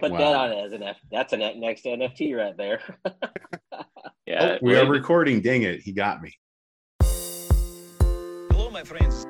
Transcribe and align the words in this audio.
Put 0.00 0.12
wow. 0.12 0.18
that 0.18 0.34
on 0.34 0.52
as 0.52 0.72
an 0.72 0.82
F. 0.82 0.96
That's 1.12 1.34
a 1.34 1.36
next 1.36 1.84
NFT 1.84 2.34
right 2.34 2.56
there. 2.56 2.80
yeah, 4.26 4.56
oh, 4.56 4.58
we 4.62 4.74
are 4.74 4.86
recording. 4.86 5.42
Dang 5.42 5.62
it, 5.62 5.82
he 5.82 5.92
got 5.92 6.22
me. 6.22 6.32
Hello, 7.02 8.70
my 8.70 8.82
friends. 8.82 9.26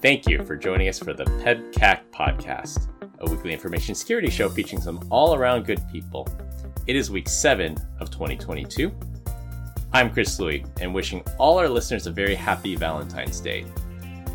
Thank 0.00 0.28
you 0.28 0.44
for 0.44 0.54
joining 0.54 0.88
us 0.88 1.00
for 1.00 1.12
the 1.12 1.24
PEBCAK 1.24 2.12
podcast, 2.12 2.88
a 3.18 3.28
weekly 3.28 3.52
information 3.52 3.96
security 3.96 4.30
show 4.30 4.48
featuring 4.48 4.80
some 4.80 5.04
all-around 5.10 5.66
good 5.66 5.82
people. 5.90 6.28
It 6.86 6.94
is 6.94 7.10
week 7.10 7.28
seven 7.28 7.76
of 7.98 8.12
2022. 8.12 8.92
I'm 9.92 10.12
Chris 10.12 10.38
Louie, 10.38 10.64
and 10.80 10.94
wishing 10.94 11.24
all 11.36 11.58
our 11.58 11.68
listeners 11.68 12.06
a 12.06 12.12
very 12.12 12.36
happy 12.36 12.76
Valentine's 12.76 13.40
Day. 13.40 13.64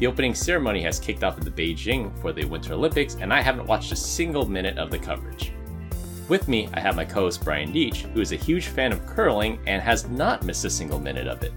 The 0.02 0.08
opening 0.08 0.34
ceremony 0.34 0.82
has 0.82 1.00
kicked 1.00 1.24
off 1.24 1.38
in 1.38 1.46
the 1.46 1.52
Beijing 1.52 2.12
for 2.22 2.34
the 2.34 2.44
Winter 2.46 2.74
Olympics, 2.74 3.18
and 3.22 3.32
I 3.32 3.40
haven't 3.40 3.68
watched 3.68 3.92
a 3.92 3.96
single 3.96 4.48
minute 4.50 4.80
of 4.80 4.90
the 4.90 4.98
coverage. 4.98 5.54
With 6.28 6.48
me, 6.48 6.68
I 6.73 6.80
have 6.80 6.96
my 6.96 7.05
co 7.05 7.20
host 7.26 7.44
Brian 7.44 7.72
Deach, 7.72 8.12
who 8.12 8.20
is 8.20 8.32
a 8.32 8.36
huge 8.36 8.70
fan 8.70 8.92
of 8.92 9.06
curling 9.06 9.59
and 9.68 9.80
has 9.80 10.09
not 10.09 10.44
missed 10.44 10.66
a 10.66 10.72
single 10.72 11.00
minute 11.00 11.28
of 11.28 11.44
it. 11.44 11.54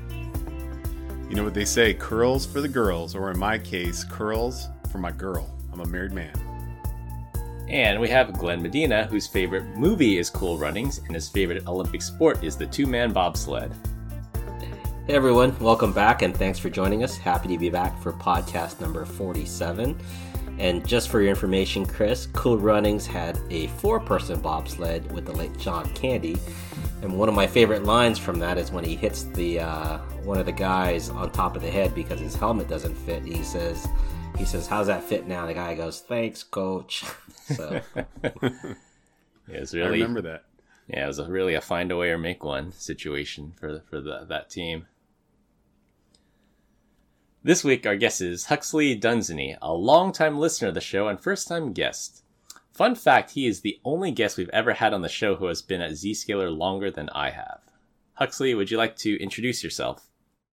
You 1.31 1.37
know 1.37 1.45
what 1.45 1.55
they 1.55 1.65
say 1.65 1.95
curls 1.95 2.45
for 2.45 2.61
the 2.61 2.69
girls, 2.69 3.15
or 3.15 3.31
in 3.31 3.39
my 3.39 3.57
case, 3.59 4.05
curls 4.05 4.69
for 4.93 4.99
my 4.99 5.11
girl. 5.11 5.51
I'm 5.73 5.81
a 5.81 5.87
married 5.87 6.13
man. 6.13 6.35
And 7.71 7.99
we 7.99 8.11
have 8.11 8.35
Glenn 8.35 8.63
Medina, 8.63 9.07
whose 9.07 9.27
favorite 9.27 9.65
movie 9.75 10.19
is 10.19 10.29
Cool 10.29 10.59
Runnings, 10.59 10.99
and 10.99 11.15
his 11.15 11.31
favorite 11.31 11.67
Olympic 11.67 12.03
sport 12.03 12.45
is 12.45 12.59
the 12.59 12.67
two 12.67 12.85
man 12.85 13.11
bobsled. 13.11 13.75
Hey 15.07 15.17
everyone, 15.17 15.55
welcome 15.59 15.93
back 15.93 16.23
and 16.23 16.35
thanks 16.35 16.59
for 16.59 16.71
joining 16.71 17.05
us. 17.05 17.19
Happy 17.19 17.47
to 17.49 17.59
be 17.59 17.69
back 17.69 18.01
for 18.01 18.11
podcast 18.15 18.81
number 18.81 19.05
47. 19.05 20.01
And 20.59 20.89
just 20.89 21.11
for 21.11 21.21
your 21.21 21.29
information, 21.29 21.85
Chris, 21.85 22.25
Cool 22.33 22.57
Runnings 22.57 23.07
had 23.07 23.39
a 23.51 23.67
four 23.67 24.01
person 24.01 24.41
bobsled 24.41 25.13
with 25.13 25.27
the 25.27 25.33
late 25.33 25.59
John 25.59 25.93
Candy. 25.93 26.39
And 27.03 27.19
one 27.19 27.29
of 27.29 27.35
my 27.35 27.47
favorite 27.47 27.85
lines 27.85 28.19
from 28.19 28.39
that 28.39 28.57
is 28.57 28.73
when 28.73 28.83
he 28.83 28.97
hits 28.97 29.25
the 29.25 29.61
uh, 29.61 29.99
one 30.23 30.39
of 30.39 30.47
the 30.47 30.53
guys 30.53 31.11
on 31.11 31.31
top 31.33 31.55
of 31.55 31.61
the 31.61 31.71
head 31.71 31.95
because 31.95 32.19
his 32.19 32.35
helmet 32.35 32.69
doesn't 32.69 32.95
fit. 32.95 33.23
He 33.25 33.43
says, 33.43 33.87
he 34.39 34.47
says, 34.47 34.67
"How's 34.67 34.87
that 34.87 35.05
fit 35.05 35.29
now?" 35.29 35.45
The 35.45 35.53
guy 35.53 35.75
goes, 35.75 36.01
"Thanks, 36.01 36.43
coach." 36.43 37.05
So, 37.45 37.79
yeah, 37.95 38.31
it's 39.49 39.75
really. 39.75 40.01
I 40.01 40.07
remember 40.07 40.23
that. 40.23 40.45
Yeah, 40.89 41.05
it 41.05 41.09
was 41.09 41.19
a, 41.19 41.29
really 41.29 41.53
a 41.53 41.61
find 41.61 41.93
a 41.93 41.97
way 41.99 42.09
or 42.09 42.17
make 42.17 42.43
one 42.43 42.73
situation 42.73 43.53
for 43.61 43.83
for 43.91 44.01
the, 44.01 44.25
that 44.31 44.49
team. 44.49 44.87
This 47.47 47.63
week, 47.63 47.85
our 47.85 47.95
guest 47.95 48.23
is 48.23 48.47
Huxley 48.47 48.95
Dunsany, 48.95 49.55
a 49.61 49.75
longtime 49.75 50.39
listener 50.39 50.69
of 50.69 50.75
the 50.75 50.81
show 50.81 51.09
and 51.09 51.21
first 51.21 51.47
time 51.47 51.75
guest. 51.75 52.25
Fun 52.73 52.95
fact 52.95 53.33
he 53.33 53.47
is 53.47 53.61
the 53.61 53.79
only 53.85 54.13
guest 54.13 54.39
we've 54.39 54.49
ever 54.49 54.73
had 54.73 54.95
on 54.95 55.03
the 55.03 55.11
show 55.11 55.37
who 55.37 55.45
has 55.49 55.61
been 55.61 55.83
at 55.83 55.91
Zscaler 55.91 56.57
longer 56.57 56.91
than 56.91 57.11
I 57.11 57.33
have. 57.33 57.61
Huxley, 58.15 58.55
would 58.55 58.71
you 58.71 58.79
like 58.79 58.97
to 58.97 59.23
introduce 59.23 59.63
yourself? 59.63 60.09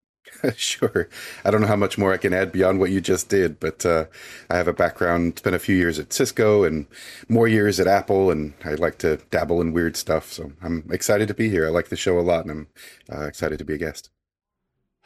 sure. 0.56 1.10
I 1.44 1.50
don't 1.50 1.60
know 1.60 1.66
how 1.66 1.76
much 1.76 1.98
more 1.98 2.14
I 2.14 2.16
can 2.16 2.32
add 2.32 2.52
beyond 2.52 2.80
what 2.80 2.88
you 2.88 3.02
just 3.02 3.28
did, 3.28 3.60
but 3.60 3.84
uh, 3.84 4.06
I 4.48 4.56
have 4.56 4.66
a 4.66 4.72
background, 4.72 5.40
spent 5.40 5.56
a 5.56 5.58
few 5.58 5.76
years 5.76 5.98
at 5.98 6.14
Cisco 6.14 6.64
and 6.64 6.86
more 7.28 7.48
years 7.48 7.78
at 7.78 7.86
Apple, 7.86 8.30
and 8.30 8.54
I 8.64 8.76
like 8.76 8.96
to 9.00 9.18
dabble 9.30 9.60
in 9.60 9.74
weird 9.74 9.98
stuff. 9.98 10.32
So 10.32 10.52
I'm 10.62 10.88
excited 10.90 11.28
to 11.28 11.34
be 11.34 11.50
here. 11.50 11.66
I 11.66 11.70
like 11.70 11.90
the 11.90 11.96
show 11.96 12.18
a 12.18 12.22
lot, 12.22 12.46
and 12.46 12.50
I'm 12.50 12.68
uh, 13.14 13.26
excited 13.26 13.58
to 13.58 13.64
be 13.66 13.74
a 13.74 13.78
guest. 13.78 14.08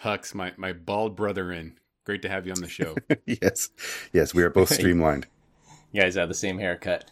Hux, 0.02 0.34
my, 0.34 0.52
my 0.56 0.72
bald 0.72 1.16
brother 1.16 1.52
in. 1.52 1.78
Great 2.04 2.22
to 2.22 2.28
have 2.28 2.46
you 2.46 2.52
on 2.52 2.60
the 2.60 2.68
show. 2.68 2.96
yes. 3.26 3.70
Yes, 4.12 4.34
we 4.34 4.42
are 4.42 4.50
both 4.50 4.70
streamlined. 4.70 5.26
you 5.92 6.00
guys 6.02 6.16
have 6.16 6.28
the 6.28 6.34
same 6.34 6.58
haircut. 6.58 7.10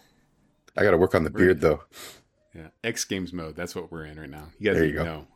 I 0.77 0.83
got 0.83 0.91
to 0.91 0.99
work 0.99 1.15
on 1.15 1.25
the 1.25 1.31
beard, 1.31 1.61
though. 1.61 1.85
Yeah. 2.55 2.69
X 2.83 3.05
Games 3.05 3.33
mode. 3.33 3.55
That's 3.55 3.75
what 3.77 3.93
we're 3.93 4.07
in 4.07 4.19
right 4.19 4.29
now. 4.29 4.49
You 4.59 4.71
guys 4.71 4.77
there 4.77 4.87
you 4.87 4.95
go. 4.95 5.05
know. 5.05 5.27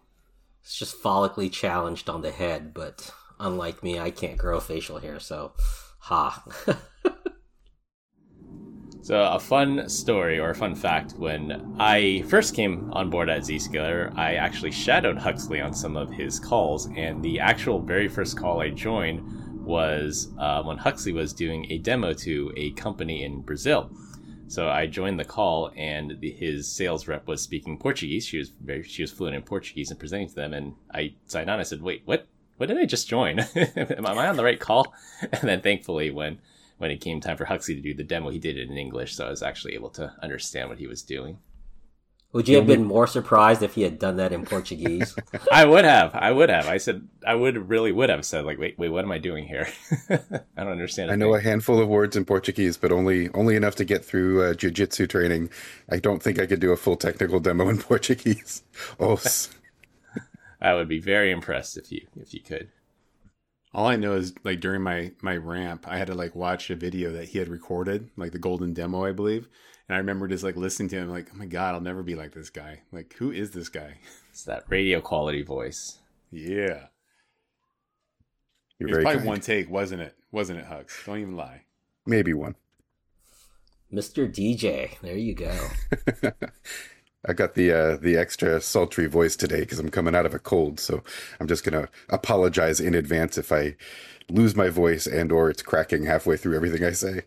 It's 0.63 0.77
just 0.77 1.01
follically 1.03 1.53
challenged 1.53 2.09
on 2.09 2.23
the 2.23 2.31
head, 2.31 2.75
but 2.75 3.13
unlike 3.39 3.83
me, 3.83 3.99
I 3.99 4.11
can't 4.11 4.39
grow 4.39 4.59
facial 4.61 4.99
hair, 4.99 5.21
so 5.21 5.53
ha. 5.99 6.43
So, 9.05 9.21
a 9.21 9.39
fun 9.39 9.87
story 9.87 10.39
or 10.39 10.49
a 10.49 10.55
fun 10.55 10.75
fact 10.75 11.13
when 11.19 11.77
I 11.79 12.23
first 12.23 12.55
came 12.55 12.91
on 12.95 13.11
board 13.11 13.29
at 13.29 13.43
Zscaler, 13.43 14.17
I 14.17 14.37
actually 14.37 14.71
shadowed 14.71 15.19
Huxley 15.19 15.61
on 15.61 15.75
some 15.75 15.95
of 15.95 16.11
his 16.11 16.41
calls, 16.41 16.89
and 16.97 17.23
the 17.23 17.39
actual 17.39 17.83
very 17.83 18.09
first 18.09 18.39
call 18.39 18.63
I 18.63 18.71
joined 18.71 19.21
was 19.63 20.33
uh, 20.39 20.63
when 20.63 20.79
Huxley 20.79 21.13
was 21.13 21.35
doing 21.35 21.71
a 21.71 21.77
demo 21.77 22.15
to 22.15 22.51
a 22.57 22.71
company 22.71 23.25
in 23.25 23.43
Brazil. 23.43 23.91
So 24.49 24.71
I 24.71 24.87
joined 24.87 25.21
the 25.21 25.27
call, 25.27 25.71
and 25.77 26.19
the, 26.21 26.31
his 26.31 26.67
sales 26.67 27.07
rep 27.07 27.27
was 27.27 27.43
speaking 27.43 27.77
Portuguese. 27.77 28.25
She 28.25 28.39
was 28.39 28.53
very, 28.59 28.85
she 28.85 29.03
was 29.03 29.13
fluent 29.13 29.37
in 29.37 29.43
Portuguese 29.43 29.91
and 29.91 30.01
presenting 30.01 30.31
to 30.31 30.35
them. 30.35 30.55
And 30.55 30.77
I 30.95 31.13
signed 31.27 31.51
on. 31.51 31.61
I 31.61 31.65
said, 31.65 31.83
"Wait, 31.83 32.01
what? 32.07 32.27
What 32.57 32.71
did 32.71 32.79
I 32.79 32.87
just 32.87 33.07
join? 33.07 33.41
Am 33.55 34.07
I 34.07 34.29
on 34.29 34.37
the 34.37 34.45
right 34.45 34.59
call?" 34.59 34.95
And 35.31 35.43
then 35.43 35.61
thankfully, 35.61 36.11
when 36.11 36.39
when 36.79 36.91
it 36.91 37.01
came 37.01 37.21
time 37.21 37.37
for 37.37 37.45
Huxley 37.45 37.75
to 37.75 37.81
do 37.81 37.95
the 37.95 38.05
demo, 38.05 38.31
he 38.31 38.39
did 38.39 38.59
it 38.59 38.71
in 38.71 38.77
English, 38.77 39.15
so 39.15 39.27
I 39.27 39.31
was 39.31 39.43
actually 39.43 39.75
able 39.75 39.91
to 39.91 40.13
understand 40.23 40.69
what 40.69 40.79
he 40.79 40.87
was 40.87 41.03
doing. 41.03 41.39
Would 42.35 42.49
you 42.49 42.57
have 42.57 42.67
been 42.67 42.83
more 42.83 43.07
surprised 43.07 43.63
if 43.63 43.77
he 43.77 43.83
had 43.83 44.01
done 44.01 44.17
that 44.17 44.33
in 44.33 44.45
Portuguese? 44.45 45.15
I 45.53 45.65
would 45.65 45.85
have. 45.85 46.17
I 46.17 46.33
would 46.33 46.51
have. 46.51 46.67
I 46.67 46.79
said 46.79 47.07
I 47.25 47.37
would 47.37 47.69
really 47.69 47.93
would 47.93 48.11
have 48.11 48.25
said 48.25 48.45
like, 48.45 48.59
wait, 48.59 48.77
wait, 48.77 48.89
what 48.89 49.05
am 49.05 49.13
I 49.13 49.19
doing 49.19 49.47
here? 49.47 49.69
I 50.11 50.19
don't 50.57 50.73
understand. 50.73 51.13
I 51.13 51.15
know 51.15 51.33
thing. 51.33 51.47
a 51.47 51.49
handful 51.49 51.79
of 51.81 51.87
words 51.87 52.17
in 52.17 52.25
Portuguese, 52.25 52.77
but 52.77 52.91
only 52.91 53.31
only 53.35 53.55
enough 53.55 53.77
to 53.77 53.85
get 53.85 54.05
through 54.05 54.43
uh, 54.43 54.55
jiu-jitsu 54.55 55.07
training. 55.07 55.49
I 55.89 56.01
don't 56.01 56.21
think 56.21 56.41
I 56.41 56.47
could 56.47 56.59
do 56.59 56.73
a 56.73 56.77
full 56.77 56.97
technical 56.97 57.39
demo 57.39 57.69
in 57.69 57.79
Portuguese. 57.91 58.65
Oh, 58.99 59.21
I 60.61 60.75
would 60.75 60.89
be 60.89 60.99
very 60.99 61.31
impressed 61.31 61.77
if 61.77 61.93
you 61.93 62.09
if 62.21 62.35
you 62.35 62.41
could. 62.41 62.69
All 63.75 63.87
I 63.87 63.97
know 63.97 64.15
is 64.15 64.33
like 64.45 64.61
during 64.61 64.83
my 64.83 65.13
my 65.21 65.37
ramp, 65.37 65.87
I 65.89 65.99
had 65.99 66.07
to 66.07 66.15
like 66.15 66.35
watch 66.35 66.71
a 66.71 66.77
video 66.77 67.13
that 67.13 67.29
he 67.29 67.39
had 67.39 67.49
recorded, 67.49 68.11
like 68.17 68.33
the 68.33 68.39
golden 68.39 68.73
demo, 68.73 69.05
I 69.05 69.13
believe. 69.13 69.49
And 69.89 69.97
I 69.97 69.99
remember 69.99 70.29
just 70.29 70.45
like 70.45 70.57
listening 70.57 70.89
to 70.91 70.97
him, 70.97 71.11
like, 71.11 71.29
oh 71.33 71.37
my 71.37 71.47
god, 71.47 71.75
I'll 71.75 71.81
never 71.81 72.03
be 72.03 72.15
like 72.15 72.33
this 72.33 72.51
guy. 72.51 72.83
Like, 72.93 73.15
who 73.19 73.31
is 73.31 73.51
this 73.51 73.69
guy? 73.69 73.95
It's 74.31 74.43
that 74.47 74.65
radio 74.69 75.01
quality 75.01 75.43
voice. 75.43 75.99
Yeah. 76.33 76.87
You're 78.81 78.89
it 78.89 78.97
was 78.97 79.03
probably 79.05 79.19
kind. 79.19 79.29
one 79.29 79.41
take, 79.41 79.71
wasn't 79.71 80.03
it? 80.03 80.17
Wasn't 80.33 80.59
it, 80.59 80.67
Hux? 80.67 81.07
Don't 81.07 81.21
even 81.21 81.37
lie. 81.37 81.63
Maybe 82.05 82.35
one. 82.35 82.57
Mr. 83.93 84.29
DJ, 84.29 84.99
there 85.03 85.17
you 85.17 85.37
go. 85.37 85.57
I 87.27 87.33
got 87.33 87.55
the 87.55 87.73
uh, 87.73 87.97
the 87.97 88.17
extra 88.17 88.61
sultry 88.61 89.07
voice 89.07 89.37
today 89.37 89.61
because 89.61 89.79
I'm 89.79 89.91
coming 89.91 90.15
out 90.15 90.27
of 90.27 90.35
a 90.35 90.39
cold, 90.39 90.79
so 90.79 91.03
I'm 91.41 91.49
just 91.49 91.65
gonna 91.65 91.89
apologize 92.09 92.81
in 92.81 92.95
advance 92.95 93.39
if 93.39 93.51
I 93.51 93.77
lose 94.31 94.57
my 94.57 94.69
voice 94.69 95.07
and 95.07 95.33
or 95.33 95.51
it's 95.51 95.63
cracking 95.63 96.05
halfway 96.05 96.37
through 96.37 96.57
everything 96.57 96.85
I 96.85 96.93
say. 96.93 97.23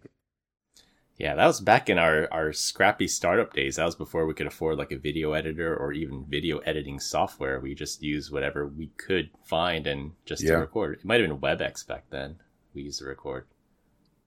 Yeah, 1.17 1.33
that 1.33 1.47
was 1.47 1.61
back 1.61 1.89
in 1.89 1.97
our 1.97 2.27
our 2.31 2.53
scrappy 2.53 3.07
startup 3.07 3.53
days. 3.53 3.77
That 3.77 3.85
was 3.85 3.95
before 3.95 4.27
we 4.27 4.35
could 4.35 4.45
afford 4.45 4.77
like 4.77 4.91
a 4.91 4.99
video 4.99 5.33
editor 5.33 5.75
or 5.75 5.91
even 5.93 6.25
video 6.29 6.59
editing 6.59 6.99
software. 6.99 7.59
We 7.59 7.73
just 7.73 8.03
used 8.03 8.31
whatever 8.31 8.67
we 8.67 8.91
could 8.97 9.31
find 9.43 9.87
and 9.87 10.11
just 10.25 10.43
yeah. 10.43 10.51
to 10.51 10.57
record. 10.59 10.99
It 10.99 11.05
might 11.05 11.19
have 11.19 11.29
been 11.29 11.39
WebEx 11.39 11.87
back 11.87 12.05
then. 12.11 12.35
We 12.75 12.83
used 12.83 12.99
to 12.99 13.05
record. 13.05 13.47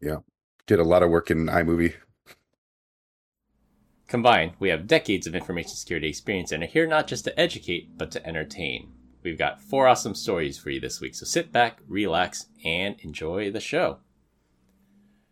Yeah, 0.00 0.18
did 0.66 0.80
a 0.80 0.84
lot 0.84 1.04
of 1.04 1.10
work 1.10 1.30
in 1.30 1.46
iMovie. 1.46 1.94
Combined, 4.10 4.54
we 4.58 4.70
have 4.70 4.88
decades 4.88 5.28
of 5.28 5.36
information 5.36 5.70
security 5.70 6.08
experience 6.08 6.50
and 6.50 6.64
are 6.64 6.66
here 6.66 6.88
not 6.88 7.06
just 7.06 7.22
to 7.22 7.40
educate, 7.40 7.96
but 7.96 8.10
to 8.10 8.26
entertain. 8.26 8.90
We've 9.22 9.38
got 9.38 9.60
four 9.60 9.86
awesome 9.86 10.16
stories 10.16 10.58
for 10.58 10.70
you 10.70 10.80
this 10.80 11.00
week, 11.00 11.14
so 11.14 11.24
sit 11.24 11.52
back, 11.52 11.78
relax, 11.86 12.46
and 12.64 12.96
enjoy 13.02 13.52
the 13.52 13.60
show. 13.60 13.98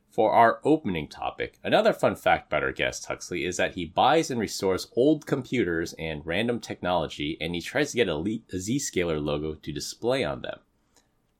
For 0.09 0.31
our 0.31 0.61
opening 0.62 1.09
topic, 1.09 1.59
another 1.65 1.93
fun 1.93 2.15
fact 2.15 2.53
about 2.53 2.62
our 2.62 2.71
guest 2.71 3.06
Huxley 3.06 3.44
is 3.44 3.56
that 3.56 3.75
he 3.75 3.85
buys 3.85 4.31
and 4.31 4.38
restores 4.38 4.87
old 4.94 5.26
computers 5.26 5.93
and 5.99 6.25
random 6.25 6.61
technology, 6.61 7.37
and 7.41 7.56
he 7.56 7.61
tries 7.61 7.91
to 7.91 7.97
get 7.97 8.08
a, 8.08 8.14
a 8.14 8.56
Zscaler 8.58 9.20
logo 9.20 9.55
to 9.55 9.73
display 9.73 10.23
on 10.23 10.43
them. 10.43 10.61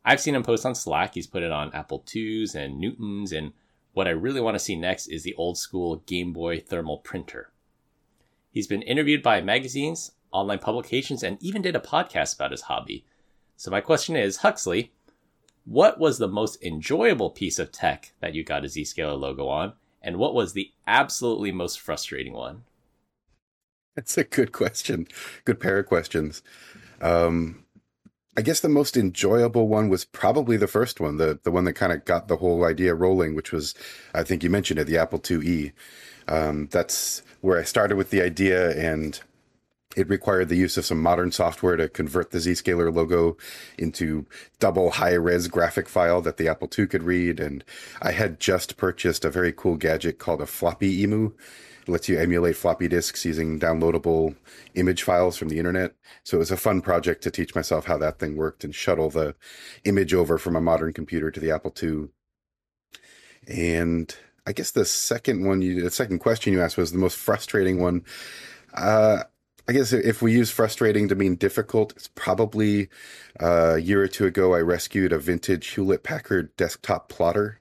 I've 0.05 0.21
seen 0.21 0.35
him 0.35 0.43
post 0.43 0.67
on 0.67 0.75
Slack, 0.75 1.15
he's 1.15 1.29
put 1.29 1.45
it 1.45 1.53
on 1.53 1.73
Apple 1.73 2.05
IIs 2.13 2.57
and 2.57 2.81
Newtons 2.81 3.31
and 3.31 3.53
what 3.93 4.07
I 4.07 4.11
really 4.11 4.41
want 4.41 4.55
to 4.55 4.61
see 4.61 4.77
next 4.77 5.09
is 5.09 5.23
the 5.23 5.35
old 5.35 5.59
school 5.59 5.97
Game 6.07 6.33
Boy 6.33 6.61
thermal 6.61 6.99
printer. 6.99 7.53
He's 8.51 8.67
been 8.67 8.83
interviewed 8.83 9.23
by 9.23 9.41
magazines, 9.41 10.13
online 10.33 10.59
publications, 10.59 11.23
and 11.23 11.43
even 11.43 11.63
did 11.63 11.77
a 11.77 11.81
podcast 11.81 12.35
about 12.35 12.51
his 12.51 12.63
hobby. 12.63 13.05
So, 13.57 13.71
my 13.71 13.81
question 13.81 14.17
is 14.17 14.39
Huxley, 14.39 14.93
what 15.65 15.99
was 15.99 16.19
the 16.19 16.29
most 16.29 16.63
enjoyable 16.63 17.31
piece 17.31 17.59
of 17.59 17.73
tech 17.73 18.13
that 18.21 18.35
you 18.35 18.43
got 18.43 18.65
a 18.65 18.69
Zscaler 18.69 19.19
logo 19.19 19.49
on? 19.49 19.75
And 20.01 20.17
what 20.17 20.35
was 20.35 20.53
the 20.53 20.73
absolutely 20.87 21.53
most 21.53 21.81
frustrating 21.81 22.33
one? 22.33 22.63
That's 23.95 24.17
a 24.17 24.25
good 24.25 24.53
question. 24.53 25.09
Good 25.45 25.61
pair 25.61 25.79
of 25.79 25.87
questions. 25.87 26.43
Um, 27.01 27.65
I 28.39 28.41
guess 28.41 28.61
the 28.61 28.69
most 28.69 28.97
enjoyable 28.97 29.67
one 29.67 29.89
was 29.89 30.05
probably 30.05 30.57
the 30.57 30.69
first 30.69 31.01
one, 31.01 31.17
the 31.17 31.41
the 31.43 31.51
one 31.51 31.65
that 31.65 31.73
kind 31.73 31.93
of 31.93 32.05
got 32.05 32.29
the 32.29 32.37
whole 32.37 32.65
idea 32.65 32.95
rolling, 32.95 33.35
which 33.35 33.51
was, 33.51 33.75
I 34.15 34.23
think 34.23 34.45
you 34.45 34.49
mentioned 34.49 34.79
it, 34.79 34.87
the 34.87 34.97
Apple 34.97 35.19
IIe. 35.19 35.73
Um, 36.29 36.69
that's 36.71 37.25
where 37.41 37.59
I 37.59 37.65
started 37.65 37.97
with 37.97 38.11
the 38.11 38.23
idea, 38.23 38.79
and 38.79 39.21
it 39.97 40.09
required 40.09 40.51
the 40.51 40.57
use 40.57 40.77
of 40.77 40.87
some 40.87 41.03
modern 41.03 41.33
software 41.33 41.77
to 41.77 41.89
convert 41.89 42.31
the 42.31 42.39
Zscaler 42.39 42.95
logo 42.95 43.37
into 43.77 44.25
double 44.61 44.91
high 44.93 45.15
res 45.15 45.49
graphic 45.49 45.89
file 45.89 46.23
that 46.23 46.37
the 46.37 46.47
Apple 46.47 46.71
II 46.79 46.87
could 46.87 47.03
read. 47.03 47.41
And 47.41 47.65
I 48.01 48.13
had 48.13 48.39
just 48.39 48.77
purchased 48.77 49.25
a 49.25 49.31
very 49.31 49.53
cool 49.53 49.75
gadget 49.75 50.21
called 50.21 50.41
a 50.43 50.47
floppy 50.47 51.03
emu. 51.03 51.33
Lets 51.89 52.09
you 52.09 52.19
emulate 52.19 52.55
floppy 52.57 52.87
disks 52.87 53.25
using 53.25 53.59
downloadable 53.59 54.37
image 54.75 55.03
files 55.03 55.39
from 55.39 55.49
the 55.49 55.59
internet. 55.59 55.95
So 56.23 56.37
it 56.37 56.41
was 56.41 56.51
a 56.51 56.57
fun 56.57 56.83
project 56.83 57.23
to 57.23 57.31
teach 57.31 57.55
myself 57.55 57.87
how 57.87 57.97
that 57.99 58.19
thing 58.19 58.37
worked 58.37 58.63
and 58.63 58.75
shuttle 58.75 59.09
the 59.09 59.35
image 59.85 60.13
over 60.13 60.37
from 60.37 60.55
a 60.55 60.61
modern 60.61 60.93
computer 60.93 61.31
to 61.31 61.41
the 61.41 61.51
Apple 61.51 61.75
II. 61.83 62.09
And 63.49 64.15
I 64.47 64.53
guess 64.53 64.71
the 64.71 64.85
second 64.85 65.47
one, 65.47 65.63
you, 65.63 65.83
the 65.83 65.91
second 65.91 66.19
question 66.19 66.53
you 66.53 66.61
asked 66.61 66.77
was 66.77 66.93
the 66.93 66.99
most 66.99 67.17
frustrating 67.17 67.81
one. 67.81 68.05
Uh, 68.75 69.25
I 69.69 69.73
guess 69.73 69.93
if 69.93 70.23
we 70.23 70.33
use 70.33 70.51
frustrating 70.51 71.09
to 71.09 71.15
mean 71.15 71.37
difficult, 71.37 71.93
it's 71.93 72.09
probably 72.09 72.89
uh, 73.41 73.75
a 73.75 73.79
year 73.79 74.03
or 74.03 74.09
two 74.09 74.25
ago 74.25 74.55
I 74.55 74.61
rescued 74.61 75.13
a 75.13 75.19
vintage 75.19 75.67
Hewlett 75.69 76.03
Packard 76.03 76.57
desktop 76.57 77.11
plotter, 77.11 77.61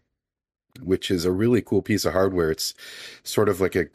which 0.82 1.12
is 1.12 1.26
a 1.26 1.32
really 1.32 1.62
cool 1.62 1.82
piece 1.82 2.06
of 2.06 2.14
hardware. 2.14 2.52
It's 2.52 2.74
sort 3.24 3.50
of 3.50 3.60
like 3.60 3.76
a 3.76 3.88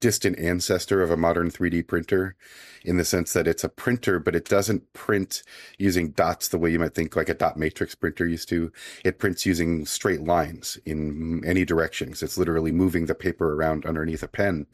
distant 0.00 0.38
ancestor 0.38 1.02
of 1.02 1.10
a 1.10 1.16
modern 1.16 1.50
3D 1.50 1.86
printer 1.86 2.36
in 2.84 2.96
the 2.96 3.04
sense 3.04 3.32
that 3.32 3.46
it's 3.46 3.64
a 3.64 3.68
printer, 3.68 4.18
but 4.18 4.34
it 4.34 4.48
doesn't 4.48 4.92
print 4.92 5.42
using 5.78 6.10
dots 6.10 6.48
the 6.48 6.58
way 6.58 6.70
you 6.70 6.78
might 6.78 6.94
think 6.94 7.16
like 7.16 7.28
a 7.28 7.34
dot 7.34 7.56
matrix 7.56 7.94
printer 7.94 8.26
used 8.26 8.48
to. 8.48 8.72
It 9.04 9.18
prints 9.18 9.44
using 9.44 9.84
straight 9.84 10.22
lines 10.22 10.78
in 10.86 11.42
any 11.44 11.64
directions. 11.64 12.22
It's 12.22 12.38
literally 12.38 12.72
moving 12.72 13.06
the 13.06 13.14
paper 13.14 13.54
around 13.54 13.84
underneath 13.84 14.22
a 14.22 14.28
pen. 14.28 14.66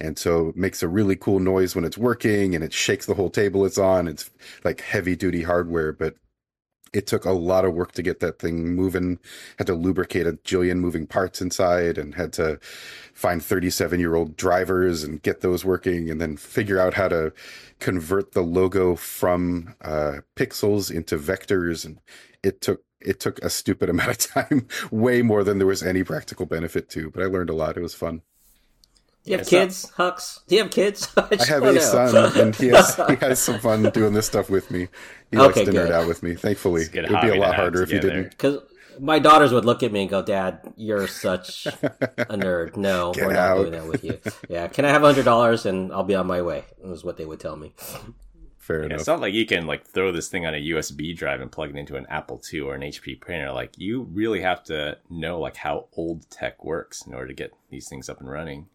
And 0.00 0.18
so 0.18 0.48
it 0.48 0.56
makes 0.56 0.82
a 0.82 0.88
really 0.88 1.16
cool 1.16 1.38
noise 1.38 1.74
when 1.74 1.84
it's 1.84 1.98
working 1.98 2.54
and 2.54 2.64
it 2.64 2.72
shakes 2.72 3.06
the 3.06 3.14
whole 3.14 3.30
table 3.30 3.64
it's 3.64 3.78
on. 3.78 4.08
It's 4.08 4.30
like 4.64 4.80
heavy 4.80 5.16
duty 5.16 5.42
hardware, 5.42 5.92
but 5.92 6.16
it 6.92 7.06
took 7.06 7.24
a 7.24 7.32
lot 7.32 7.64
of 7.64 7.74
work 7.74 7.92
to 7.92 8.02
get 8.02 8.20
that 8.20 8.38
thing 8.38 8.74
moving. 8.74 9.18
Had 9.58 9.66
to 9.68 9.74
lubricate 9.74 10.26
a 10.26 10.32
jillion 10.32 10.78
moving 10.78 11.06
parts 11.06 11.40
inside 11.40 11.98
and 11.98 12.14
had 12.14 12.32
to 12.34 12.58
find 13.14 13.42
37 13.42 13.98
year 13.98 14.14
old 14.14 14.36
drivers 14.36 15.02
and 15.02 15.22
get 15.22 15.40
those 15.40 15.64
working 15.64 16.10
and 16.10 16.20
then 16.20 16.36
figure 16.36 16.78
out 16.78 16.94
how 16.94 17.08
to 17.08 17.32
convert 17.78 18.32
the 18.32 18.42
logo 18.42 18.94
from 18.94 19.74
uh, 19.80 20.18
pixels 20.36 20.90
into 20.94 21.16
vectors. 21.16 21.84
And 21.84 22.00
it 22.42 22.60
took, 22.60 22.82
it 23.00 23.20
took 23.20 23.38
a 23.40 23.50
stupid 23.50 23.88
amount 23.90 24.10
of 24.10 24.18
time, 24.18 24.68
way 24.90 25.22
more 25.22 25.44
than 25.44 25.58
there 25.58 25.66
was 25.66 25.82
any 25.82 26.04
practical 26.04 26.46
benefit 26.46 26.88
to, 26.90 27.10
but 27.10 27.22
I 27.22 27.26
learned 27.26 27.50
a 27.50 27.54
lot. 27.54 27.76
It 27.76 27.82
was 27.82 27.94
fun. 27.94 28.22
Do 29.24 29.30
you 29.30 29.38
have 29.38 29.46
kids, 29.46 29.90
Hux? 29.96 30.40
Do 30.48 30.56
you 30.56 30.62
have 30.62 30.72
kids? 30.72 31.08
I, 31.16 31.28
I 31.38 31.44
have 31.44 31.62
a 31.62 31.72
know. 31.72 31.80
son, 31.80 32.32
and 32.40 32.56
he 32.56 32.68
has 32.68 32.96
he 32.96 33.14
has 33.16 33.38
some 33.38 33.60
fun 33.60 33.82
doing 33.94 34.14
this 34.14 34.26
stuff 34.26 34.50
with 34.50 34.70
me. 34.70 34.88
He 35.30 35.36
likes 35.36 35.56
okay, 35.56 35.64
to 35.64 35.70
nerd 35.70 35.92
out 35.92 36.08
with 36.08 36.22
me. 36.22 36.34
Thankfully, 36.34 36.82
it 36.82 37.10
would 37.10 37.20
be 37.20 37.28
a 37.28 37.36
lot 37.36 37.54
harder 37.54 37.82
if 37.82 37.92
you 37.92 38.00
didn't. 38.00 38.30
Because 38.30 38.58
my 38.98 39.20
daughters 39.20 39.52
would 39.52 39.64
look 39.64 39.84
at 39.84 39.92
me 39.92 40.02
and 40.02 40.10
go, 40.10 40.22
"Dad, 40.22 40.72
you're 40.76 41.06
such 41.06 41.66
a 41.66 42.36
nerd. 42.36 42.76
No, 42.76 43.12
Get 43.12 43.26
we're 43.26 43.32
not 43.34 43.54
doing 43.56 43.72
that 43.72 43.86
with 43.86 44.02
you. 44.02 44.18
Yeah, 44.48 44.66
can 44.66 44.84
I 44.84 44.88
have 44.88 45.02
hundred 45.02 45.24
dollars 45.24 45.66
and 45.66 45.92
I'll 45.92 46.02
be 46.02 46.16
on 46.16 46.26
my 46.26 46.42
way?" 46.42 46.64
Was 46.82 47.04
what 47.04 47.16
they 47.16 47.24
would 47.24 47.38
tell 47.38 47.56
me. 47.56 47.74
Fair 48.58 48.80
yeah, 48.80 48.86
enough. 48.86 48.98
It's 49.00 49.08
not 49.08 49.20
like 49.20 49.34
you 49.34 49.46
can 49.46 49.66
like 49.66 49.84
throw 49.86 50.10
this 50.10 50.28
thing 50.28 50.46
on 50.46 50.54
a 50.54 50.60
USB 50.60 51.16
drive 51.16 51.40
and 51.40 51.50
plug 51.50 51.70
it 51.70 51.76
into 51.76 51.94
an 51.94 52.06
Apple 52.08 52.40
II 52.52 52.60
or 52.60 52.74
an 52.74 52.82
HP 52.82 53.20
printer. 53.20 53.52
Like 53.52 53.72
you 53.76 54.02
really 54.02 54.40
have 54.40 54.64
to 54.64 54.98
know 55.08 55.38
like 55.38 55.56
how 55.56 55.86
old 55.96 56.28
tech 56.30 56.64
works 56.64 57.06
in 57.06 57.14
order 57.14 57.28
to 57.28 57.34
get 57.34 57.52
these 57.70 57.88
things 57.88 58.08
up 58.08 58.20
and 58.20 58.28
running. 58.30 58.66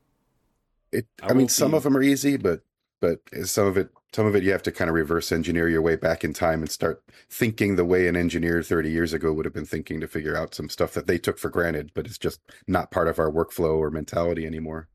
It. 0.91 1.07
I, 1.21 1.29
I 1.29 1.33
mean, 1.33 1.49
some 1.49 1.73
of 1.73 1.83
them 1.83 1.97
are 1.97 2.01
easy, 2.01 2.37
but 2.37 2.61
but 2.99 3.19
some 3.43 3.67
of 3.67 3.77
it 3.77 3.89
some 4.13 4.25
of 4.25 4.35
it 4.35 4.43
you 4.43 4.51
have 4.51 4.63
to 4.63 4.71
kind 4.71 4.89
of 4.89 4.95
reverse 4.95 5.31
engineer 5.31 5.67
your 5.67 5.81
way 5.81 5.95
back 5.95 6.23
in 6.23 6.33
time 6.33 6.61
and 6.61 6.71
start 6.71 7.03
thinking 7.29 7.75
the 7.75 7.85
way 7.85 8.07
an 8.07 8.15
engineer 8.15 8.63
30 8.63 8.89
years 8.89 9.13
ago 9.13 9.33
would 9.33 9.45
have 9.45 9.53
been 9.53 9.65
thinking 9.65 9.99
to 9.99 10.07
figure 10.07 10.35
out 10.35 10.55
some 10.55 10.69
stuff 10.69 10.93
that 10.93 11.07
they 11.07 11.17
took 11.17 11.37
for 11.37 11.49
granted 11.49 11.91
but 11.93 12.05
it's 12.05 12.17
just 12.17 12.39
not 12.67 12.91
part 12.91 13.07
of 13.07 13.19
our 13.19 13.31
workflow 13.31 13.77
or 13.77 13.91
mentality 13.91 14.45
anymore 14.45 14.87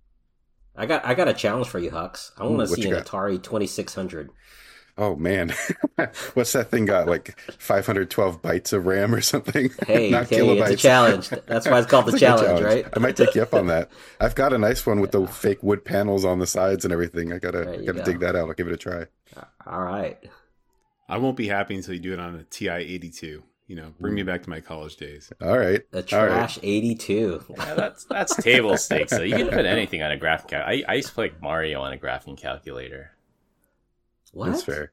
i 0.77 0.87
got 0.87 1.05
i 1.05 1.15
got 1.15 1.29
a 1.29 1.35
challenge 1.35 1.69
for 1.69 1.79
you 1.79 1.91
hux 1.91 2.33
i 2.39 2.44
want 2.44 2.61
to 2.61 2.75
see 2.75 2.89
an 2.89 2.94
got? 2.94 3.06
atari 3.06 3.43
2600 3.43 4.31
Oh 4.99 5.17
man, 5.17 5.53
what's 6.35 6.53
that 6.53 6.71
thing 6.71 6.85
got? 6.85 7.06
Like 7.06 7.39
512 7.59 8.43
bytes 8.43 8.73
of 8.75 8.85
RAM 8.87 9.15
or 9.15 9.23
something? 9.23 9.71
Hey, 9.87 10.11
Not 10.11 10.29
hey 10.29 10.39
kilobytes. 10.41 10.71
it's 10.71 10.71
a 10.73 10.77
challenge. 10.77 11.29
That's 11.47 11.67
why 11.67 11.79
it's 11.79 11.91
called 11.91 12.06
the 12.12 12.19
challenge, 12.19 12.47
challenge, 12.47 12.65
right? 12.65 12.87
I 12.94 12.99
might 12.99 13.17
take 13.17 13.35
you 13.35 13.43
up 13.43 13.55
on 13.55 13.69
that. 13.69 13.91
I've 14.21 14.35
got 14.35 14.53
a 14.53 14.59
nice 14.59 14.85
one 14.85 15.00
with 15.00 15.12
the 15.12 15.27
fake 15.27 15.62
wood 15.62 15.85
panels 15.85 16.25
on 16.27 16.41
the 16.41 16.47
sides 16.47 16.85
and 16.85 16.93
everything. 16.93 17.33
I 17.33 17.39
gotta, 17.39 17.65
gotta 17.65 18.00
go. 18.00 18.05
dig 18.05 18.21
that 18.21 18.37
out. 18.37 18.49
I'll 18.49 18.55
give 18.55 18.67
it 18.67 18.75
a 18.75 18.77
try. 18.77 19.06
Uh, 19.37 19.44
all 19.67 19.83
right. 19.83 20.19
I 21.09 21.17
won't 21.19 21.37
be 21.37 21.49
happy 21.49 21.75
until 21.75 21.94
you 21.94 22.00
do 22.00 22.12
it 22.12 22.21
on 22.21 22.35
a 22.37 22.44
TI 22.44 22.69
82. 22.69 23.43
You 23.69 23.77
know, 23.77 23.94
bring 23.99 24.15
me 24.15 24.23
back 24.23 24.43
to 24.43 24.50
my 24.50 24.61
college 24.61 24.97
days. 24.97 25.33
All 25.41 25.59
right. 25.59 25.81
A 25.93 26.03
trash 26.03 26.59
right. 26.59 26.65
82. 26.65 27.44
Yeah, 27.49 27.75
that's 27.75 28.05
that's 28.05 28.37
table 28.37 28.77
stakes. 28.77 29.12
So 29.12 29.23
you 29.23 29.37
can 29.37 29.49
put 29.49 29.65
anything 29.65 30.03
on 30.03 30.12
a 30.12 30.17
graphing. 30.19 30.55
I, 30.55 30.85
I 30.87 30.94
used 30.94 31.09
to 31.09 31.15
play 31.15 31.33
Mario 31.41 31.81
on 31.81 31.93
a 31.93 31.97
graphing 31.97 32.37
calculator. 32.37 33.12
What? 34.32 34.50
That's 34.50 34.64
fair. 34.64 34.93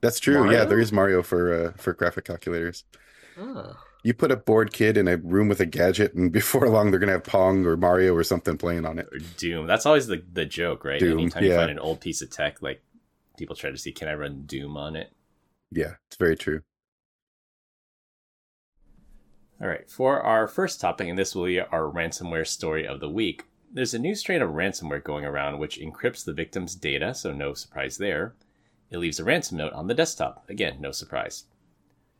That's 0.00 0.20
true. 0.20 0.34
Mario? 0.34 0.58
Yeah, 0.58 0.64
there 0.64 0.78
is 0.78 0.92
Mario 0.92 1.22
for 1.22 1.52
uh, 1.52 1.72
for 1.76 1.92
graphic 1.92 2.24
calculators. 2.24 2.84
Oh. 3.38 3.76
You 4.02 4.14
put 4.14 4.32
a 4.32 4.36
bored 4.36 4.72
kid 4.72 4.96
in 4.96 5.08
a 5.08 5.18
room 5.18 5.48
with 5.48 5.60
a 5.60 5.66
gadget, 5.66 6.14
and 6.14 6.32
before 6.40 6.68
long, 6.68 6.90
they're 6.90 7.00
gonna 7.00 7.12
have 7.12 7.24
Pong 7.24 7.64
or 7.66 7.76
Mario 7.76 8.14
or 8.14 8.24
something 8.24 8.56
playing 8.56 8.86
on 8.86 8.98
it. 8.98 9.08
Or 9.12 9.18
Doom. 9.36 9.66
That's 9.66 9.86
always 9.86 10.06
the 10.06 10.22
the 10.32 10.46
joke, 10.46 10.84
right? 10.84 11.00
Doom, 11.00 11.20
Anytime 11.20 11.44
yeah. 11.44 11.50
you 11.50 11.56
find 11.56 11.70
an 11.70 11.78
old 11.78 12.00
piece 12.00 12.22
of 12.22 12.30
tech, 12.30 12.62
like 12.62 12.82
people 13.36 13.56
try 13.56 13.70
to 13.70 13.78
see, 13.78 13.92
can 13.92 14.08
I 14.08 14.14
run 14.14 14.42
Doom 14.46 14.76
on 14.76 14.96
it? 14.96 15.12
Yeah, 15.70 15.94
it's 16.08 16.16
very 16.16 16.36
true. 16.36 16.62
All 19.60 19.68
right, 19.68 19.88
for 19.90 20.22
our 20.22 20.48
first 20.48 20.80
topic, 20.80 21.06
and 21.08 21.18
this 21.18 21.34
will 21.34 21.44
be 21.44 21.60
our 21.60 21.82
ransomware 21.82 22.46
story 22.46 22.86
of 22.86 23.00
the 23.00 23.10
week. 23.10 23.44
There's 23.70 23.92
a 23.92 23.98
new 23.98 24.14
strain 24.14 24.40
of 24.40 24.50
ransomware 24.50 25.04
going 25.04 25.26
around 25.26 25.58
which 25.58 25.78
encrypts 25.78 26.24
the 26.24 26.32
victim's 26.32 26.74
data, 26.74 27.14
so 27.14 27.32
no 27.32 27.52
surprise 27.52 27.98
there 27.98 28.34
it 28.90 28.98
leaves 28.98 29.20
a 29.20 29.24
ransom 29.24 29.58
note 29.58 29.72
on 29.72 29.86
the 29.86 29.94
desktop. 29.94 30.44
Again, 30.48 30.76
no 30.80 30.90
surprise. 30.90 31.44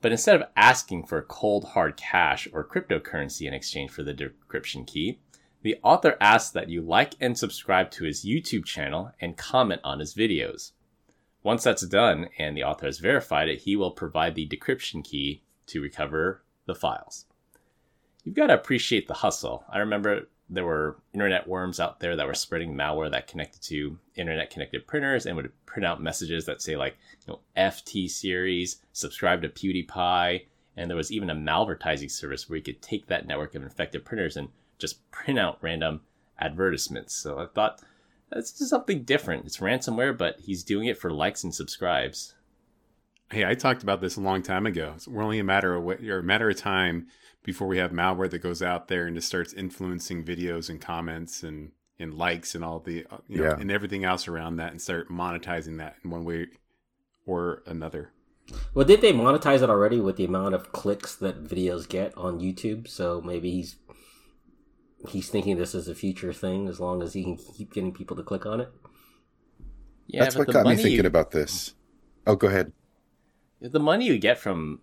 But 0.00 0.12
instead 0.12 0.36
of 0.36 0.48
asking 0.56 1.04
for 1.04 1.20
cold 1.22 1.64
hard 1.64 1.96
cash 1.96 2.48
or 2.52 2.64
cryptocurrency 2.64 3.46
in 3.46 3.52
exchange 3.52 3.90
for 3.90 4.02
the 4.02 4.14
decryption 4.14 4.86
key, 4.86 5.18
the 5.62 5.76
author 5.82 6.16
asks 6.20 6.50
that 6.50 6.70
you 6.70 6.80
like 6.80 7.14
and 7.20 7.36
subscribe 7.36 7.90
to 7.92 8.04
his 8.04 8.24
YouTube 8.24 8.64
channel 8.64 9.12
and 9.20 9.36
comment 9.36 9.82
on 9.84 9.98
his 9.98 10.14
videos. 10.14 10.72
Once 11.42 11.64
that's 11.64 11.86
done 11.86 12.28
and 12.38 12.56
the 12.56 12.64
author 12.64 12.86
has 12.86 12.98
verified 12.98 13.48
it, 13.48 13.60
he 13.60 13.76
will 13.76 13.90
provide 13.90 14.34
the 14.34 14.48
decryption 14.48 15.04
key 15.04 15.42
to 15.66 15.82
recover 15.82 16.42
the 16.66 16.74
files. 16.74 17.26
You've 18.24 18.34
got 18.34 18.48
to 18.48 18.54
appreciate 18.54 19.06
the 19.08 19.14
hustle. 19.14 19.64
I 19.70 19.78
remember 19.78 20.28
there 20.50 20.64
were 20.64 20.98
internet 21.14 21.46
worms 21.46 21.78
out 21.78 22.00
there 22.00 22.16
that 22.16 22.26
were 22.26 22.34
spreading 22.34 22.74
malware 22.74 23.10
that 23.10 23.28
connected 23.28 23.62
to 23.62 23.96
internet 24.16 24.50
connected 24.50 24.86
printers 24.86 25.24
and 25.24 25.36
would 25.36 25.52
print 25.64 25.86
out 25.86 26.02
messages 26.02 26.44
that 26.44 26.60
say 26.60 26.76
like 26.76 26.96
you 27.24 27.32
know 27.32 27.40
ft 27.56 28.10
series 28.10 28.82
subscribe 28.92 29.42
to 29.42 29.48
pewdiepie. 29.48 30.46
And 30.76 30.90
there 30.90 30.96
was 30.96 31.12
even 31.12 31.30
a 31.30 31.34
malvertising 31.34 32.10
service 32.10 32.48
where 32.48 32.56
you 32.56 32.62
could 32.62 32.80
take 32.80 33.06
that 33.06 33.26
network 33.26 33.54
of 33.54 33.62
infected 33.62 34.04
printers 34.04 34.36
and 34.36 34.48
just 34.78 35.08
print 35.10 35.38
out 35.38 35.58
random 35.60 36.00
advertisements. 36.38 37.14
So 37.14 37.38
i 37.38 37.46
thought 37.46 37.80
that's 38.30 38.52
just 38.52 38.70
something 38.70 39.02
different. 39.04 39.46
It's 39.46 39.58
ransomware 39.58 40.18
but 40.18 40.40
he's 40.40 40.64
doing 40.64 40.86
it 40.86 40.98
for 40.98 41.12
likes 41.12 41.44
and 41.44 41.54
subscribes. 41.54 42.34
Hey 43.30 43.44
i 43.44 43.54
talked 43.54 43.84
about 43.84 44.00
this 44.00 44.16
a 44.16 44.20
long 44.20 44.42
time 44.42 44.66
ago. 44.66 44.94
We're 45.06 45.22
only 45.22 45.38
a 45.38 45.44
matter 45.44 45.76
of 45.76 45.84
what, 45.84 46.00
or 46.00 46.18
a 46.18 46.24
matter 46.24 46.50
of 46.50 46.56
time 46.56 47.06
before 47.42 47.66
we 47.66 47.78
have 47.78 47.90
malware 47.90 48.30
that 48.30 48.38
goes 48.38 48.62
out 48.62 48.88
there 48.88 49.06
and 49.06 49.16
just 49.16 49.28
starts 49.28 49.52
influencing 49.52 50.24
videos 50.24 50.68
and 50.68 50.80
comments 50.80 51.42
and 51.42 51.72
and 51.98 52.14
likes 52.14 52.54
and 52.54 52.64
all 52.64 52.80
the 52.80 53.06
uh, 53.10 53.18
you 53.28 53.38
know, 53.38 53.44
yeah. 53.44 53.56
and 53.58 53.70
everything 53.70 54.04
else 54.04 54.26
around 54.26 54.56
that 54.56 54.70
and 54.70 54.80
start 54.80 55.10
monetizing 55.10 55.78
that 55.78 55.96
in 56.02 56.10
one 56.10 56.24
way 56.24 56.46
or 57.26 57.62
another. 57.66 58.12
Well, 58.74 58.86
did 58.86 59.00
they 59.00 59.12
monetize 59.12 59.62
it 59.62 59.70
already 59.70 60.00
with 60.00 60.16
the 60.16 60.24
amount 60.24 60.54
of 60.54 60.72
clicks 60.72 61.14
that 61.16 61.44
videos 61.44 61.88
get 61.88 62.16
on 62.16 62.40
YouTube? 62.40 62.88
So 62.88 63.20
maybe 63.20 63.50
he's 63.50 63.76
he's 65.08 65.28
thinking 65.28 65.56
this 65.56 65.74
is 65.74 65.88
a 65.88 65.94
future 65.94 66.32
thing 66.32 66.68
as 66.68 66.80
long 66.80 67.02
as 67.02 67.14
he 67.14 67.22
can 67.22 67.36
keep 67.36 67.72
getting 67.72 67.92
people 67.92 68.16
to 68.16 68.22
click 68.22 68.46
on 68.46 68.60
it. 68.60 68.70
Yeah, 70.06 70.24
that's 70.24 70.36
what 70.36 70.48
got 70.48 70.66
me 70.66 70.76
thinking 70.76 71.06
about 71.06 71.30
this. 71.30 71.74
Oh, 72.26 72.34
go 72.34 72.48
ahead. 72.48 72.72
The 73.60 73.78
money 73.78 74.06
you 74.06 74.18
get 74.18 74.38
from 74.38 74.80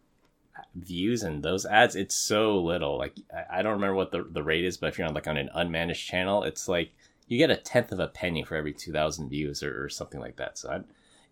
views 0.77 1.23
and 1.23 1.43
those 1.43 1.65
ads, 1.65 1.95
it's 1.95 2.15
so 2.15 2.57
little. 2.59 2.97
Like 2.97 3.15
I 3.49 3.61
don't 3.61 3.73
remember 3.73 3.95
what 3.95 4.11
the 4.11 4.23
the 4.23 4.43
rate 4.43 4.65
is, 4.65 4.77
but 4.77 4.87
if 4.87 4.97
you're 4.97 5.07
on 5.07 5.13
like 5.13 5.27
on 5.27 5.37
an 5.37 5.49
unmanaged 5.55 6.05
channel, 6.05 6.43
it's 6.43 6.67
like 6.67 6.91
you 7.27 7.37
get 7.37 7.51
a 7.51 7.57
tenth 7.57 7.91
of 7.91 7.99
a 7.99 8.07
penny 8.07 8.43
for 8.43 8.55
every 8.55 8.73
two 8.73 8.91
thousand 8.91 9.29
views 9.29 9.63
or, 9.63 9.85
or, 9.85 9.89
something 9.89 10.19
like 10.19 10.37
that. 10.37 10.57
So 10.57 10.69
I'd, 10.69 10.83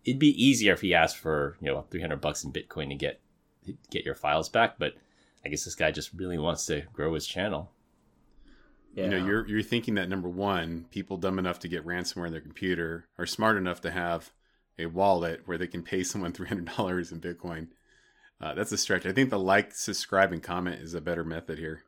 it'd 0.04 0.18
be 0.18 0.42
easier 0.42 0.72
if 0.72 0.82
he 0.82 0.94
asked 0.94 1.16
for 1.16 1.56
you 1.60 1.68
know 1.68 1.84
three 1.90 2.00
hundred 2.00 2.20
bucks 2.20 2.44
in 2.44 2.52
Bitcoin 2.52 2.88
to 2.88 2.94
get 2.94 3.20
get 3.90 4.04
your 4.04 4.14
files 4.14 4.48
back. 4.48 4.78
But 4.78 4.94
I 5.44 5.48
guess 5.48 5.64
this 5.64 5.74
guy 5.74 5.90
just 5.90 6.12
really 6.12 6.38
wants 6.38 6.66
to 6.66 6.82
grow 6.92 7.14
his 7.14 7.26
channel. 7.26 7.70
You 8.94 9.08
know, 9.08 9.18
you're 9.18 9.46
you're 9.46 9.62
thinking 9.62 9.96
that 9.96 10.08
number 10.08 10.28
one, 10.28 10.86
people 10.90 11.18
dumb 11.18 11.38
enough 11.38 11.58
to 11.60 11.68
get 11.68 11.84
ransomware 11.84 12.26
in 12.26 12.32
their 12.32 12.40
computer 12.40 13.06
are 13.18 13.26
smart 13.26 13.58
enough 13.58 13.82
to 13.82 13.90
have 13.90 14.30
a 14.78 14.86
wallet 14.86 15.42
where 15.44 15.58
they 15.58 15.66
can 15.66 15.82
pay 15.82 16.02
someone 16.02 16.32
three 16.34 16.48
hundred 16.48 16.74
dollars 16.76 17.12
in 17.12 17.20
Bitcoin. 17.20 17.68
Uh, 18.40 18.54
that's 18.54 18.72
a 18.72 18.78
stretch. 18.78 19.06
I 19.06 19.12
think 19.12 19.30
the 19.30 19.38
like, 19.38 19.74
subscribe, 19.74 20.32
and 20.32 20.42
comment 20.42 20.80
is 20.82 20.94
a 20.94 21.00
better 21.00 21.24
method 21.24 21.58
here. 21.58 21.82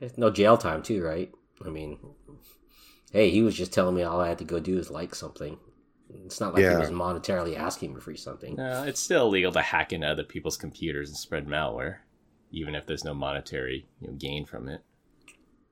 It's 0.00 0.18
no 0.18 0.30
jail 0.30 0.56
time 0.56 0.82
too, 0.82 1.02
right? 1.02 1.32
I 1.64 1.70
mean, 1.70 1.98
hey, 3.12 3.30
he 3.30 3.42
was 3.42 3.56
just 3.56 3.72
telling 3.72 3.94
me 3.94 4.02
all 4.02 4.20
I 4.20 4.28
had 4.28 4.38
to 4.38 4.44
go 4.44 4.60
do 4.60 4.78
is 4.78 4.90
like 4.90 5.14
something. 5.14 5.58
It's 6.24 6.40
not 6.40 6.54
like 6.54 6.62
Yeah. 6.62 6.72
he 6.72 6.76
was 6.80 6.90
monetarily 6.90 7.56
asking 7.58 7.94
me 7.94 8.00
for 8.00 8.14
something. 8.16 8.56
No, 8.56 8.84
it's 8.84 9.00
still 9.00 9.26
illegal 9.26 9.52
to 9.52 9.60
hack 9.60 9.92
into 9.92 10.06
other 10.06 10.24
people's 10.24 10.56
computers 10.56 11.08
and 11.08 11.18
spread 11.18 11.46
malware, 11.46 11.98
even 12.50 12.74
if 12.74 12.86
there's 12.86 13.04
no 13.04 13.14
monetary 13.14 13.88
you 14.00 14.08
know, 14.08 14.14
gain 14.14 14.44
from 14.46 14.68
it. 14.68 14.82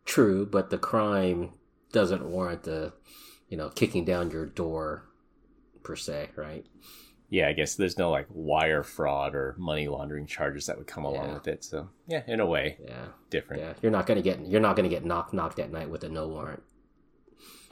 True, 0.04 0.46
but 0.46 0.70
the 0.70 0.78
crime 0.78 1.52
doesn't 1.92 2.24
warrant 2.24 2.64
the, 2.64 2.92
you 3.48 3.56
know, 3.56 3.68
kicking 3.70 4.04
down 4.04 4.30
your 4.30 4.46
door, 4.46 5.08
per 5.82 5.96
se, 5.96 6.30
right? 6.36 6.66
Yeah, 7.36 7.48
I 7.48 7.52
guess 7.52 7.74
there's 7.74 7.98
no 7.98 8.10
like 8.10 8.26
wire 8.30 8.82
fraud 8.82 9.34
or 9.34 9.54
money 9.58 9.88
laundering 9.88 10.26
charges 10.26 10.64
that 10.66 10.78
would 10.78 10.86
come 10.86 11.04
along 11.04 11.26
Yeah. 11.28 11.34
with 11.34 11.48
it. 11.48 11.64
So 11.64 11.90
yeah, 12.06 12.22
in 12.26 12.40
a 12.40 12.46
way, 12.46 12.78
Yeah, 12.82 13.08
different. 13.28 13.62
yeah. 13.62 13.74
You're 13.82 13.92
not 13.92 14.06
gonna 14.06 14.22
get 14.22 14.40
you're 14.46 14.60
not 14.62 14.74
gonna 14.74 14.88
get 14.88 15.04
knocked 15.04 15.34
knocked 15.34 15.58
at 15.58 15.70
night 15.70 15.90
with 15.90 16.02
a 16.04 16.08
no 16.08 16.28
warrant. 16.28 16.62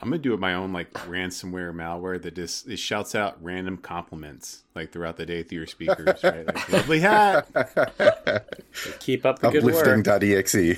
I'm 0.01 0.09
gonna 0.11 0.21
do 0.21 0.35
it 0.35 0.39
my 0.39 0.53
own 0.53 0.71
like 0.71 0.93
ransomware 0.93 1.73
malware 1.73 2.21
that 2.21 2.35
just 2.35 2.67
it 2.69 2.77
shouts 2.77 3.15
out 3.15 3.41
random 3.41 3.77
compliments 3.77 4.65
like 4.75 4.91
throughout 4.91 5.17
the 5.17 5.25
day 5.25 5.41
through 5.41 5.57
your 5.59 5.65
speakers, 5.67 6.23
right? 6.23 6.45
Like, 6.45 6.69
Lovely 6.71 6.99
hat. 6.99 7.47
Keep 8.99 9.25
up 9.25 9.39
the 9.39 9.49
good 9.49 9.63
work. 9.63 9.87
Uplifting.exe. 9.87 10.77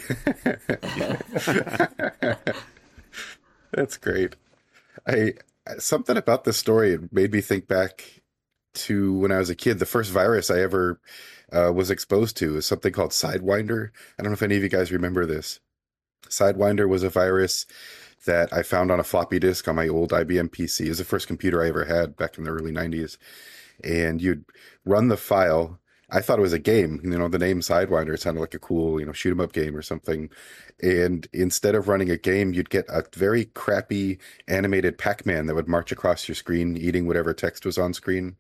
That's 3.73 3.97
great. 3.97 4.37
I 5.05 5.33
something 5.77 6.15
about 6.15 6.45
this 6.45 6.55
story 6.55 6.93
it 6.93 7.11
made 7.11 7.33
me 7.33 7.41
think 7.41 7.67
back 7.67 8.21
to 8.77 9.17
when 9.17 9.31
I 9.31 9.37
was 9.37 9.49
a 9.49 9.55
kid. 9.55 9.79
The 9.79 9.85
first 9.85 10.11
virus 10.11 10.49
I 10.49 10.59
ever 10.59 10.99
uh, 11.51 11.71
was 11.73 11.89
exposed 11.91 12.37
to 12.37 12.57
is 12.57 12.65
something 12.65 12.93
called 12.93 13.11
Sidewinder. 13.11 13.89
I 14.17 14.23
don't 14.23 14.31
know 14.31 14.35
if 14.35 14.43
any 14.43 14.57
of 14.57 14.63
you 14.63 14.69
guys 14.69 14.91
remember 14.91 15.25
this. 15.25 15.59
Sidewinder 16.29 16.87
was 16.87 17.03
a 17.03 17.09
virus 17.09 17.65
that 18.25 18.51
I 18.51 18.63
found 18.63 18.91
on 18.91 18.99
a 18.99 19.03
floppy 19.03 19.39
disk 19.39 19.67
on 19.67 19.75
my 19.75 19.87
old 19.87 20.11
IBM 20.11 20.49
PC. 20.49 20.85
It 20.85 20.89
was 20.89 20.97
the 20.97 21.05
first 21.05 21.27
computer 21.27 21.63
I 21.63 21.69
ever 21.69 21.85
had 21.85 22.17
back 22.17 22.37
in 22.37 22.43
the 22.43 22.51
early 22.51 22.71
90s. 22.71 23.17
And 23.83 24.21
you'd 24.21 24.45
run 24.85 25.07
the 25.07 25.17
file. 25.17 25.79
I 26.09 26.21
thought 26.21 26.39
it 26.39 26.41
was 26.41 26.53
a 26.53 26.59
game. 26.59 27.01
You 27.03 27.17
know, 27.17 27.27
the 27.27 27.37
name 27.37 27.59
Sidewinder 27.59 28.17
sounded 28.17 28.39
like 28.39 28.53
a 28.53 28.59
cool, 28.59 28.99
you 28.99 29.05
know, 29.05 29.11
shoot 29.11 29.31
'em 29.31 29.41
up 29.41 29.51
game 29.51 29.75
or 29.75 29.81
something. 29.81 30.29
And 30.81 31.27
instead 31.33 31.75
of 31.75 31.87
running 31.89 32.09
a 32.09 32.17
game, 32.17 32.53
you'd 32.53 32.69
get 32.69 32.85
a 32.87 33.03
very 33.13 33.45
crappy 33.45 34.19
animated 34.47 34.97
Pac-Man 34.97 35.47
that 35.47 35.55
would 35.55 35.67
march 35.67 35.91
across 35.91 36.27
your 36.27 36.35
screen, 36.35 36.77
eating 36.77 37.07
whatever 37.07 37.33
text 37.33 37.65
was 37.65 37.77
on 37.77 37.93
screen. 37.93 38.37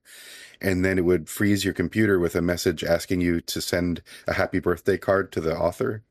And 0.61 0.85
then 0.85 0.97
it 0.97 1.05
would 1.05 1.29
freeze 1.29 1.65
your 1.65 1.73
computer 1.73 2.19
with 2.19 2.35
a 2.35 2.41
message 2.41 2.83
asking 2.83 3.21
you 3.21 3.41
to 3.41 3.61
send 3.61 4.01
a 4.27 4.33
happy 4.33 4.59
birthday 4.59 4.97
card 4.97 5.31
to 5.33 5.41
the 5.41 5.57
author. 5.57 6.03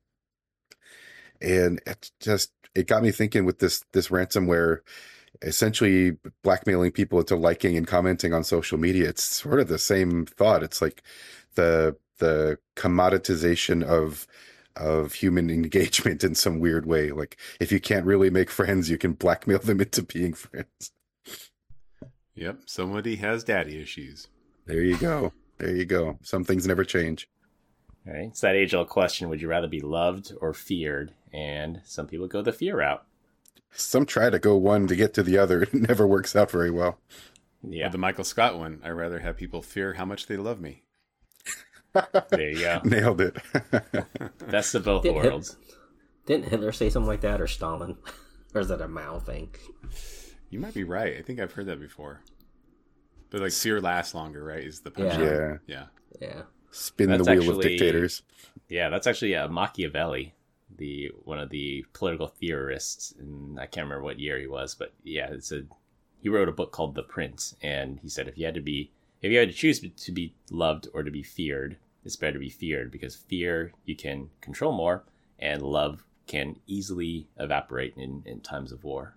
And 1.40 1.80
it 1.86 2.10
just 2.20 2.52
it 2.74 2.86
got 2.86 3.02
me 3.02 3.10
thinking 3.10 3.44
with 3.44 3.58
this 3.58 3.84
this 3.92 4.08
ransomware 4.08 4.80
essentially 5.42 6.16
blackmailing 6.42 6.92
people 6.92 7.18
into 7.18 7.36
liking 7.36 7.76
and 7.76 7.86
commenting 7.86 8.32
on 8.32 8.44
social 8.44 8.78
media. 8.78 9.08
It's 9.08 9.22
sort 9.22 9.60
of 9.60 9.68
the 9.68 9.78
same 9.78 10.26
thought. 10.26 10.62
It's 10.62 10.80
like 10.80 11.02
the 11.54 11.96
the 12.18 12.58
commoditization 12.76 13.82
of 13.82 14.26
of 14.76 15.14
human 15.14 15.50
engagement 15.50 16.24
in 16.24 16.34
some 16.34 16.60
weird 16.60 16.86
way. 16.86 17.10
Like 17.10 17.36
if 17.60 17.72
you 17.72 17.80
can't 17.80 18.06
really 18.06 18.30
make 18.30 18.50
friends, 18.50 18.90
you 18.90 18.98
can 18.98 19.12
blackmail 19.12 19.58
them 19.58 19.80
into 19.80 20.02
being 20.02 20.34
friends. 20.34 20.92
Yep, 22.34 22.60
somebody 22.66 23.16
has 23.16 23.44
daddy 23.44 23.80
issues. 23.80 24.28
There 24.66 24.82
you 24.82 24.98
go. 24.98 25.32
There 25.58 25.74
you 25.74 25.86
go. 25.86 26.18
Some 26.22 26.44
things 26.44 26.66
never 26.66 26.84
change. 26.84 27.28
All 28.06 28.12
right, 28.12 28.28
it's 28.28 28.40
that 28.42 28.54
age-old 28.54 28.88
question: 28.88 29.28
Would 29.30 29.40
you 29.40 29.48
rather 29.48 29.68
be 29.68 29.80
loved 29.80 30.32
or 30.40 30.52
feared? 30.52 31.12
And 31.32 31.80
some 31.84 32.06
people 32.06 32.28
go 32.28 32.42
the 32.42 32.52
fear 32.52 32.78
route. 32.78 33.04
Some 33.72 34.06
try 34.06 34.30
to 34.30 34.38
go 34.38 34.56
one 34.56 34.86
to 34.86 34.96
get 34.96 35.12
to 35.14 35.22
the 35.22 35.38
other. 35.38 35.62
It 35.72 35.74
never 35.74 36.06
works 36.06 36.34
out 36.36 36.50
very 36.50 36.70
well. 36.70 36.98
Yeah, 37.62 37.88
Or 37.88 37.90
the 37.90 37.98
Michael 37.98 38.24
Scott 38.24 38.58
one. 38.58 38.80
I 38.84 38.90
rather 38.90 39.18
have 39.20 39.36
people 39.36 39.62
fear 39.62 39.94
how 39.94 40.04
much 40.04 40.26
they 40.26 40.36
love 40.36 40.60
me. 40.60 40.82
there 42.30 42.50
you 42.50 42.58
go. 42.60 42.80
Nailed 42.84 43.20
it. 43.20 43.36
Best 44.50 44.74
of 44.74 44.84
both 44.84 45.02
Did 45.02 45.14
Hit- 45.14 45.24
worlds. 45.24 45.56
Didn't 46.26 46.46
Hitler 46.48 46.72
say 46.72 46.90
something 46.90 47.06
like 47.08 47.20
that, 47.20 47.40
or 47.40 47.46
Stalin, 47.46 47.96
or 48.54 48.60
is 48.60 48.68
that 48.68 48.80
a 48.80 48.88
Mao 48.88 49.20
thing? 49.20 49.50
You 50.50 50.58
might 50.58 50.74
be 50.74 50.82
right. 50.84 51.16
I 51.16 51.22
think 51.22 51.38
I've 51.40 51.52
heard 51.52 51.66
that 51.66 51.80
before. 51.80 52.20
But 53.30 53.40
like 53.42 53.52
fear 53.52 53.80
lasts 53.80 54.14
longer, 54.14 54.42
right? 54.44 54.64
Is 54.64 54.80
the 54.80 54.90
punchline. 54.90 55.60
yeah. 55.68 55.86
Yeah. 56.20 56.26
Yeah, 56.28 56.42
Spin 56.70 57.10
That's 57.10 57.24
the 57.26 57.32
wheel 57.32 57.42
of 57.42 57.48
actually- 57.58 57.68
dictators. 57.76 58.22
Yeah, 58.68 58.88
that's 58.88 59.06
actually 59.06 59.36
uh, 59.36 59.48
Machiavelli, 59.48 60.34
the 60.76 61.12
one 61.24 61.38
of 61.38 61.50
the 61.50 61.84
political 61.92 62.28
theorists, 62.28 63.14
and 63.18 63.58
I 63.58 63.66
can't 63.66 63.84
remember 63.84 64.04
what 64.04 64.20
year 64.20 64.38
he 64.38 64.46
was, 64.46 64.74
but 64.74 64.92
yeah, 65.02 65.28
it's 65.30 65.52
a 65.52 65.64
he 66.20 66.28
wrote 66.28 66.48
a 66.48 66.52
book 66.52 66.72
called 66.72 66.94
The 66.94 67.02
Prince, 67.02 67.54
and 67.62 68.00
he 68.00 68.08
said 68.08 68.28
if 68.28 68.38
you 68.38 68.46
had 68.46 68.54
to 68.54 68.60
be 68.60 68.90
if 69.22 69.32
you 69.32 69.38
had 69.38 69.48
to 69.48 69.54
choose 69.54 69.80
to 69.80 70.12
be 70.12 70.34
loved 70.50 70.88
or 70.92 71.02
to 71.02 71.10
be 71.10 71.22
feared, 71.22 71.76
it's 72.04 72.16
better 72.16 72.34
to 72.34 72.38
be 72.38 72.50
feared 72.50 72.90
because 72.90 73.16
fear 73.16 73.72
you 73.84 73.96
can 73.96 74.30
control 74.40 74.72
more, 74.72 75.04
and 75.38 75.62
love 75.62 76.04
can 76.26 76.56
easily 76.66 77.28
evaporate 77.38 77.94
in, 77.96 78.22
in 78.26 78.40
times 78.40 78.72
of 78.72 78.84
war. 78.84 79.15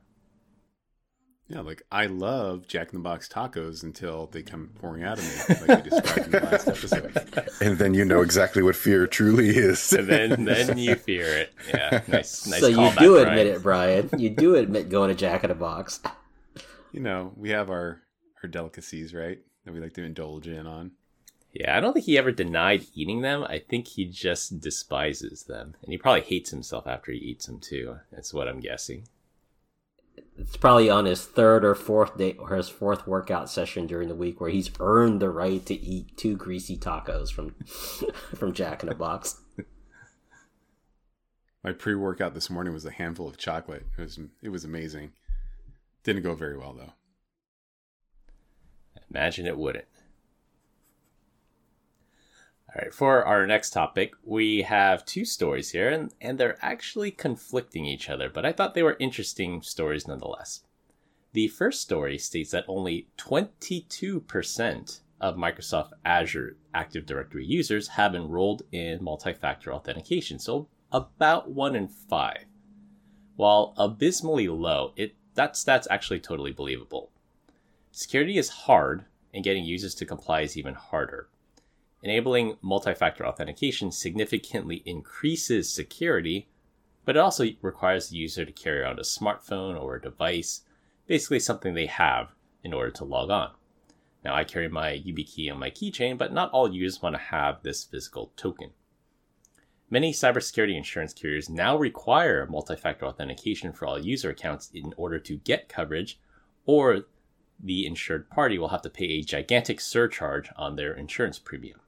Yeah, 1.50 1.62
like 1.62 1.82
I 1.92 2.06
love 2.06 2.68
Jack 2.68 2.94
in 2.94 3.00
the 3.00 3.04
Box 3.04 3.28
tacos 3.28 3.82
until 3.82 4.28
they 4.28 4.44
come 4.44 4.70
pouring 4.80 5.04
out 5.04 5.18
of 5.18 5.24
me, 5.24 5.56
like 5.68 5.84
we 5.84 5.90
described 5.90 6.26
in 6.26 6.32
the 6.32 6.40
last 6.42 6.68
episode. 6.68 7.50
And 7.60 7.80
then 7.80 7.96
you 7.96 8.06
know 8.06 8.22
exactly 8.22 8.62
what 8.62 8.76
fear 8.76 9.08
truly 9.08 9.50
is. 9.50 9.92
And 9.92 10.08
then 10.08 10.46
then 10.46 10.78
you 10.78 10.94
fear 10.94 11.26
it. 11.26 11.54
Yeah, 11.68 12.02
nice 12.08 12.46
nice. 12.48 12.60
so 12.60 12.68
you 12.68 12.92
do 13.00 13.14
Brian. 13.16 13.28
admit 13.30 13.48
it, 13.48 13.64
Brian. 13.64 14.10
You 14.16 14.30
do 14.30 14.56
admit 14.56 14.90
going 14.90 15.10
to 15.10 15.16
Jack 15.16 15.44
in 15.44 15.50
the 15.50 15.56
Box. 15.56 16.02
You 16.92 17.00
know, 17.00 17.34
we 17.36 17.50
have 17.50 17.72
our 17.72 18.02
our 18.44 18.50
delicacies, 18.50 19.14
right? 19.16 19.40
That 19.66 19.74
we 19.74 19.80
like 19.80 19.94
to 19.96 20.04
indulge 20.04 20.48
in 20.48 20.68
on. 20.68 20.92
Yeah, 21.52 21.76
I 21.76 21.80
don't 21.80 21.94
think 21.94 22.06
he 22.06 22.18
ever 22.20 22.32
denied 22.32 22.86
eating 22.94 23.22
them. 23.22 23.44
I 23.44 23.58
think 23.58 23.88
he 23.88 24.06
just 24.06 24.60
despises 24.62 25.44
them. 25.46 25.76
And 25.82 25.92
he 25.92 25.98
probably 25.98 26.22
hates 26.22 26.52
himself 26.52 26.86
after 26.86 27.12
he 27.12 27.18
eats 27.18 27.48
them 27.48 27.60
too. 27.60 27.98
That's 28.12 28.36
what 28.36 28.48
I'm 28.48 28.60
guessing. 28.60 29.08
It's 30.40 30.56
probably 30.56 30.90
on 30.90 31.06
his 31.06 31.26
third 31.26 31.66
or 31.66 31.76
fourth 31.76 32.18
day 32.18 32.36
or 32.40 32.56
his 32.56 32.70
fourth 32.70 33.06
workout 33.06 33.50
session 33.50 33.88
during 33.88 34.08
the 34.08 34.16
week 34.16 34.40
where 34.40 34.50
he's 34.50 34.72
earned 34.80 35.20
the 35.20 35.30
right 35.30 35.66
to 35.66 35.74
eat 35.74 36.16
two 36.16 36.38
greasy 36.38 36.78
tacos 36.78 37.32
from 37.32 37.56
from 38.36 38.54
Jack 38.54 38.82
in 38.82 38.90
a 38.90 38.96
Box. 38.96 39.42
My 41.62 41.74
pre-workout 41.74 42.34
this 42.34 42.50
morning 42.50 42.74
was 42.74 42.86
a 42.86 42.92
handful 42.92 43.28
of 43.28 43.38
chocolate. 43.38 43.86
It 43.98 44.02
was 44.02 44.20
it 44.42 44.50
was 44.50 44.64
amazing. 44.64 45.12
Didn't 46.04 46.24
go 46.24 46.36
very 46.36 46.58
well 46.58 46.74
though. 46.74 46.94
Imagine 49.10 49.46
it 49.46 49.58
wouldn't. 49.58 49.86
All 52.70 52.84
right, 52.84 52.94
for 52.94 53.26
our 53.26 53.48
next 53.48 53.72
topic, 53.72 54.14
we 54.24 54.62
have 54.62 55.04
two 55.04 55.26
stories 55.26 55.72
here, 55.72 55.90
and, 55.90 56.14
and 56.22 56.38
they're 56.38 56.64
actually 56.64 57.10
conflicting 57.10 57.86
each 57.86 58.12
other, 58.12 58.30
but 58.30 58.46
I 58.46 58.52
thought 58.52 58.76
they 58.76 58.84
were 58.84 58.96
interesting 59.00 59.64
stories 59.64 60.08
nonetheless. 60.08 60.62
The 61.34 61.48
first 61.48 61.82
story 61.82 62.20
states 62.20 62.52
that 62.52 62.66
only 62.68 63.08
22% 63.18 65.00
of 65.20 65.36
Microsoft 65.36 65.94
Azure 66.06 66.58
Active 66.72 67.08
Directory 67.08 67.44
users 67.44 67.88
have 67.90 68.14
enrolled 68.14 68.62
in 68.72 69.04
multi 69.04 69.34
factor 69.34 69.74
authentication, 69.74 70.38
so 70.38 70.68
about 70.92 71.50
one 71.50 71.76
in 71.76 71.88
five. 71.88 72.46
While 73.36 73.74
abysmally 73.78 74.48
low, 74.48 74.94
it 74.96 75.16
that 75.34 75.58
stat's 75.58 75.88
actually 75.90 76.20
totally 76.20 76.52
believable. 76.52 77.10
Security 77.92 78.38
is 78.38 78.50
hard, 78.50 79.06
and 79.34 79.44
getting 79.44 79.66
users 79.66 79.96
to 79.96 80.06
comply 80.06 80.42
is 80.42 80.56
even 80.56 80.76
harder. 80.76 81.30
Enabling 82.02 82.58
multi 82.62 82.94
factor 82.94 83.26
authentication 83.26 83.92
significantly 83.92 84.82
increases 84.86 85.70
security, 85.70 86.48
but 87.04 87.18
it 87.18 87.20
also 87.20 87.46
requires 87.62 88.10
the 88.10 88.18
user 88.18 88.46
to 88.46 88.52
carry 88.52 88.80
around 88.80 89.00
a 89.00 89.04
smartphone 89.04 89.80
or 89.80 89.96
a 89.96 90.02
device, 90.02 90.62
basically 91.08 91.40
something 91.40 91.74
they 91.74 91.88
have 91.88 92.30
in 92.64 92.74
order 92.74 92.92
to 92.92 93.04
log 93.04 93.30
on. 93.30 93.52
Now, 94.24 94.34
I 94.36 94.44
carry 94.44 94.70
my 94.70 94.92
YubiKey 94.92 95.52
on 95.52 95.60
my 95.60 95.72
keychain, 95.72 96.18
but 96.18 96.34
not 96.34 96.52
all 96.52 96.74
users 96.74 97.02
want 97.02 97.16
to 97.16 97.22
have 97.22 97.64
this 97.64 97.84
physical 97.84 98.32
token. 98.38 98.72
Many 99.90 100.14
cybersecurity 100.14 100.78
insurance 100.78 101.14
carriers 101.14 101.50
now 101.50 101.76
require 101.78 102.46
multi 102.46 102.76
factor 102.76 103.06
authentication 103.06 103.74
for 103.74 103.88
all 103.88 104.00
user 104.00 104.30
accounts 104.30 104.70
in 104.74 104.94
order 104.96 105.20
to 105.20 105.38
get 105.38 105.68
coverage, 105.68 106.20
or 106.66 107.06
the 107.60 107.86
insured 107.86 108.30
party 108.30 108.58
will 108.58 108.70
have 108.70 108.84
to 108.84 108.90
pay 108.90 109.06
a 109.06 109.22
gigantic 109.22 109.82
surcharge 109.82 110.50
on 110.56 110.76
their 110.76 110.94
insurance 110.94 111.40
premium. 111.40 111.80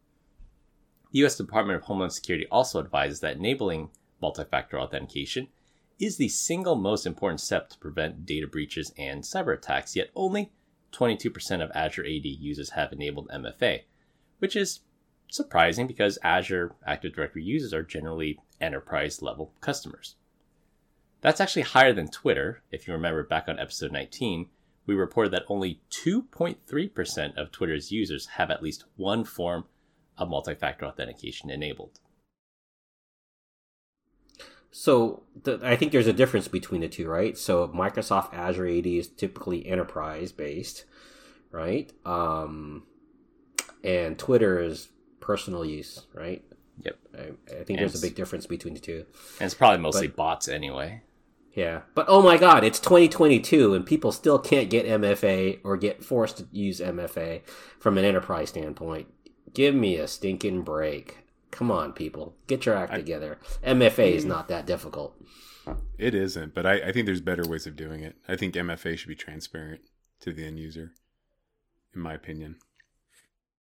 The 1.12 1.20
U.S. 1.20 1.36
Department 1.36 1.78
of 1.78 1.84
Homeland 1.84 2.14
Security 2.14 2.48
also 2.50 2.80
advises 2.80 3.20
that 3.20 3.36
enabling 3.36 3.90
multi 4.22 4.46
factor 4.46 4.80
authentication 4.80 5.50
is 6.00 6.18
the 6.18 6.30
single 6.30 6.76
most 6.76 7.06
important 7.06 7.42
step 7.42 7.70
to 7.70 7.78
prevent 7.78 8.26
data 8.26 8.48
breaches 8.48 8.94
and 8.98 9.24
cyber 9.24 9.54
attacks, 9.54 9.96
yet 9.96 10.10
only 10.16 10.52
22% 10.94 11.64
of 11.64 11.72
Azure 11.76 12.06
AD 12.06 12.26
users 12.26 12.72
have 12.72 12.94
enabled 12.94 13.28
MFA, 13.30 13.82
which 14.40 14.56
is 14.56 14.82
surprising 15.30 15.86
because 15.86 16.18
Azure 16.24 16.76
Active 16.86 17.14
Directory 17.14 17.44
users 17.44 17.74
are 17.74 17.84
generally 17.84 18.40
enterprise 18.60 19.22
level 19.22 19.54
customers. 19.62 20.16
That's 21.22 21.42
actually 21.42 21.64
higher 21.64 21.94
than 21.94 22.08
Twitter. 22.08 22.64
If 22.72 22.88
you 22.88 22.94
remember 22.94 23.24
back 23.24 23.48
on 23.48 23.60
episode 23.60 23.92
19, 23.92 24.48
we 24.86 24.96
reported 24.96 25.32
that 25.34 25.46
only 25.48 25.82
2.3% 25.92 27.38
of 27.38 27.52
Twitter's 27.52 27.92
users 27.92 28.26
have 28.38 28.50
at 28.50 28.64
least 28.64 28.86
one 28.96 29.24
form 29.24 29.66
of 30.22 30.30
multi 30.30 30.56
factor 30.56 30.86
authentication 30.86 31.50
enabled. 31.50 32.00
So 34.72 35.24
the, 35.44 35.60
I 35.62 35.76
think 35.76 35.92
there's 35.92 36.08
a 36.08 36.14
difference 36.14 36.48
between 36.48 36.82
the 36.82 36.88
two, 36.88 37.08
right? 37.08 37.38
So 37.38 37.68
Microsoft 37.68 38.34
Azure 38.34 38.68
AD 38.68 38.88
is 38.88 39.10
typically 39.10 39.68
enterprise 39.68 40.32
based, 40.32 40.86
right? 41.52 41.92
Um, 42.06 42.84
and 43.84 44.18
Twitter 44.18 44.62
is 44.62 44.88
personal 45.20 45.66
use, 45.66 46.06
right? 46.14 46.44
Yep. 46.84 46.98
I, 47.14 47.58
I 47.60 47.64
think 47.64 47.80
there's 47.80 48.02
a 48.02 48.06
big 48.06 48.16
difference 48.16 48.48
between 48.48 48.74
the 48.74 48.80
two. 48.80 49.06
And 49.40 49.46
it's 49.46 49.54
probably 49.54 49.80
mostly 49.80 50.08
but, 50.08 50.16
bots 50.16 50.48
anyway. 50.48 51.04
Yeah. 51.54 51.82
But 51.94 52.06
oh 52.08 52.22
my 52.22 52.38
god, 52.38 52.64
it's 52.64 52.80
2022 52.80 53.74
and 53.74 53.86
people 53.86 54.14
still 54.14 54.40
can't 54.40 54.70
get 54.70 54.86
MFA 54.86 55.60
or 55.64 55.76
get 55.76 56.04
forced 56.04 56.38
to 56.38 56.48
use 56.52 56.80
MFA 56.80 57.42
from 57.78 57.98
an 57.98 58.06
enterprise 58.06 58.50
standpoint. 58.50 59.08
Give 59.54 59.76
me 59.76 59.98
a 59.98 60.08
stinking 60.08 60.62
break. 60.62 61.20
Come 61.52 61.70
on, 61.70 61.92
people. 61.92 62.36
Get 62.48 62.66
your 62.66 62.76
act 62.76 62.94
I, 62.94 62.98
together. 62.98 63.38
MFA 63.66 64.14
is 64.14 64.26
not 64.26 64.48
that 64.48 64.66
difficult. 64.66 65.16
It 65.98 66.16
isn't, 66.16 66.56
but 66.56 66.66
I, 66.66 66.74
I 66.88 66.92
think 66.92 67.06
there's 67.06 67.22
better 67.22 67.48
ways 67.48 67.68
of 67.68 67.76
doing 67.76 68.04
it. 68.04 68.16
I 68.28 68.36
think 68.36 68.56
MFA 68.56 68.98
should 68.98 69.10
be 69.10 69.16
transparent 69.16 69.82
to 70.22 70.34
the 70.34 70.46
end 70.46 70.60
user, 70.60 70.94
in 71.94 72.02
my 72.02 72.14
opinion. 72.14 72.56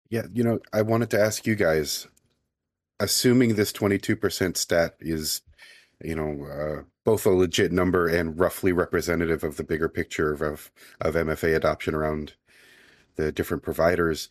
Yeah, 0.09 0.24
you 0.33 0.43
know, 0.43 0.59
I 0.71 0.81
wanted 0.81 1.09
to 1.12 1.19
ask 1.19 1.45
you 1.45 1.55
guys, 1.55 2.07
assuming 3.00 3.55
this 3.55 3.71
22% 3.71 4.57
stat 4.57 4.95
is, 5.00 5.41
you 6.01 6.15
know, 6.15 6.45
uh, 6.45 6.83
both 7.03 7.25
a 7.25 7.29
legit 7.29 7.71
number 7.71 8.07
and 8.07 8.39
roughly 8.39 8.71
representative 8.71 9.43
of 9.43 9.57
the 9.57 9.63
bigger 9.63 9.89
picture 9.89 10.31
of, 10.31 10.71
of 11.01 11.15
MFA 11.15 11.55
adoption 11.55 11.93
around 11.93 12.33
the 13.17 13.31
different 13.31 13.63
providers, 13.63 14.29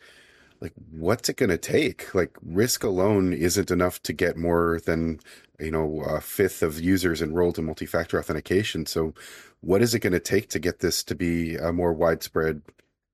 like 0.61 0.73
what's 0.91 1.29
it 1.29 1.37
going 1.37 1.51
to 1.51 1.59
take? 1.59 2.15
Like 2.15 2.37
risk 2.43 2.85
alone 2.85 3.33
isn't 3.33 3.71
enough 3.71 4.03
to 4.03 4.13
get 4.13 4.37
more 4.37 4.81
than 4.85 5.21
you 5.59 5.71
know 5.71 6.03
a 6.03 6.21
fifth 6.21 6.63
of 6.63 6.81
users 6.81 7.23
enrolled 7.23 7.59
in 7.59 7.65
multi-factor 7.65 8.19
authentication. 8.19 8.87
So 8.87 9.15
what 9.61 9.83
is 9.83 9.95
it 9.95 10.01
going 10.01 10.13
to 10.13 10.21
take 10.21 10.49
to 10.51 10.59
get 10.59 10.81
this 10.81 11.03
to 11.05 11.15
be 11.15 11.57
a 11.57 11.73
more 11.73 11.93
widespread 11.93 12.63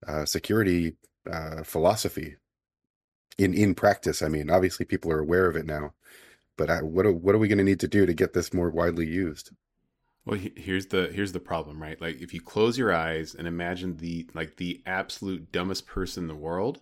uh, 0.06 0.24
security 0.24 0.96
uh, 1.30 1.62
philosophy? 1.62 2.36
In 3.36 3.52
in 3.52 3.74
practice 3.74 4.22
i 4.22 4.28
mean 4.28 4.48
obviously 4.48 4.86
people 4.86 5.10
are 5.10 5.18
aware 5.18 5.48
of 5.48 5.56
it 5.56 5.66
now 5.66 5.92
but 6.56 6.70
I, 6.70 6.82
what 6.82 7.12
what 7.14 7.34
are 7.34 7.38
we 7.38 7.48
going 7.48 7.58
to 7.58 7.64
need 7.64 7.80
to 7.80 7.88
do 7.88 8.06
to 8.06 8.14
get 8.14 8.32
this 8.32 8.52
more 8.52 8.70
widely 8.70 9.06
used? 9.06 9.50
Well, 10.24 10.40
here's 10.56 10.86
the 10.86 11.10
here's 11.12 11.32
the 11.32 11.40
problem, 11.40 11.82
right? 11.82 12.00
Like 12.00 12.20
if 12.20 12.32
you 12.32 12.40
close 12.40 12.78
your 12.78 12.94
eyes 12.94 13.34
and 13.34 13.46
imagine 13.46 13.96
the 13.96 14.28
like 14.34 14.56
the 14.56 14.82
absolute 14.86 15.52
dumbest 15.52 15.86
person 15.86 16.24
in 16.24 16.28
the 16.28 16.34
world, 16.34 16.80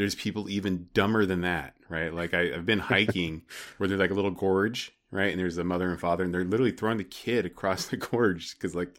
there's 0.00 0.14
people 0.14 0.48
even 0.48 0.88
dumber 0.94 1.26
than 1.26 1.42
that, 1.42 1.74
right? 1.90 2.12
Like 2.12 2.32
I, 2.32 2.46
have 2.46 2.64
been 2.64 2.78
hiking 2.78 3.42
where 3.76 3.86
there's 3.86 4.00
like 4.00 4.10
a 4.10 4.14
little 4.14 4.30
gorge, 4.30 4.92
right? 5.10 5.30
And 5.30 5.38
there's 5.38 5.58
a 5.58 5.64
mother 5.64 5.90
and 5.90 6.00
father, 6.00 6.24
and 6.24 6.32
they're 6.32 6.42
literally 6.42 6.72
throwing 6.72 6.96
the 6.96 7.04
kid 7.04 7.44
across 7.44 7.86
the 7.86 7.98
gorge 7.98 8.54
because 8.54 8.74
like 8.74 8.96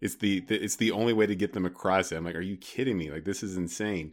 it's 0.00 0.16
the, 0.16 0.40
the, 0.40 0.56
it's 0.56 0.74
the 0.74 0.90
only 0.90 1.12
way 1.12 1.26
to 1.26 1.36
get 1.36 1.52
them 1.52 1.66
across 1.66 2.10
it. 2.10 2.16
I'm 2.16 2.24
like, 2.24 2.34
are 2.34 2.40
you 2.40 2.56
kidding 2.56 2.98
me? 2.98 3.12
Like 3.12 3.24
this 3.24 3.44
is 3.44 3.56
insane. 3.56 4.12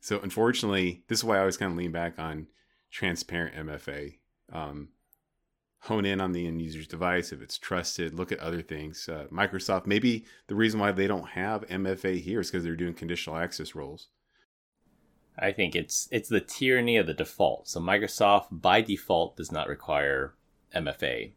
So 0.00 0.20
unfortunately, 0.20 1.02
this 1.08 1.18
is 1.18 1.24
why 1.24 1.36
I 1.36 1.40
always 1.40 1.56
kind 1.56 1.72
of 1.72 1.78
lean 1.78 1.90
back 1.90 2.16
on 2.16 2.46
transparent 2.92 3.56
MFA. 3.66 4.18
Um, 4.52 4.90
hone 5.80 6.04
in 6.04 6.20
on 6.20 6.30
the 6.30 6.46
end 6.46 6.62
user's 6.62 6.86
device 6.86 7.32
if 7.32 7.42
it's 7.42 7.58
trusted. 7.58 8.14
Look 8.14 8.30
at 8.30 8.38
other 8.38 8.62
things. 8.62 9.08
Uh, 9.08 9.26
Microsoft, 9.32 9.86
maybe 9.86 10.26
the 10.46 10.54
reason 10.54 10.78
why 10.78 10.92
they 10.92 11.08
don't 11.08 11.30
have 11.30 11.66
MFA 11.66 12.20
here 12.20 12.38
is 12.38 12.52
because 12.52 12.62
they're 12.62 12.76
doing 12.76 12.94
conditional 12.94 13.36
access 13.36 13.74
roles. 13.74 14.06
I 15.38 15.52
think 15.52 15.74
it's 15.74 16.08
it's 16.10 16.28
the 16.28 16.40
tyranny 16.40 16.96
of 16.96 17.06
the 17.06 17.14
default. 17.14 17.68
So 17.68 17.80
Microsoft 17.80 18.48
by 18.50 18.80
default 18.80 19.36
does 19.36 19.50
not 19.50 19.68
require 19.68 20.34
MFA. 20.74 21.32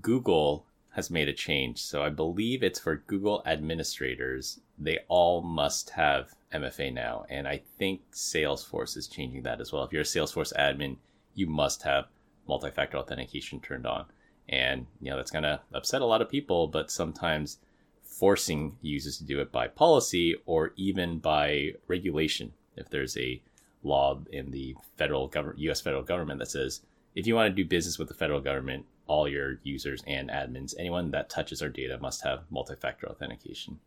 Google 0.00 0.66
has 0.90 1.10
made 1.10 1.28
a 1.28 1.32
change. 1.32 1.80
So 1.82 2.02
I 2.02 2.08
believe 2.08 2.62
it's 2.62 2.80
for 2.80 2.96
Google 2.96 3.42
administrators. 3.46 4.60
They 4.78 4.98
all 5.08 5.40
must 5.40 5.90
have 5.90 6.34
MFA 6.52 6.92
now. 6.92 7.24
And 7.28 7.46
I 7.46 7.62
think 7.78 8.02
Salesforce 8.12 8.96
is 8.96 9.06
changing 9.06 9.42
that 9.42 9.60
as 9.60 9.72
well. 9.72 9.84
If 9.84 9.92
you're 9.92 10.02
a 10.02 10.04
Salesforce 10.04 10.52
admin, 10.56 10.96
you 11.34 11.46
must 11.46 11.82
have 11.82 12.06
multi-factor 12.48 12.96
authentication 12.96 13.60
turned 13.60 13.86
on. 13.86 14.06
And 14.48 14.86
you 15.00 15.10
know 15.10 15.16
that's 15.16 15.30
gonna 15.30 15.60
upset 15.72 16.02
a 16.02 16.06
lot 16.06 16.22
of 16.22 16.28
people, 16.28 16.66
but 16.66 16.90
sometimes 16.90 17.58
forcing 18.02 18.76
users 18.82 19.18
to 19.18 19.24
do 19.24 19.40
it 19.40 19.52
by 19.52 19.68
policy 19.68 20.36
or 20.44 20.72
even 20.76 21.18
by 21.18 21.74
regulation 21.86 22.52
if 22.76 22.88
there's 22.90 23.16
a 23.16 23.40
law 23.82 24.20
in 24.30 24.50
the 24.50 24.76
federal 24.96 25.28
government, 25.28 25.58
U.S. 25.60 25.80
federal 25.80 26.02
government 26.02 26.38
that 26.38 26.50
says 26.50 26.82
if 27.14 27.26
you 27.26 27.34
want 27.34 27.50
to 27.50 27.62
do 27.62 27.68
business 27.68 27.98
with 27.98 28.08
the 28.08 28.14
federal 28.14 28.40
government, 28.40 28.86
all 29.06 29.28
your 29.28 29.58
users 29.64 30.02
and 30.06 30.30
admins, 30.30 30.74
anyone 30.78 31.10
that 31.10 31.28
touches 31.28 31.60
our 31.62 31.68
data, 31.68 31.98
must 32.00 32.22
have 32.22 32.44
multi-factor 32.50 33.08
authentication. 33.08 33.80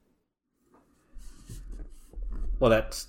Well, 2.60 2.70
that's 2.70 3.08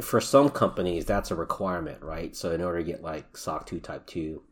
for 0.00 0.20
some 0.20 0.50
companies 0.50 1.04
that's 1.04 1.30
a 1.30 1.34
requirement, 1.34 2.02
right? 2.02 2.34
So 2.34 2.52
in 2.52 2.62
order 2.62 2.78
to 2.78 2.84
get 2.84 3.02
like 3.02 3.36
SOC 3.36 3.66
2 3.66 3.80
Type 3.80 4.06
2 4.06 4.42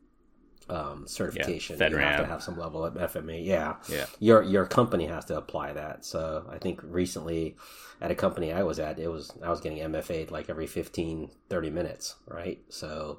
um, 0.71 1.07
certification. 1.07 1.77
Yeah, 1.79 1.89
you 1.89 1.97
have 1.97 2.21
to 2.21 2.27
have 2.27 2.43
some 2.43 2.57
level 2.57 2.85
of 2.85 2.95
FMA. 2.95 3.45
Yeah, 3.45 3.77
yeah. 3.89 4.07
Your 4.21 4.43
your 4.43 4.67
company 4.67 5.07
has 5.07 5.25
to 5.27 5.37
apply 5.37 5.73
that. 5.73 6.05
So 6.05 6.47
I 6.51 6.59
think 6.59 6.81
recently, 6.85 7.57
at 8.01 8.11
a 8.11 8.15
company 8.15 8.53
I 8.53 8.63
was 8.63 8.79
at, 8.79 8.99
it 8.99 9.09
was 9.09 9.33
I 9.43 9.51
was 9.51 9.61
getting 9.61 9.79
MFA'd 9.79 10.31
like 10.31 10.49
every 10.49 10.67
15, 10.67 11.31
30 11.49 11.71
minutes, 11.71 12.17
right? 12.27 12.61
So 12.69 13.19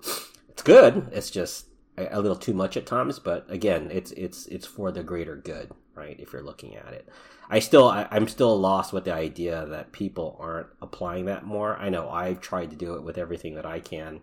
it's 0.50 0.64
good. 0.64 1.10
It's 1.12 1.30
just 1.30 1.68
a, 1.98 2.18
a 2.18 2.22
little 2.22 2.38
too 2.38 2.54
much 2.54 2.78
at 2.78 2.86
times, 2.86 3.20
but 3.20 3.46
again, 3.50 3.90
it's 3.92 4.12
it's 4.14 4.48
it's 4.48 4.66
for 4.66 4.92
the 4.92 5.04
greater 5.04 5.36
good, 5.36 5.72
right? 5.94 6.18
If 6.20 6.34
you're 6.34 6.44
looking 6.44 6.76
at 6.76 6.94
it. 6.94 7.10
I 7.50 7.60
still 7.60 7.90
I, 7.90 8.08
I'm 8.12 8.30
still 8.30 8.58
lost 8.58 8.94
with 8.94 9.04
the 9.04 9.14
idea 9.14 9.66
that 9.66 9.92
people 9.92 10.38
aren't 10.40 10.68
applying 10.82 11.26
that 11.26 11.46
more. 11.46 11.76
I 11.76 11.90
know 11.90 12.10
I've 12.10 12.40
tried 12.40 12.70
to 12.70 12.78
do 12.78 12.96
it 12.96 13.04
with 13.04 13.18
everything 13.18 13.56
that 13.56 13.66
I 13.66 13.82
can 13.82 14.22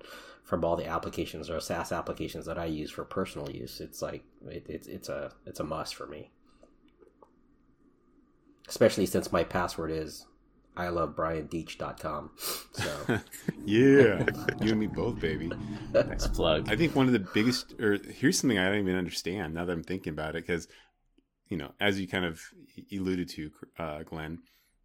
from 0.49 0.65
all 0.65 0.77
the 0.77 0.87
applications 0.87 1.51
or 1.51 1.61
SaaS 1.61 1.93
applications 1.93 2.47
that 2.47 2.59
I 2.59 2.65
use 2.65 2.91
for 2.91 3.05
personal 3.05 3.51
use. 3.51 3.83
It's 3.83 4.01
like 4.01 4.25
it, 4.47 4.65
it's 4.67 4.89
it's 4.89 5.11
a 5.11 5.31
it's 5.45 5.61
a 5.61 5.65
must 5.65 5.95
for 5.95 6.07
me. 6.07 6.31
Especially 8.67 9.05
since 9.05 9.31
my 9.31 9.45
password 9.45 9.91
is 9.91 10.25
I 10.75 10.89
love 10.89 11.15
briandeech.com. 11.15 12.31
So 12.73 13.21
Yeah. 13.67 14.25
you 14.63 14.71
and 14.71 14.81
me 14.81 14.87
both, 14.87 15.21
baby. 15.21 15.53
nice 15.93 16.27
plug. 16.29 16.71
I 16.71 16.77
think 16.77 16.97
one 16.97 17.07
of 17.09 17.13
the 17.13 17.19
biggest 17.19 17.75
or 17.79 17.99
here's 17.99 18.39
something 18.39 18.59
I 18.59 18.71
don't 18.71 18.79
even 18.79 18.97
understand 18.97 19.53
now 19.53 19.67
that 19.67 19.73
I'm 19.73 19.85
thinking 19.85 20.15
about 20.15 20.31
it, 20.35 20.47
because 20.47 20.67
you 21.51 21.59
know, 21.59 21.73
as 21.79 22.01
you 22.01 22.09
kind 22.09 22.25
of 22.25 22.41
alluded 22.91 23.29
to, 23.31 23.51
uh, 23.79 24.03
Glenn, 24.03 24.39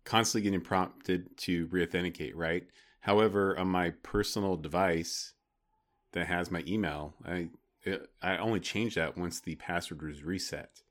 constantly 0.03 0.43
getting 0.49 0.61
prompted 0.65 1.37
to 1.37 1.67
reauthenticate, 1.67 2.33
right? 2.35 2.63
However, 2.99 3.57
on 3.57 3.67
my 3.67 3.91
personal 4.03 4.57
device, 4.57 5.33
that 6.13 6.27
has 6.27 6.51
my 6.51 6.63
email, 6.67 7.13
I 7.25 7.49
it, 7.83 8.09
I 8.21 8.37
only 8.37 8.59
change 8.59 8.95
that 8.95 9.17
once 9.17 9.39
the 9.39 9.55
password 9.55 10.01
was 10.01 10.23
reset, 10.23 10.81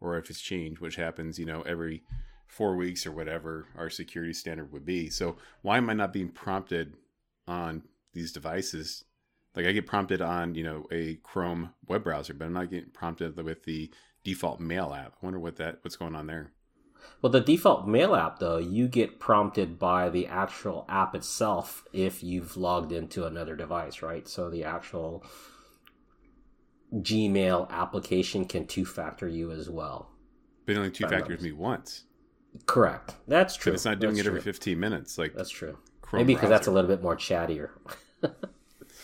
or 0.00 0.16
if 0.16 0.30
it's 0.30 0.40
changed, 0.40 0.80
which 0.80 0.96
happens, 0.96 1.38
you 1.38 1.44
know, 1.44 1.62
every 1.62 2.02
four 2.46 2.76
weeks 2.76 3.06
or 3.06 3.12
whatever 3.12 3.66
our 3.76 3.90
security 3.90 4.32
standard 4.32 4.72
would 4.72 4.84
be. 4.84 5.08
So 5.10 5.36
why 5.62 5.76
am 5.76 5.90
I 5.90 5.94
not 5.94 6.12
being 6.12 6.30
prompted 6.30 6.94
on 7.46 7.82
these 8.12 8.32
devices? 8.32 9.04
Like 9.54 9.66
I 9.66 9.72
get 9.72 9.86
prompted 9.86 10.20
on, 10.22 10.54
you 10.54 10.64
know, 10.64 10.86
a 10.90 11.16
Chrome 11.16 11.74
web 11.86 12.04
browser, 12.04 12.34
but 12.34 12.46
I'm 12.46 12.52
not 12.52 12.70
getting 12.70 12.90
prompted 12.90 13.40
with 13.42 13.64
the 13.64 13.90
default 14.24 14.60
mail 14.60 14.94
app. 14.94 15.14
I 15.20 15.26
wonder 15.26 15.38
what 15.38 15.56
that 15.56 15.78
what's 15.82 15.96
going 15.96 16.16
on 16.16 16.26
there. 16.26 16.52
Well, 17.22 17.30
the 17.30 17.40
default 17.40 17.86
mail 17.86 18.14
app, 18.14 18.38
though, 18.38 18.58
you 18.58 18.88
get 18.88 19.20
prompted 19.20 19.78
by 19.78 20.08
the 20.08 20.26
actual 20.26 20.86
app 20.88 21.14
itself 21.14 21.84
if 21.92 22.22
you've 22.22 22.56
logged 22.56 22.92
into 22.92 23.24
another 23.24 23.56
device, 23.56 24.02
right? 24.02 24.26
So 24.26 24.48
the 24.50 24.64
actual 24.64 25.24
Gmail 26.94 27.70
application 27.70 28.44
can 28.46 28.66
two 28.66 28.84
factor 28.84 29.28
you 29.28 29.52
as 29.52 29.68
well. 29.68 30.10
But 30.66 30.76
it 30.76 30.78
only 30.78 30.90
two 30.90 31.06
factors 31.06 31.40
me 31.40 31.52
once. 31.52 32.04
Correct. 32.66 33.14
That's 33.28 33.54
true. 33.54 33.72
But 33.72 33.74
it's 33.76 33.84
not 33.84 34.00
doing 34.00 34.14
that's 34.14 34.26
it 34.26 34.30
every 34.30 34.40
15 34.40 34.78
minutes. 34.78 35.18
Like 35.18 35.34
That's 35.34 35.50
true. 35.50 35.78
Chrome 36.02 36.22
Maybe 36.22 36.34
because 36.34 36.48
that's 36.48 36.66
a 36.66 36.70
little 36.72 36.88
bit 36.88 37.02
more 37.02 37.16
chattier. 37.16 37.70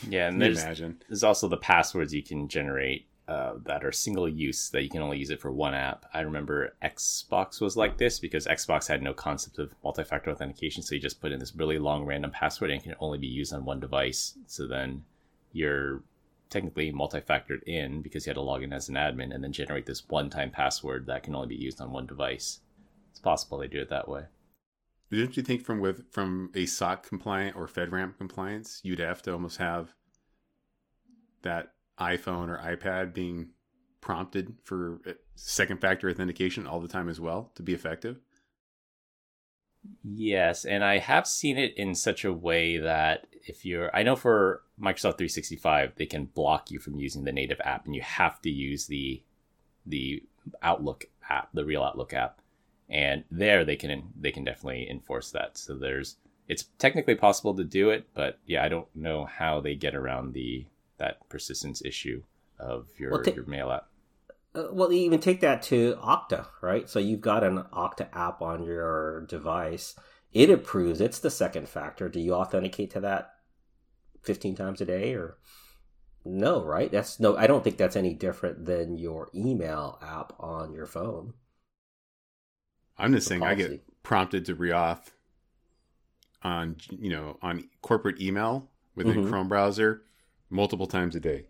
Yeah, 0.09 0.26
and 0.28 0.35
Can 0.35 0.38
there's 0.40 0.62
imagine? 0.62 1.02
there's 1.09 1.24
also 1.24 1.48
the 1.48 1.56
passwords 1.56 2.12
you 2.12 2.22
can 2.22 2.48
generate 2.48 3.09
uh, 3.28 3.54
that 3.64 3.84
are 3.84 3.90
single 3.90 4.28
use 4.28 4.70
that 4.70 4.82
you 4.82 4.88
can 4.88 5.02
only 5.02 5.18
use 5.18 5.30
it 5.30 5.40
for 5.40 5.50
one 5.50 5.74
app. 5.74 6.06
I 6.14 6.20
remember 6.20 6.74
Xbox 6.82 7.60
was 7.60 7.76
like 7.76 7.98
this 7.98 8.20
because 8.20 8.46
Xbox 8.46 8.86
had 8.86 9.02
no 9.02 9.12
concept 9.12 9.58
of 9.58 9.74
multi-factor 9.82 10.30
authentication, 10.30 10.82
so 10.82 10.94
you 10.94 11.00
just 11.00 11.20
put 11.20 11.32
in 11.32 11.40
this 11.40 11.54
really 11.54 11.78
long 11.78 12.04
random 12.04 12.30
password 12.30 12.70
and 12.70 12.80
it 12.80 12.84
can 12.84 12.94
only 13.00 13.18
be 13.18 13.26
used 13.26 13.52
on 13.52 13.64
one 13.64 13.80
device. 13.80 14.38
So 14.46 14.66
then 14.68 15.04
you're 15.52 16.02
technically 16.50 16.92
multi-factored 16.92 17.62
in 17.64 18.00
because 18.00 18.26
you 18.26 18.30
had 18.30 18.36
to 18.36 18.42
log 18.42 18.62
in 18.62 18.72
as 18.72 18.88
an 18.88 18.94
admin 18.94 19.34
and 19.34 19.42
then 19.42 19.52
generate 19.52 19.86
this 19.86 20.08
one-time 20.08 20.50
password 20.50 21.06
that 21.06 21.24
can 21.24 21.34
only 21.34 21.48
be 21.48 21.56
used 21.56 21.80
on 21.80 21.90
one 21.90 22.06
device. 22.06 22.60
It's 23.10 23.18
possible 23.18 23.58
they 23.58 23.66
do 23.66 23.80
it 23.80 23.90
that 23.90 24.08
way. 24.08 24.26
Didn't 25.10 25.36
you 25.36 25.42
think 25.42 25.64
from 25.64 25.80
with 25.80 26.12
from 26.12 26.50
a 26.54 26.66
SOC 26.66 27.06
compliant 27.06 27.56
or 27.56 27.66
FedRAMP 27.68 28.18
compliance, 28.18 28.80
you'd 28.82 28.98
have 28.98 29.22
to 29.22 29.32
almost 29.32 29.58
have 29.58 29.94
that 31.42 31.72
iPhone 31.98 32.48
or 32.48 32.59
iPad 32.59 33.12
being 33.12 33.50
prompted 34.00 34.54
for 34.62 35.00
uh, 35.06 35.12
second 35.35 35.80
factor 35.80 36.09
authentication 36.09 36.66
all 36.66 36.80
the 36.80 36.88
time 36.88 37.09
as 37.09 37.20
well 37.20 37.50
to 37.54 37.62
be 37.62 37.74
effective? 37.74 38.18
Yes, 40.02 40.64
and 40.64 40.85
I 40.85 40.98
have 40.98 41.26
seen 41.26 41.56
it 41.56 41.74
in 41.76 41.94
such 41.94 42.24
a 42.24 42.32
way 42.32 42.78
that 42.78 43.26
if 43.46 43.64
you're, 43.64 43.94
I 43.94 44.02
know 44.02 44.16
for 44.16 44.62
Microsoft 44.80 45.18
365, 45.18 45.92
they 45.96 46.06
can 46.06 46.26
block 46.26 46.70
you 46.70 46.78
from 46.78 46.98
using 46.98 47.24
the 47.24 47.32
native 47.32 47.61
app, 47.64 47.87
and 47.87 47.94
you 47.94 48.02
have 48.02 48.40
to 48.42 48.50
use 48.50 48.87
the 48.87 49.22
the 49.88 50.24
Outlook 50.62 51.04
app, 51.28 51.50
the 51.52 51.64
real 51.64 51.82
Outlook 51.82 52.12
app, 52.12 52.40
and 52.88 53.24
there 53.30 53.64
they 53.64 53.76
can 53.76 54.12
they 54.18 54.32
can 54.32 54.44
definitely 54.44 54.88
enforce 54.90 55.30
that. 55.30 55.56
So 55.56 55.76
there's, 55.76 56.16
it's 56.48 56.64
technically 56.78 57.14
possible 57.14 57.54
to 57.54 57.64
do 57.64 57.90
it, 57.90 58.09
but 58.14 58.38
yeah, 58.46 58.64
I 58.64 58.68
don't 58.68 58.88
know 58.94 59.24
how 59.24 59.61
they 59.61 59.74
get 59.74 59.94
around 59.94 60.32
the 60.32 60.66
that 60.98 61.28
persistence 61.28 61.82
issue 61.85 62.22
of 62.59 62.88
your 62.98 63.11
Well, 63.12 63.22
ta- 63.22 63.32
your 63.32 63.46
mail 63.46 63.70
app. 63.70 63.88
Uh, 64.54 64.68
well, 64.72 64.90
you 64.92 65.00
even 65.00 65.20
take 65.20 65.40
that 65.40 65.62
to 65.62 65.96
Okta, 65.96 66.46
right? 66.62 66.88
So 66.88 66.98
you've 66.98 67.20
got 67.20 67.44
an 67.44 67.64
Okta 67.72 68.09
app 68.14 68.40
on 68.40 68.64
your 68.64 69.26
device. 69.26 69.94
It 70.32 70.50
approves. 70.50 71.00
It's 71.00 71.18
the 71.18 71.30
second 71.30 71.68
factor. 71.68 72.09
Do 72.09 72.20
you 72.20 72.35
authenticate 72.35 72.90
to 72.92 73.00
that 73.00 73.35
15 74.22 74.54
times 74.56 74.80
a 74.80 74.87
day 74.87 75.14
or 75.14 75.37
no, 76.24 76.64
right? 76.64 76.90
That's 76.90 77.20
no 77.20 77.37
I 77.37 77.46
don't 77.46 77.62
think 77.62 77.76
that's 77.78 77.96
any 77.96 78.14
different 78.14 78.64
than 78.66 78.96
your 78.98 79.28
email 79.35 79.98
app 80.02 80.32
on 80.40 80.72
your 80.72 80.87
phone. 80.87 81.35
I'm 82.98 83.12
just 83.12 83.26
The 83.26 83.30
saying 83.30 83.42
I 83.42 83.54
get 83.54 84.02
prompted 84.02 84.44
to 84.46 84.56
reauth 84.56 85.11
on 86.42 86.76
you 86.90 87.11
know 87.11 87.38
on 87.42 87.68
corporate 87.82 88.20
email 88.20 88.70
within 88.94 89.20
Mhm. 89.22 89.28
Chrome 89.28 89.48
browser 89.48 90.02
multiple 90.50 90.87
times 90.87 91.14
a 91.16 91.20
day. 91.20 91.46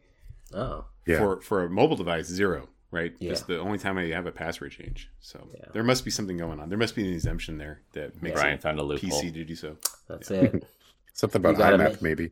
Oh. 0.55 0.85
Yeah. 1.07 1.19
For 1.19 1.41
for 1.41 1.65
a 1.65 1.71
mobile 1.71 1.97
device, 1.97 2.27
zero. 2.27 2.69
Right, 2.93 3.15
Yeah. 3.19 3.31
just 3.31 3.49
the 3.49 3.59
only 3.59 3.79
time 3.79 3.99
I 3.99 4.07
have 4.07 4.27
a 4.27 4.33
password 4.33 4.71
change. 4.73 5.11
So 5.21 5.49
Yeah. 5.55 5.67
there 5.73 5.83
must 5.83 6.05
be 6.05 6.11
something 6.11 6.37
going 6.37 6.61
on. 6.61 6.69
There 6.69 6.79
must 6.79 6.95
be 6.95 7.07
an 7.07 7.13
exemption 7.13 7.59
there 7.59 7.83
that 7.93 8.23
makes 8.23 8.41
Brian 8.41 8.55
it 8.55 8.63
found 8.63 8.79
a 8.79 8.83
loophole. 8.83 9.11
PC 9.11 9.33
to 9.35 9.45
do 9.45 9.55
so. 9.57 9.77
That's 10.09 10.31
it. 10.31 10.65
Something 11.13 11.41
about 11.45 11.57
You 11.59 11.65
IMAP, 11.65 11.79
make- 11.93 12.03
maybe. 12.03 12.31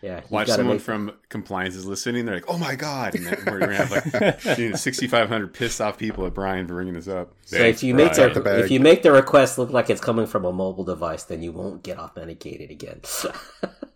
Yeah. 0.00 0.22
Watch 0.30 0.48
someone 0.48 0.76
make- 0.76 0.82
from 0.82 1.12
compliance 1.28 1.76
is 1.76 1.84
listening. 1.86 2.24
They're 2.24 2.36
like, 2.36 2.48
"Oh 2.48 2.56
my 2.58 2.74
god!" 2.76 3.14
And 3.14 3.26
then 3.26 3.38
we're 3.46 3.60
gonna 3.60 3.76
have 3.76 3.90
like 3.92 4.04
you 4.58 4.70
know, 4.70 4.76
6,500 4.76 5.52
pissed 5.52 5.80
off 5.80 5.96
people 5.98 6.26
at 6.26 6.34
Brian 6.34 6.66
for 6.66 6.74
bringing 6.74 6.94
this 6.94 7.06
up. 7.06 7.34
So 7.44 7.58
Thanks, 7.58 7.80
if 7.80 7.84
you 7.84 7.94
make 7.94 8.14
Brian. 8.14 8.32
the, 8.32 8.40
The 8.40 8.64
if 8.64 8.70
you 8.70 8.80
make 8.80 9.02
the 9.02 9.12
request 9.12 9.58
look 9.58 9.70
like 9.70 9.90
it's 9.90 10.00
coming 10.00 10.26
from 10.26 10.44
a 10.44 10.52
mobile 10.52 10.82
device, 10.84 11.24
then 11.24 11.40
you 11.42 11.52
won't 11.52 11.82
get 11.84 11.98
authenticated 11.98 12.70
again. 12.70 13.00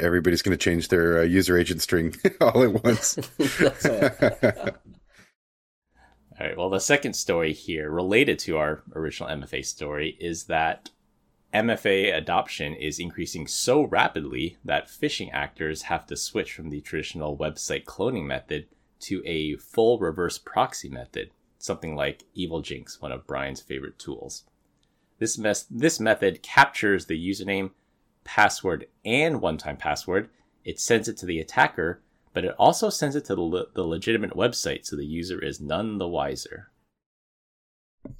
Everybody's 0.00 0.42
going 0.42 0.56
to 0.56 0.62
change 0.62 0.88
their 0.88 1.20
uh, 1.20 1.22
user 1.22 1.56
agent 1.56 1.80
string 1.82 2.14
all 2.40 2.62
at 2.62 2.84
once. 2.84 3.18
All 6.40 6.48
right. 6.48 6.56
Well, 6.56 6.70
the 6.70 6.80
second 6.80 7.14
story 7.14 7.52
here, 7.52 7.88
related 7.88 8.40
to 8.40 8.56
our 8.56 8.82
original 8.92 9.30
MFA 9.30 9.64
story, 9.64 10.16
is 10.18 10.44
that 10.44 10.90
MFA 11.54 12.12
adoption 12.12 12.74
is 12.74 12.98
increasing 12.98 13.46
so 13.46 13.84
rapidly 13.84 14.56
that 14.64 14.88
phishing 14.88 15.30
actors 15.32 15.82
have 15.82 16.06
to 16.06 16.16
switch 16.16 16.52
from 16.52 16.70
the 16.70 16.80
traditional 16.80 17.36
website 17.36 17.84
cloning 17.84 18.24
method 18.24 18.66
to 19.00 19.22
a 19.24 19.54
full 19.56 20.00
reverse 20.00 20.36
proxy 20.36 20.88
method, 20.88 21.30
something 21.58 21.94
like 21.94 22.24
Evilginx, 22.36 23.00
one 23.00 23.12
of 23.12 23.28
Brian's 23.28 23.60
favorite 23.60 24.00
tools. 24.00 24.42
This, 25.20 25.38
mes- 25.38 25.66
this 25.70 26.00
method 26.00 26.42
captures 26.42 27.06
the 27.06 27.30
username, 27.30 27.70
password, 28.24 28.86
and 29.04 29.40
one 29.40 29.58
time 29.58 29.76
password. 29.76 30.30
It 30.64 30.80
sends 30.80 31.08
it 31.08 31.16
to 31.18 31.26
the 31.26 31.40
attacker, 31.40 32.00
but 32.32 32.44
it 32.44 32.54
also 32.58 32.90
sends 32.90 33.14
it 33.14 33.24
to 33.26 33.34
the, 33.34 33.42
le- 33.42 33.66
the 33.74 33.84
legitimate 33.84 34.32
website 34.32 34.86
so 34.86 34.96
the 34.96 35.04
user 35.04 35.42
is 35.42 35.60
none 35.60 35.98
the 35.98 36.08
wiser. 36.08 36.70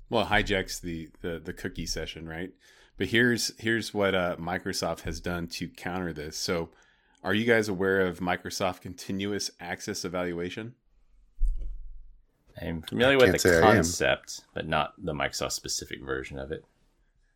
Well, 0.09 0.23
it 0.23 0.29
hijacks 0.29 0.81
the, 0.81 1.09
the 1.21 1.40
the 1.45 1.53
cookie 1.53 1.87
session, 1.87 2.29
right? 2.29 2.53
But 2.97 3.09
here's 3.09 3.53
here's 3.59 3.93
what 3.93 4.14
uh, 4.14 4.37
Microsoft 4.37 5.01
has 5.01 5.21
done 5.21 5.47
to 5.49 5.69
counter 5.69 6.12
this. 6.12 6.37
So, 6.37 6.71
are 7.23 7.35
you 7.35 7.45
guys 7.45 7.69
aware 7.69 8.01
of 8.01 8.21
Microsoft 8.21 8.81
Continuous 8.81 9.51
Access 9.61 10.05
Evaluation? 10.05 10.75
I'm 12.61 12.83
familiar 12.83 13.19
with 13.19 13.33
the 13.33 13.38
say 13.38 13.57
I 13.57 13.71
am. 13.71 13.77
concept, 13.77 14.43
but 14.55 14.69
not 14.69 14.95
the 14.97 15.12
Microsoft 15.12 15.53
specific 15.53 16.03
version 16.03 16.38
of 16.38 16.53
it. 16.53 16.64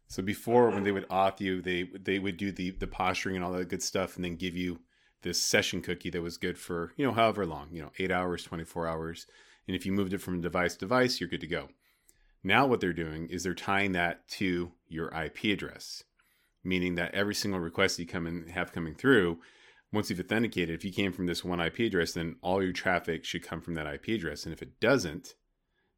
So 0.08 0.22
before, 0.22 0.70
when 0.70 0.84
they 0.84 0.92
would 0.92 1.08
auth 1.08 1.38
you, 1.38 1.60
they 1.60 1.82
they 1.82 2.18
would 2.18 2.38
do 2.38 2.50
the 2.50 2.70
the 2.70 2.86
posturing 2.86 3.36
and 3.36 3.44
all 3.44 3.52
that 3.52 3.68
good 3.68 3.82
stuff, 3.82 4.16
and 4.16 4.24
then 4.24 4.36
give 4.36 4.56
you 4.56 4.80
this 5.22 5.40
session 5.40 5.82
cookie 5.82 6.10
that 6.10 6.22
was 6.22 6.38
good 6.38 6.58
for 6.58 6.92
you 6.96 7.06
know 7.06 7.12
however 7.12 7.44
long, 7.44 7.68
you 7.70 7.82
know, 7.82 7.92
eight 7.98 8.10
hours, 8.10 8.42
twenty 8.42 8.64
four 8.64 8.86
hours, 8.88 9.26
and 9.66 9.76
if 9.76 9.84
you 9.84 9.92
moved 9.92 10.14
it 10.14 10.22
from 10.22 10.40
device 10.40 10.74
to 10.74 10.80
device, 10.80 11.20
you're 11.20 11.28
good 11.28 11.42
to 11.42 11.46
go. 11.46 11.68
Now 12.42 12.66
what 12.66 12.80
they're 12.80 12.94
doing 12.94 13.28
is 13.28 13.42
they're 13.42 13.54
tying 13.54 13.92
that 13.92 14.26
to 14.28 14.72
your 14.88 15.08
IP 15.08 15.44
address, 15.44 16.04
meaning 16.64 16.94
that 16.94 17.14
every 17.14 17.34
single 17.34 17.60
request 17.60 17.98
you 17.98 18.06
come 18.06 18.26
and 18.26 18.48
have 18.50 18.72
coming 18.72 18.94
through, 18.94 19.40
once 19.92 20.08
you've 20.08 20.20
authenticated, 20.20 20.74
if 20.74 20.84
you 20.86 20.92
came 20.92 21.12
from 21.12 21.26
this 21.26 21.44
one 21.44 21.60
IP 21.60 21.80
address, 21.80 22.12
then 22.12 22.36
all 22.40 22.62
your 22.62 22.72
traffic 22.72 23.26
should 23.26 23.42
come 23.42 23.60
from 23.60 23.74
that 23.74 23.86
IP 23.86 24.08
address, 24.08 24.44
and 24.44 24.54
if 24.54 24.62
it 24.62 24.80
doesn't, 24.80 25.34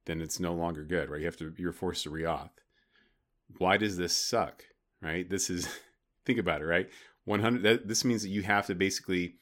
then 0.07 0.21
it's 0.21 0.41
no 0.41 0.53
longer 0.53 0.83
good, 0.83 1.11
right? 1.11 1.21
You 1.21 1.27
have 1.27 1.37
to 1.37 1.55
you're 1.57 1.73
forced 1.73 2.03
to 2.03 2.11
reauth 2.11 2.51
why 3.59 3.77
does 3.77 3.97
this 3.97 4.17
suck 4.17 4.65
right? 5.03 5.29
This 5.29 5.51
is 5.51 5.69
think 6.27 6.39
about 6.39 6.63
it 6.63 6.67
right? 6.67 6.89
100 7.25 7.63
that, 7.63 7.89
this 7.89 8.05
means 8.05 8.23
that 8.23 8.29
you 8.29 8.43
have 8.43 8.67
to 8.67 8.75
basically 8.75 9.37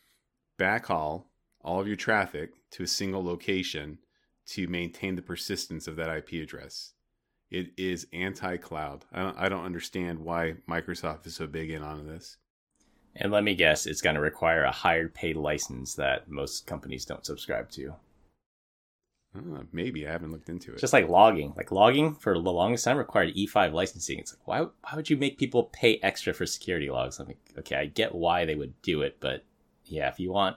backhaul 0.59 1.25
all 1.61 1.81
of 1.81 1.87
your 1.87 1.97
traffic 1.97 2.53
to 2.71 2.83
a 2.83 2.87
single 2.87 3.25
location 3.25 3.99
to 4.47 4.67
maintain 4.69 5.15
the 5.15 5.23
persistence 5.23 5.87
of 5.87 5.97
that 5.97 6.09
ip 6.17 6.33
address. 6.33 6.93
It 7.51 7.73
is 7.77 8.07
anti-cloud. 8.13 9.07
I 9.13 9.23
don't, 9.23 9.39
I 9.39 9.49
don't 9.49 9.65
understand 9.65 10.19
why 10.19 10.55
microsoft 10.69 11.27
is 11.27 11.37
so 11.37 11.47
big 11.47 11.71
in 11.71 11.83
on 11.83 12.07
this. 12.07 12.37
And 13.17 13.33
let 13.33 13.43
me 13.43 13.55
guess, 13.55 13.87
it's 13.87 14.03
going 14.03 14.15
to 14.15 14.21
require 14.21 14.65
a 14.65 14.71
higher 14.71 15.09
paid 15.09 15.37
license 15.37 15.95
that 15.95 16.29
most 16.29 16.67
companies 16.67 17.05
don't 17.05 17.25
subscribe 17.25 17.71
to. 17.73 17.95
Uh, 19.37 19.61
maybe 19.73 20.09
i 20.09 20.11
haven't 20.11 20.33
looked 20.33 20.49
into 20.49 20.73
it 20.73 20.79
Just 20.79 20.95
like 20.95 21.09
logging. 21.09 21.53
Like 21.55 21.71
logging 21.71 22.15
for 22.15 22.33
the 22.33 22.41
longest 22.41 22.85
time 22.85 22.97
required 22.97 23.35
E5 23.35 23.73
licensing. 23.73 24.19
It's 24.19 24.33
like, 24.33 24.47
why, 24.47 24.61
why 24.61 24.97
would 24.97 25.11
you 25.11 25.19
make 25.19 25.39
people 25.39 25.65
pay 25.65 25.99
extra 26.03 26.33
for 26.33 26.47
security 26.47 26.89
logs? 26.89 27.19
I'm 27.19 27.27
like, 27.27 27.39
okay, 27.59 27.77
I 27.77 27.87
get 27.87 28.15
why 28.15 28.47
they 28.47 28.55
would 28.55 28.81
do 28.81 29.03
it, 29.03 29.19
but 29.21 29.45
yeah, 29.85 30.09
if 30.09 30.19
you 30.19 30.33
want 30.33 30.57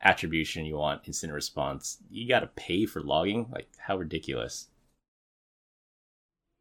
attribution, 0.00 0.64
you 0.64 0.76
want 0.76 1.02
instant 1.06 1.32
response, 1.32 1.98
you 2.10 2.28
got 2.28 2.40
to 2.40 2.46
pay 2.48 2.86
for 2.86 3.02
logging? 3.02 3.48
Like, 3.52 3.68
how 3.78 3.98
ridiculous. 3.98 4.68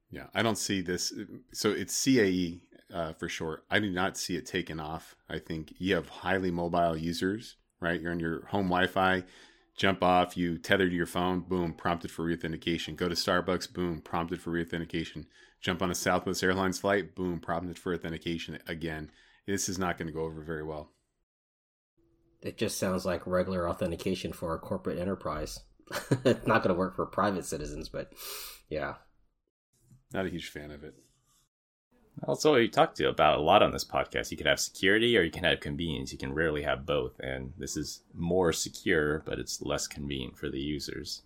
Yeah, 0.09 0.27
I 0.33 0.43
don't 0.43 0.57
see 0.57 0.81
this. 0.81 1.13
So 1.51 1.71
it's 1.71 1.93
CAE 2.03 2.61
uh, 2.93 3.13
for 3.13 3.27
short. 3.27 3.65
I 3.69 3.79
do 3.79 3.89
not 3.89 4.17
see 4.17 4.35
it 4.35 4.45
taken 4.45 4.79
off. 4.79 5.15
I 5.29 5.39
think 5.39 5.73
you 5.77 5.95
have 5.95 6.09
highly 6.09 6.51
mobile 6.51 6.95
users, 6.95 7.57
right? 7.79 7.99
You're 7.99 8.11
on 8.11 8.19
your 8.19 8.45
home 8.45 8.67
Wi-Fi, 8.67 9.23
jump 9.75 10.03
off, 10.03 10.37
you 10.37 10.57
tether 10.57 10.89
to 10.89 10.95
your 10.95 11.05
phone, 11.05 11.41
boom, 11.41 11.73
prompted 11.73 12.11
for 12.11 12.25
reauthentication. 12.25 12.95
Go 12.95 13.09
to 13.09 13.15
Starbucks, 13.15 13.71
boom, 13.73 14.01
prompted 14.01 14.41
for 14.41 14.51
reauthentication. 14.51 15.25
Jump 15.61 15.81
on 15.81 15.91
a 15.91 15.95
Southwest 15.95 16.43
Airlines 16.43 16.79
flight, 16.79 17.15
boom, 17.15 17.39
prompted 17.39 17.77
for 17.77 17.93
authentication 17.93 18.59
again. 18.67 19.11
This 19.45 19.69
is 19.69 19.77
not 19.77 19.97
going 19.97 20.07
to 20.07 20.13
go 20.13 20.23
over 20.23 20.41
very 20.41 20.63
well. 20.63 20.91
It 22.41 22.57
just 22.57 22.77
sounds 22.77 23.05
like 23.05 23.25
regular 23.25 23.67
authentication 23.67 24.31
for 24.31 24.53
a 24.53 24.59
corporate 24.59 24.99
enterprise. 24.99 25.59
it's 26.23 26.47
not 26.47 26.63
going 26.63 26.73
to 26.73 26.79
work 26.79 26.95
for 26.95 27.05
private 27.05 27.45
citizens, 27.45 27.89
but 27.89 28.13
yeah. 28.69 28.95
Not 30.13 30.25
a 30.25 30.29
huge 30.29 30.49
fan 30.49 30.71
of 30.71 30.83
it. 30.83 30.95
Also, 32.23 32.55
we 32.55 32.67
talked 32.67 32.97
to 32.97 33.09
about 33.09 33.37
a 33.37 33.41
lot 33.41 33.61
on 33.61 33.71
this 33.71 33.83
podcast. 33.83 34.31
You 34.31 34.37
can 34.37 34.47
have 34.47 34.59
security 34.59 35.17
or 35.17 35.21
you 35.21 35.31
can 35.31 35.43
have 35.43 35.59
convenience. 35.59 36.11
You 36.11 36.17
can 36.17 36.33
rarely 36.33 36.63
have 36.63 36.85
both. 36.85 37.19
And 37.19 37.53
this 37.57 37.75
is 37.75 38.01
more 38.13 38.53
secure, 38.53 39.21
but 39.25 39.37
it's 39.37 39.61
less 39.61 39.85
convenient 39.85 40.37
for 40.37 40.49
the 40.49 40.59
users. 40.59 41.23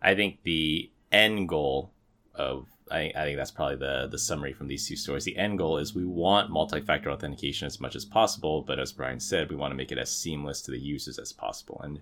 I 0.00 0.14
think 0.14 0.38
the 0.42 0.90
end 1.12 1.48
goal 1.48 1.92
of 2.34 2.66
I, 2.90 3.12
I 3.14 3.24
think 3.24 3.36
that's 3.36 3.50
probably 3.50 3.76
the 3.76 4.08
the 4.10 4.18
summary 4.18 4.52
from 4.52 4.66
these 4.66 4.86
two 4.86 4.96
stories. 4.96 5.24
The 5.24 5.36
end 5.36 5.58
goal 5.58 5.78
is 5.78 5.94
we 5.94 6.04
want 6.04 6.50
multi-factor 6.50 7.10
authentication 7.10 7.66
as 7.66 7.80
much 7.80 7.94
as 7.94 8.04
possible, 8.04 8.62
but 8.62 8.78
as 8.78 8.92
Brian 8.92 9.20
said, 9.20 9.50
we 9.50 9.56
want 9.56 9.70
to 9.72 9.76
make 9.76 9.92
it 9.92 9.98
as 9.98 10.10
seamless 10.10 10.62
to 10.62 10.70
the 10.70 10.80
users 10.80 11.18
as 11.18 11.32
possible. 11.32 11.80
And 11.84 12.00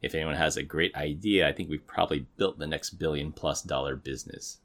if 0.00 0.14
anyone 0.14 0.36
has 0.36 0.56
a 0.56 0.62
great 0.62 0.94
idea, 0.94 1.48
I 1.48 1.52
think 1.52 1.68
we've 1.68 1.86
probably 1.86 2.26
built 2.36 2.58
the 2.58 2.66
next 2.66 2.90
billion 2.90 3.32
plus 3.32 3.62
dollar 3.62 3.96
business. 3.96 4.58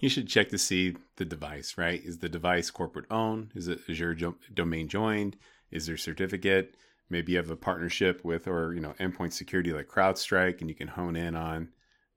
You 0.00 0.08
should 0.08 0.28
check 0.28 0.50
to 0.50 0.58
see 0.58 0.96
the 1.16 1.24
device, 1.24 1.78
right? 1.78 2.02
Is 2.04 2.18
the 2.18 2.28
device 2.28 2.70
corporate 2.70 3.10
owned? 3.10 3.52
Is 3.54 3.68
it 3.68 3.80
jo- 3.86 4.36
domain 4.52 4.88
joined? 4.88 5.36
Is 5.70 5.86
there 5.86 5.96
certificate? 5.96 6.76
Maybe 7.08 7.32
you 7.32 7.38
have 7.38 7.50
a 7.50 7.56
partnership 7.56 8.24
with 8.24 8.46
or 8.46 8.74
you 8.74 8.80
know 8.80 8.94
endpoint 9.00 9.32
security 9.32 9.72
like 9.72 9.88
CrowdStrike, 9.88 10.60
and 10.60 10.68
you 10.68 10.74
can 10.74 10.88
hone 10.88 11.16
in 11.16 11.34
on 11.34 11.68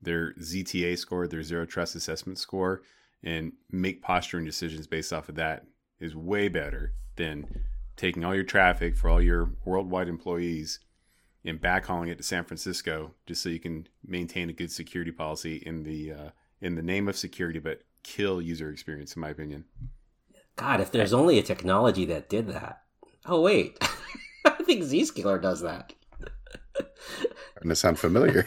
their 0.02 0.34
ZTA 0.34 0.98
score, 0.98 1.26
their 1.26 1.42
zero 1.42 1.64
trust 1.64 1.94
assessment 1.94 2.38
score, 2.38 2.82
and 3.22 3.52
make 3.70 4.02
posturing 4.02 4.44
decisions 4.44 4.86
based 4.86 5.12
off 5.12 5.28
of 5.28 5.34
that 5.36 5.64
is 6.00 6.16
way 6.16 6.48
better 6.48 6.92
than 7.16 7.46
taking 7.96 8.24
all 8.24 8.34
your 8.34 8.44
traffic 8.44 8.96
for 8.96 9.08
all 9.08 9.20
your 9.20 9.50
worldwide 9.64 10.08
employees 10.08 10.80
and 11.44 11.60
backhauling 11.60 12.08
it 12.08 12.16
to 12.16 12.22
San 12.22 12.44
Francisco 12.44 13.14
just 13.26 13.42
so 13.42 13.48
you 13.48 13.60
can 13.60 13.86
maintain 14.04 14.48
a 14.50 14.54
good 14.54 14.72
security 14.72 15.12
policy 15.12 15.56
in 15.66 15.82
the 15.82 16.12
uh, 16.12 16.30
in 16.60 16.74
the 16.74 16.82
name 16.82 17.08
of 17.08 17.16
security, 17.16 17.58
but 17.58 17.82
kill 18.02 18.40
user 18.40 18.70
experience, 18.70 19.14
in 19.16 19.20
my 19.20 19.28
opinion. 19.30 19.64
God, 20.56 20.80
if 20.80 20.92
there's 20.92 21.12
only 21.12 21.38
a 21.38 21.42
technology 21.42 22.04
that 22.06 22.28
did 22.28 22.48
that. 22.48 22.82
Oh 23.26 23.40
wait, 23.40 23.78
I 24.44 24.62
think 24.62 24.82
Zscaler 24.82 25.40
does 25.40 25.60
that. 25.62 25.92
Starting 26.74 27.68
to 27.68 27.76
sound 27.76 27.98
familiar. 27.98 28.46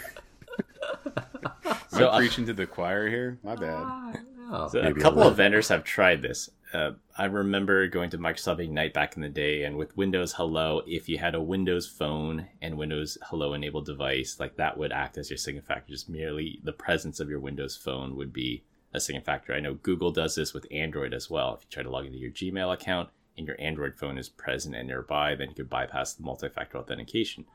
Am 1.15 1.75
So, 1.89 2.07
I 2.07 2.13
uh, 2.13 2.17
preaching 2.17 2.45
to 2.47 2.53
the 2.53 2.65
choir 2.65 3.07
here? 3.07 3.39
My 3.43 3.55
bad. 3.55 4.17
Oh, 4.51 4.67
So 4.71 4.79
a 4.81 4.93
couple 4.93 5.23
of 5.23 5.35
vendors 5.37 5.67
have 5.69 5.83
tried 5.83 6.21
this. 6.21 6.49
Uh, 6.73 6.93
I 7.15 7.25
remember 7.25 7.87
going 7.87 8.09
to 8.09 8.17
Microsoft 8.17 8.59
Ignite 8.59 8.95
back 8.95 9.15
in 9.15 9.21
the 9.21 9.29
day, 9.29 9.63
and 9.63 9.77
with 9.77 9.95
Windows 9.95 10.33
Hello, 10.33 10.81
if 10.87 11.07
you 11.07 11.19
had 11.19 11.35
a 11.35 11.41
Windows 11.41 11.87
Phone 11.87 12.47
and 12.63 12.79
Windows 12.79 13.15
Hello 13.25 13.53
enabled 13.53 13.85
device, 13.85 14.39
like 14.39 14.55
that 14.55 14.75
would 14.75 14.91
act 14.91 15.19
as 15.19 15.29
your 15.29 15.37
second 15.37 15.61
factor. 15.61 15.93
Just 15.93 16.09
merely 16.09 16.59
the 16.63 16.73
presence 16.73 17.19
of 17.19 17.29
your 17.29 17.39
Windows 17.39 17.77
Phone 17.77 18.15
would 18.15 18.33
be 18.33 18.63
a 18.91 18.99
second 18.99 19.23
factor. 19.23 19.53
I 19.53 19.59
know 19.59 19.75
Google 19.75 20.09
does 20.09 20.33
this 20.33 20.51
with 20.51 20.65
Android 20.71 21.13
as 21.13 21.29
well. 21.29 21.53
If 21.53 21.61
you 21.61 21.67
try 21.69 21.83
to 21.83 21.91
log 21.91 22.07
into 22.07 22.17
your 22.17 22.31
Gmail 22.31 22.73
account 22.73 23.09
and 23.37 23.45
your 23.45 23.59
Android 23.59 23.95
phone 23.95 24.17
is 24.17 24.29
present 24.29 24.75
and 24.75 24.87
nearby, 24.87 25.35
then 25.35 25.49
you 25.49 25.55
could 25.55 25.69
bypass 25.69 26.13
the 26.13 26.23
multi-factor 26.23 26.79
authentication. 26.79 27.45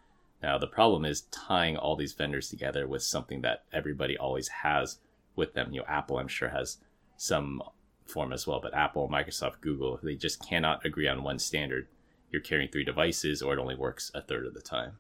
Now 0.43 0.59
the 0.59 0.67
problem 0.69 1.05
is 1.05 1.23
tying 1.33 1.77
all 1.77 1.97
these 1.97 2.13
vendors 2.13 2.49
together 2.49 2.87
with 2.87 3.03
something 3.03 3.43
that 3.43 3.65
everybody 3.73 4.17
always 4.17 4.49
has 4.49 4.99
with 5.35 5.55
them. 5.55 5.73
You 5.73 5.81
know, 5.81 5.87
Apple 5.89 6.19
I'm 6.19 6.29
sure 6.29 6.51
has 6.51 6.79
some 7.17 7.63
form 8.09 8.33
as 8.33 8.47
well, 8.47 8.61
but 8.61 8.75
Apple, 8.75 9.09
Microsoft, 9.09 9.61
Google, 9.61 9.99
they 10.03 10.15
just 10.15 10.45
cannot 10.47 10.85
agree 10.85 11.09
on 11.09 11.23
one 11.23 11.39
standard. 11.39 11.89
You're 12.31 12.43
carrying 12.43 12.69
three 12.71 12.85
devices, 12.85 13.41
or 13.43 13.55
it 13.55 13.59
only 13.59 13.75
works 13.75 14.11
a 14.15 14.21
third 14.21 14.47
of 14.47 14.55
the 14.55 14.61
time. 14.61 14.99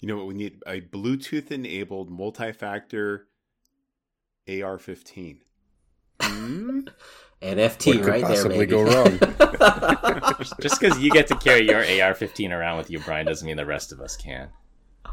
You 0.00 0.08
know 0.08 0.16
what? 0.16 0.26
We 0.26 0.34
need 0.34 0.62
a 0.66 0.80
Bluetooth 0.80 1.50
enabled 1.50 2.10
multi 2.10 2.52
factor 2.52 3.28
AR 4.48 4.78
15. 4.78 5.40
Hmm? 6.20 6.80
NFT 7.42 7.86
What 7.86 7.96
could 7.96 8.04
right 8.06 8.20
there, 8.20 8.30
possibly 8.30 8.66
baby. 8.66 8.70
go 8.70 8.82
wrong? 8.84 9.18
Just 10.60 10.78
because 10.80 10.98
you 11.00 11.10
get 11.10 11.26
to 11.26 11.34
carry 11.36 11.66
your 11.66 11.80
AR-15 11.80 12.50
around 12.50 12.78
with 12.78 12.88
you, 12.88 13.00
Brian, 13.00 13.26
doesn't 13.26 13.44
mean 13.44 13.56
the 13.56 13.66
rest 13.66 13.90
of 13.90 14.00
us 14.00 14.16
can. 14.16 14.48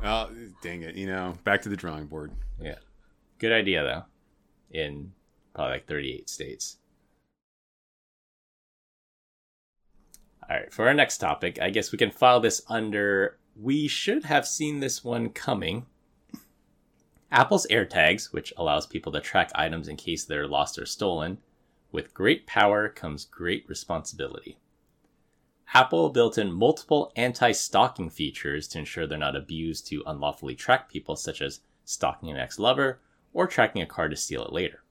Oh, 0.04 0.30
dang 0.62 0.84
it. 0.84 0.96
You 0.96 1.08
know, 1.08 1.36
back 1.44 1.64
to 1.64 1.70
the 1.70 1.76
drawing 1.76 2.06
board. 2.06 2.32
Yeah, 2.62 2.76
good 3.40 3.52
idea 3.52 3.84
though. 3.84 4.80
In 4.80 5.12
probably 5.54 5.74
like 5.74 5.88
38 5.88 6.30
states. 6.30 6.78
All 10.50 10.58
right, 10.58 10.74
for 10.74 10.88
our 10.88 10.94
next 10.94 11.20
topic, 11.20 11.60
I 11.62 11.70
guess 11.70 11.92
we 11.92 11.98
can 11.98 12.12
file 12.12 12.40
this 12.40 12.62
under. 12.68 13.38
We 13.56 13.88
should 13.88 14.26
have 14.26 14.48
seen 14.48 14.80
this 14.80 15.04
one 15.04 15.30
coming. 15.30 15.86
Apple's 17.32 17.68
AirTags, 17.68 18.34
which 18.34 18.52
allows 18.58 18.88
people 18.88 19.12
to 19.12 19.22
track 19.22 19.52
items 19.54 19.88
in 19.88 19.96
case 19.96 20.26
they're 20.26 20.48
lost 20.48 20.80
or 20.80 20.88
stolen. 20.88 21.38
With 21.92 22.16
great 22.16 22.48
power 22.48 22.90
comes 22.90 23.26
great 23.26 23.68
responsibility. 23.68 24.58
Apple 25.74 26.10
built 26.10 26.40
in 26.40 26.52
multiple 26.52 27.12
anti 27.16 27.52
stalking 27.52 28.10
features 28.10 28.68
to 28.70 28.80
ensure 28.80 29.06
they're 29.06 29.20
not 29.20 29.36
abused 29.36 29.86
to 29.88 30.04
unlawfully 30.08 30.56
track 30.56 30.90
people, 30.90 31.16
such 31.16 31.42
as 31.44 31.60
stalking 31.86 32.32
an 32.32 32.38
ex 32.38 32.58
lover 32.58 33.02
or 33.34 33.46
tracking 33.46 33.82
a 33.84 33.86
car 33.86 34.10
to 34.10 34.16
steal 34.16 34.44
it 34.44 34.52
later. 34.52 34.84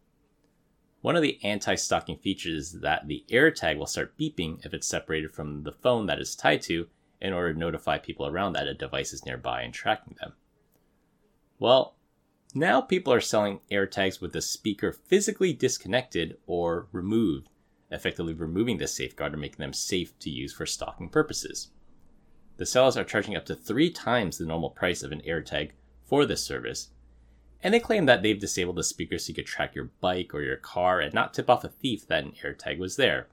One 1.00 1.14
of 1.14 1.22
the 1.22 1.38
anti 1.44 1.76
stalking 1.76 2.18
features 2.18 2.74
is 2.74 2.80
that 2.80 3.06
the 3.06 3.24
AirTag 3.30 3.78
will 3.78 3.86
start 3.86 4.18
beeping 4.18 4.64
if 4.64 4.74
it's 4.74 4.86
separated 4.86 5.30
from 5.32 5.62
the 5.62 5.72
phone 5.72 6.06
that 6.06 6.18
it's 6.18 6.34
tied 6.34 6.62
to 6.62 6.88
in 7.20 7.32
order 7.32 7.52
to 7.52 7.58
notify 7.58 7.98
people 7.98 8.26
around 8.26 8.52
that 8.52 8.66
a 8.66 8.74
device 8.74 9.12
is 9.12 9.24
nearby 9.24 9.62
and 9.62 9.72
tracking 9.72 10.16
them. 10.20 10.34
Well, 11.58 11.96
now 12.54 12.80
people 12.80 13.12
are 13.12 13.20
selling 13.20 13.60
AirTags 13.70 14.20
with 14.20 14.32
the 14.32 14.40
speaker 14.40 14.92
physically 14.92 15.52
disconnected 15.52 16.38
or 16.46 16.88
removed, 16.92 17.48
effectively 17.90 18.32
removing 18.32 18.78
this 18.78 18.94
safeguard 18.94 19.32
and 19.32 19.40
making 19.40 19.58
them 19.58 19.72
safe 19.72 20.18
to 20.20 20.30
use 20.30 20.52
for 20.52 20.66
stalking 20.66 21.08
purposes. 21.08 21.70
The 22.56 22.66
sellers 22.66 22.96
are 22.96 23.04
charging 23.04 23.36
up 23.36 23.46
to 23.46 23.54
three 23.54 23.90
times 23.90 24.38
the 24.38 24.46
normal 24.46 24.70
price 24.70 25.02
of 25.02 25.12
an 25.12 25.22
AirTag 25.26 25.72
for 26.04 26.26
this 26.26 26.42
service, 26.42 26.88
and 27.62 27.74
they 27.74 27.80
claim 27.80 28.06
that 28.06 28.22
they've 28.22 28.38
disabled 28.38 28.76
the 28.76 28.84
speaker 28.84 29.18
so 29.18 29.30
you 29.30 29.34
could 29.34 29.46
track 29.46 29.74
your 29.74 29.90
bike 30.00 30.32
or 30.32 30.42
your 30.42 30.56
car 30.56 31.00
and 31.00 31.12
not 31.12 31.34
tip 31.34 31.50
off 31.50 31.64
a 31.64 31.68
thief 31.68 32.06
that 32.06 32.24
an 32.24 32.32
AirTag 32.42 32.78
was 32.78 32.96
there. 32.96 33.28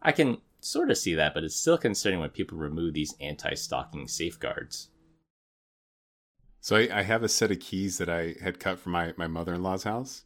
I 0.00 0.12
can 0.12 0.38
sort 0.60 0.90
of 0.90 0.98
see 0.98 1.14
that, 1.14 1.34
but 1.34 1.44
it's 1.44 1.56
still 1.56 1.78
concerning 1.78 2.20
when 2.20 2.30
people 2.30 2.58
remove 2.58 2.94
these 2.94 3.14
anti 3.20 3.54
stalking 3.54 4.08
safeguards. 4.08 4.88
So 6.60 6.76
I, 6.76 6.88
I 7.00 7.02
have 7.02 7.22
a 7.22 7.28
set 7.28 7.50
of 7.50 7.60
keys 7.60 7.98
that 7.98 8.08
I 8.08 8.36
had 8.42 8.58
cut 8.58 8.78
from 8.78 8.92
my, 8.92 9.12
my 9.16 9.26
mother 9.26 9.52
in 9.54 9.62
law's 9.62 9.84
house, 9.84 10.24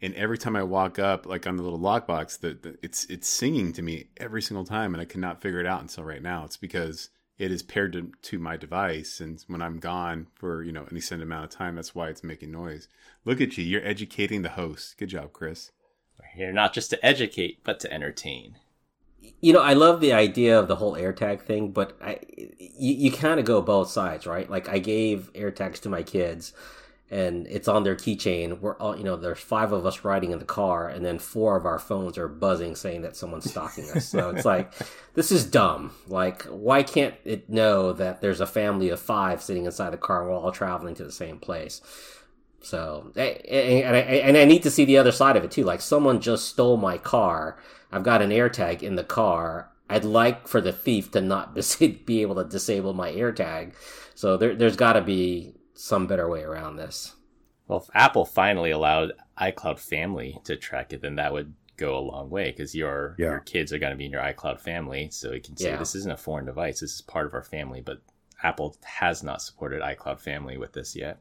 and 0.00 0.14
every 0.14 0.38
time 0.38 0.54
I 0.54 0.62
walk 0.62 0.98
up, 0.98 1.26
like 1.26 1.46
on 1.46 1.56
the 1.56 1.62
little 1.62 1.78
lockbox, 1.78 2.40
the 2.40 2.78
it's 2.82 3.04
it's 3.06 3.28
singing 3.28 3.72
to 3.72 3.82
me 3.82 4.08
every 4.18 4.42
single 4.42 4.64
time, 4.64 4.94
and 4.94 5.00
I 5.00 5.06
cannot 5.06 5.40
figure 5.40 5.60
it 5.60 5.66
out 5.66 5.80
until 5.80 6.04
right 6.04 6.22
now. 6.22 6.44
It's 6.44 6.56
because 6.56 7.08
it 7.38 7.52
is 7.52 7.62
paired 7.62 7.92
to, 7.92 8.12
to 8.22 8.38
my 8.38 8.56
device, 8.56 9.20
and 9.20 9.42
when 9.46 9.62
I'm 9.62 9.78
gone 9.78 10.26
for 10.34 10.62
you 10.62 10.72
know 10.72 10.84
an 10.90 10.96
extended 10.96 11.24
amount 11.24 11.44
of 11.44 11.50
time, 11.50 11.76
that's 11.76 11.94
why 11.94 12.08
it's 12.08 12.24
making 12.24 12.50
noise. 12.50 12.88
Look 13.24 13.40
at 13.40 13.56
you, 13.56 13.64
you're 13.64 13.86
educating 13.86 14.42
the 14.42 14.50
host. 14.50 14.98
Good 14.98 15.10
job, 15.10 15.32
Chris. 15.32 15.70
We're 16.18 16.28
here 16.34 16.52
not 16.52 16.74
just 16.74 16.90
to 16.90 17.06
educate, 17.06 17.60
but 17.62 17.78
to 17.80 17.92
entertain. 17.92 18.58
You 19.40 19.52
know, 19.52 19.62
I 19.62 19.74
love 19.74 20.00
the 20.00 20.12
idea 20.12 20.58
of 20.58 20.68
the 20.68 20.76
whole 20.76 20.94
AirTag 20.94 21.42
thing, 21.42 21.70
but 21.70 21.96
I, 22.00 22.18
you, 22.58 22.94
you 22.94 23.12
kind 23.12 23.38
of 23.38 23.46
go 23.46 23.60
both 23.60 23.90
sides, 23.90 24.26
right? 24.26 24.48
Like 24.48 24.68
I 24.68 24.78
gave 24.78 25.32
AirTags 25.34 25.80
to 25.80 25.88
my 25.88 26.02
kids, 26.02 26.52
and 27.10 27.46
it's 27.46 27.68
on 27.68 27.84
their 27.84 27.96
keychain. 27.96 28.60
We're 28.60 28.76
all, 28.76 28.96
you 28.96 29.04
know, 29.04 29.16
there's 29.16 29.38
five 29.38 29.72
of 29.72 29.86
us 29.86 30.04
riding 30.04 30.30
in 30.30 30.38
the 30.38 30.44
car, 30.44 30.88
and 30.88 31.04
then 31.04 31.18
four 31.18 31.56
of 31.56 31.64
our 31.64 31.78
phones 31.78 32.18
are 32.18 32.28
buzzing 32.28 32.74
saying 32.76 33.02
that 33.02 33.16
someone's 33.16 33.50
stalking 33.50 33.90
us. 33.90 34.06
So 34.06 34.30
it's 34.30 34.44
like, 34.44 34.72
this 35.14 35.32
is 35.32 35.46
dumb. 35.46 35.92
Like, 36.06 36.42
why 36.44 36.82
can't 36.82 37.14
it 37.24 37.48
know 37.48 37.92
that 37.94 38.20
there's 38.20 38.40
a 38.40 38.46
family 38.46 38.90
of 38.90 39.00
five 39.00 39.42
sitting 39.42 39.64
inside 39.64 39.90
the 39.90 39.96
car 39.96 40.20
and 40.20 40.30
we're 40.30 40.36
all 40.36 40.52
traveling 40.52 40.94
to 40.96 41.04
the 41.04 41.12
same 41.12 41.38
place? 41.38 41.80
So, 42.60 43.12
and 43.16 43.96
I, 43.96 44.00
and 44.00 44.36
I 44.36 44.44
need 44.44 44.64
to 44.64 44.70
see 44.70 44.84
the 44.84 44.98
other 44.98 45.12
side 45.12 45.36
of 45.36 45.44
it 45.44 45.50
too. 45.50 45.64
Like, 45.64 45.80
someone 45.80 46.20
just 46.20 46.48
stole 46.48 46.76
my 46.76 46.98
car. 46.98 47.58
I've 47.90 48.02
got 48.02 48.20
an 48.20 48.30
AirTag 48.30 48.82
in 48.82 48.96
the 48.96 49.04
car. 49.04 49.70
I'd 49.88 50.04
like 50.04 50.46
for 50.46 50.60
the 50.60 50.72
thief 50.72 51.10
to 51.12 51.22
not 51.22 51.54
be 52.04 52.20
able 52.20 52.34
to 52.34 52.44
disable 52.44 52.92
my 52.92 53.10
AirTag. 53.12 53.72
So 54.14 54.36
there, 54.36 54.54
there's 54.54 54.76
got 54.76 54.94
to 54.94 55.00
be 55.00 55.54
some 55.78 56.06
better 56.06 56.28
way 56.28 56.42
around 56.42 56.76
this. 56.76 57.14
Well, 57.68 57.78
if 57.80 57.88
Apple 57.94 58.24
finally 58.24 58.70
allowed 58.70 59.12
iCloud 59.40 59.78
Family 59.78 60.40
to 60.44 60.56
track 60.56 60.92
it, 60.92 61.02
then 61.02 61.16
that 61.16 61.32
would 61.32 61.54
go 61.76 61.96
a 61.96 62.00
long 62.00 62.28
way 62.30 62.50
because 62.50 62.74
your 62.74 63.14
Yeah. 63.18 63.30
your 63.30 63.40
kids 63.40 63.72
are 63.72 63.78
going 63.78 63.92
to 63.92 63.96
be 63.96 64.06
in 64.06 64.10
your 64.10 64.22
iCloud 64.22 64.58
family, 64.58 65.10
so 65.12 65.32
you 65.32 65.40
can 65.40 65.56
say 65.56 65.70
Yeah. 65.70 65.76
this 65.76 65.94
isn't 65.94 66.10
a 66.12 66.16
foreign 66.16 66.46
device. 66.46 66.80
This 66.80 66.94
is 66.94 67.02
part 67.02 67.26
of 67.26 67.34
our 67.34 67.44
family. 67.44 67.80
But 67.80 68.02
Apple 68.42 68.76
has 68.82 69.22
not 69.22 69.42
supported 69.42 69.80
iCloud 69.82 70.18
Family 70.18 70.56
with 70.58 70.72
this 70.72 70.96
yet. 70.96 71.20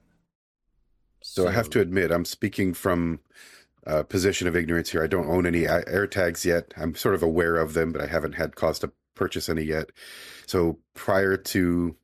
So 1.22 1.48
I 1.48 1.52
have 1.52 1.70
to 1.72 1.80
admit, 1.82 2.12
I'm 2.12 2.26
speaking 2.26 2.74
from 2.74 3.20
a 3.84 4.04
position 4.04 4.48
of 4.48 4.56
ignorance 4.56 4.90
here. 4.90 5.04
I 5.04 5.08
don't 5.08 5.30
own 5.30 5.46
any 5.46 5.64
AirTags 5.64 6.46
yet. 6.46 6.74
I'm 6.78 6.96
sort 6.96 7.16
of 7.16 7.24
aware 7.24 7.58
of 7.58 7.74
them, 7.74 7.92
but 7.92 8.02
I 8.02 8.08
haven't 8.08 8.34
had 8.34 8.56
cause 8.56 8.80
to 8.80 8.92
purchase 9.16 9.50
any 9.50 9.64
yet. 9.64 9.92
So 10.46 10.80
prior 10.94 11.38
to 11.38 11.96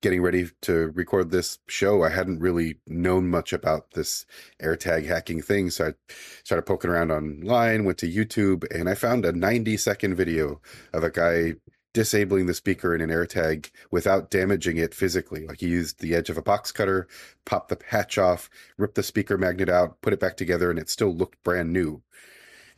getting 0.00 0.22
ready 0.22 0.48
to 0.62 0.90
record 0.94 1.30
this 1.30 1.58
show, 1.66 2.04
I 2.04 2.10
hadn't 2.10 2.40
really 2.40 2.76
known 2.86 3.28
much 3.28 3.52
about 3.52 3.92
this 3.92 4.26
AirTag 4.62 5.06
hacking 5.06 5.42
thing. 5.42 5.70
So 5.70 5.88
I 5.88 6.14
started 6.44 6.62
poking 6.62 6.90
around 6.90 7.10
online, 7.10 7.84
went 7.84 7.98
to 7.98 8.10
YouTube, 8.10 8.64
and 8.74 8.88
I 8.88 8.94
found 8.94 9.24
a 9.24 9.32
90 9.32 9.76
second 9.76 10.14
video 10.14 10.60
of 10.92 11.02
a 11.02 11.10
guy 11.10 11.54
disabling 11.94 12.46
the 12.46 12.54
speaker 12.54 12.94
in 12.94 13.00
an 13.00 13.10
AirTag 13.10 13.70
without 13.90 14.30
damaging 14.30 14.76
it 14.76 14.94
physically. 14.94 15.46
Like 15.46 15.60
he 15.60 15.68
used 15.68 16.00
the 16.00 16.14
edge 16.14 16.30
of 16.30 16.38
a 16.38 16.42
box 16.42 16.70
cutter, 16.70 17.08
popped 17.44 17.70
the 17.70 17.78
hatch 17.88 18.18
off, 18.18 18.48
ripped 18.76 18.94
the 18.94 19.02
speaker 19.02 19.36
magnet 19.36 19.68
out, 19.68 20.00
put 20.00 20.12
it 20.12 20.20
back 20.20 20.36
together, 20.36 20.70
and 20.70 20.78
it 20.78 20.88
still 20.88 21.14
looked 21.14 21.42
brand 21.42 21.72
new. 21.72 22.02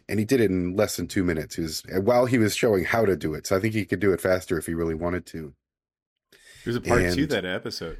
And 0.08 0.18
he 0.18 0.24
did 0.24 0.40
it 0.40 0.50
in 0.50 0.74
less 0.74 0.96
than 0.96 1.06
two 1.06 1.22
minutes. 1.22 1.56
He 1.56 1.62
was, 1.62 1.82
while 2.02 2.26
he 2.26 2.38
was 2.38 2.56
showing 2.56 2.84
how 2.84 3.04
to 3.04 3.16
do 3.16 3.34
it, 3.34 3.46
so 3.46 3.56
I 3.56 3.60
think 3.60 3.74
he 3.74 3.84
could 3.84 4.00
do 4.00 4.12
it 4.12 4.20
faster 4.20 4.58
if 4.58 4.66
he 4.66 4.74
really 4.74 4.94
wanted 4.94 5.26
to. 5.26 5.54
There's 6.64 6.76
a 6.76 6.80
part 6.80 7.02
And- 7.02 7.14
two 7.14 7.26
that 7.26 7.44
episode. 7.44 7.98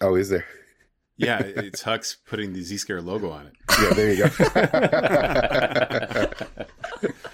Oh, 0.00 0.16
is 0.16 0.28
there? 0.28 0.44
Yeah, 1.16 1.38
it's 1.40 1.82
Hux 1.84 2.16
putting 2.26 2.52
the 2.52 2.60
Zscare 2.60 3.04
logo 3.04 3.30
on 3.30 3.46
it. 3.46 3.52
Yeah, 3.80 3.94
there 3.94 4.12
you 4.12 4.18
go. 4.18 4.24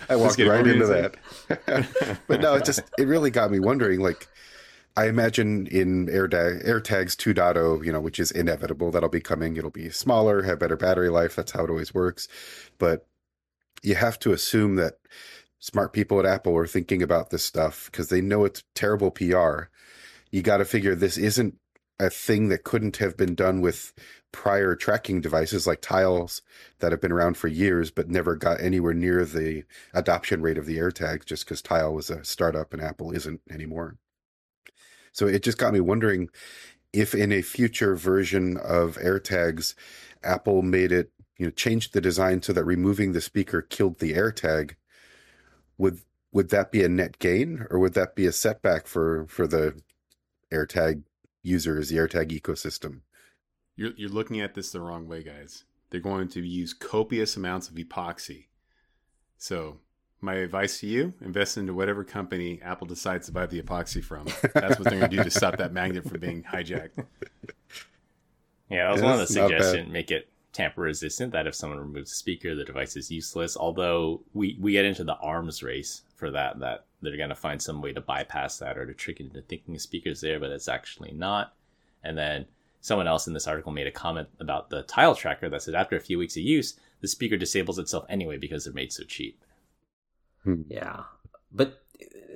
I 0.08 0.16
walked 0.16 0.38
right 0.40 0.66
into 0.66 0.86
that. 0.86 2.18
but 2.28 2.40
no, 2.40 2.54
it 2.56 2.64
just 2.64 2.80
it 2.98 3.06
really 3.06 3.30
got 3.30 3.50
me 3.50 3.60
wondering. 3.60 4.00
Like, 4.00 4.28
I 4.96 5.08
imagine 5.08 5.66
in 5.68 6.06
AirTag, 6.08 6.66
AirTags 6.66 7.16
2.0, 7.16 7.84
you 7.84 7.92
know, 7.92 8.00
which 8.00 8.18
is 8.20 8.30
inevitable, 8.30 8.90
that'll 8.90 9.08
be 9.08 9.20
coming. 9.20 9.56
It'll 9.56 9.70
be 9.70 9.90
smaller, 9.90 10.42
have 10.42 10.58
better 10.58 10.76
battery 10.76 11.08
life. 11.08 11.36
That's 11.36 11.52
how 11.52 11.64
it 11.64 11.70
always 11.70 11.94
works. 11.94 12.28
But 12.78 13.06
you 13.82 13.94
have 13.94 14.18
to 14.20 14.32
assume 14.32 14.76
that 14.76 14.94
smart 15.58 15.92
people 15.92 16.18
at 16.18 16.26
Apple 16.26 16.56
are 16.56 16.66
thinking 16.66 17.02
about 17.02 17.30
this 17.30 17.44
stuff 17.44 17.88
because 17.90 18.08
they 18.08 18.20
know 18.20 18.44
it's 18.44 18.64
terrible 18.74 19.10
PR. 19.10 19.64
You 20.30 20.42
got 20.42 20.58
to 20.58 20.64
figure 20.64 20.94
this 20.94 21.18
isn't 21.18 21.56
a 21.98 22.08
thing 22.08 22.48
that 22.48 22.64
couldn't 22.64 22.96
have 22.96 23.16
been 23.16 23.34
done 23.34 23.60
with 23.60 23.92
prior 24.32 24.74
tracking 24.74 25.20
devices 25.20 25.66
like 25.66 25.82
tiles 25.82 26.40
that 26.78 26.92
have 26.92 27.00
been 27.00 27.12
around 27.12 27.36
for 27.36 27.48
years 27.48 27.90
but 27.90 28.08
never 28.08 28.36
got 28.36 28.60
anywhere 28.60 28.94
near 28.94 29.24
the 29.24 29.64
adoption 29.92 30.40
rate 30.40 30.56
of 30.56 30.66
the 30.66 30.78
AirTag 30.78 31.26
just 31.26 31.44
because 31.44 31.60
Tile 31.60 31.92
was 31.92 32.08
a 32.08 32.24
startup 32.24 32.72
and 32.72 32.80
Apple 32.80 33.12
isn't 33.12 33.40
anymore. 33.50 33.98
So 35.12 35.26
it 35.26 35.42
just 35.42 35.58
got 35.58 35.74
me 35.74 35.80
wondering 35.80 36.30
if 36.92 37.14
in 37.14 37.32
a 37.32 37.42
future 37.42 37.94
version 37.96 38.56
of 38.56 38.96
AirTags, 38.96 39.74
Apple 40.22 40.62
made 40.62 40.92
it, 40.92 41.10
you 41.36 41.46
know, 41.46 41.50
changed 41.50 41.92
the 41.92 42.00
design 42.00 42.42
so 42.42 42.52
that 42.52 42.64
removing 42.64 43.12
the 43.12 43.20
speaker 43.20 43.62
killed 43.62 43.98
the 43.98 44.14
AirTag, 44.14 44.74
would 45.78 46.00
would 46.32 46.50
that 46.50 46.70
be 46.70 46.84
a 46.84 46.88
net 46.88 47.18
gain 47.18 47.66
or 47.70 47.78
would 47.78 47.94
that 47.94 48.14
be 48.14 48.26
a 48.26 48.32
setback 48.32 48.86
for 48.86 49.26
for 49.26 49.46
the 49.46 49.80
AirTag 50.52 51.02
users, 51.42 51.88
the 51.88 51.96
AirTag 51.96 52.30
ecosystem? 52.38 53.00
You're 53.76 53.92
you're 53.96 54.10
looking 54.10 54.40
at 54.40 54.54
this 54.54 54.72
the 54.72 54.80
wrong 54.80 55.08
way, 55.08 55.22
guys. 55.22 55.64
They're 55.90 56.00
going 56.00 56.28
to 56.28 56.40
use 56.40 56.72
copious 56.74 57.36
amounts 57.36 57.68
of 57.68 57.74
epoxy. 57.74 58.46
So 59.38 59.78
my 60.20 60.34
advice 60.34 60.80
to 60.80 60.86
you: 60.86 61.14
invest 61.20 61.56
into 61.56 61.72
whatever 61.74 62.04
company 62.04 62.60
Apple 62.62 62.86
decides 62.86 63.26
to 63.26 63.32
buy 63.32 63.46
the 63.46 63.60
epoxy 63.60 64.02
from. 64.04 64.26
That's 64.54 64.78
what 64.78 64.88
they're 64.90 64.98
going 64.98 65.10
to 65.10 65.16
do 65.16 65.24
to 65.24 65.30
stop 65.30 65.56
that 65.56 65.72
magnet 65.72 66.08
from 66.08 66.20
being 66.20 66.42
hijacked. 66.42 67.04
Yeah, 68.68 68.84
that 68.86 68.92
was 68.92 69.02
one 69.02 69.12
of 69.12 69.18
the 69.18 69.22
It's 69.24 69.34
not 69.34 69.50
bad. 69.50 69.62
suggestions. 69.62 69.92
Make 69.92 70.10
it 70.10 70.28
tamper 70.52 70.82
resistant. 70.82 71.32
That 71.32 71.46
if 71.46 71.54
someone 71.54 71.78
removes 71.78 72.10
the 72.10 72.16
speaker, 72.16 72.54
the 72.54 72.64
device 72.64 72.96
is 72.96 73.10
useless. 73.10 73.56
Although 73.56 74.22
we 74.34 74.56
we 74.60 74.72
get 74.72 74.84
into 74.84 75.04
the 75.04 75.16
arms 75.16 75.62
race 75.62 76.02
for 76.16 76.30
that, 76.30 76.60
that 76.60 76.84
they're 77.02 77.16
going 77.16 77.28
to 77.30 77.34
find 77.34 77.60
some 77.60 77.80
way 77.80 77.92
to 77.92 78.00
bypass 78.00 78.58
that 78.58 78.76
or 78.76 78.86
to 78.86 78.94
trick 78.94 79.20
it 79.20 79.26
into 79.26 79.42
thinking 79.42 79.74
the 79.74 79.80
speaker's 79.80 80.20
there, 80.20 80.38
but 80.38 80.50
it's 80.50 80.68
actually 80.68 81.12
not. 81.12 81.54
And 82.02 82.16
then 82.16 82.46
someone 82.80 83.06
else 83.06 83.26
in 83.26 83.34
this 83.34 83.46
article 83.46 83.72
made 83.72 83.86
a 83.86 83.92
comment 83.92 84.28
about 84.38 84.70
the 84.70 84.82
tile 84.82 85.14
tracker 85.14 85.48
that 85.48 85.62
said 85.62 85.74
after 85.74 85.96
a 85.96 86.00
few 86.00 86.18
weeks 86.18 86.36
of 86.36 86.42
use, 86.42 86.78
the 87.00 87.08
speaker 87.08 87.36
disables 87.36 87.78
itself 87.78 88.04
anyway 88.08 88.36
because 88.36 88.64
they're 88.64 88.72
made 88.72 88.92
so 88.92 89.04
cheap. 89.04 89.42
Hmm. 90.44 90.62
Yeah, 90.68 91.04
but 91.52 91.82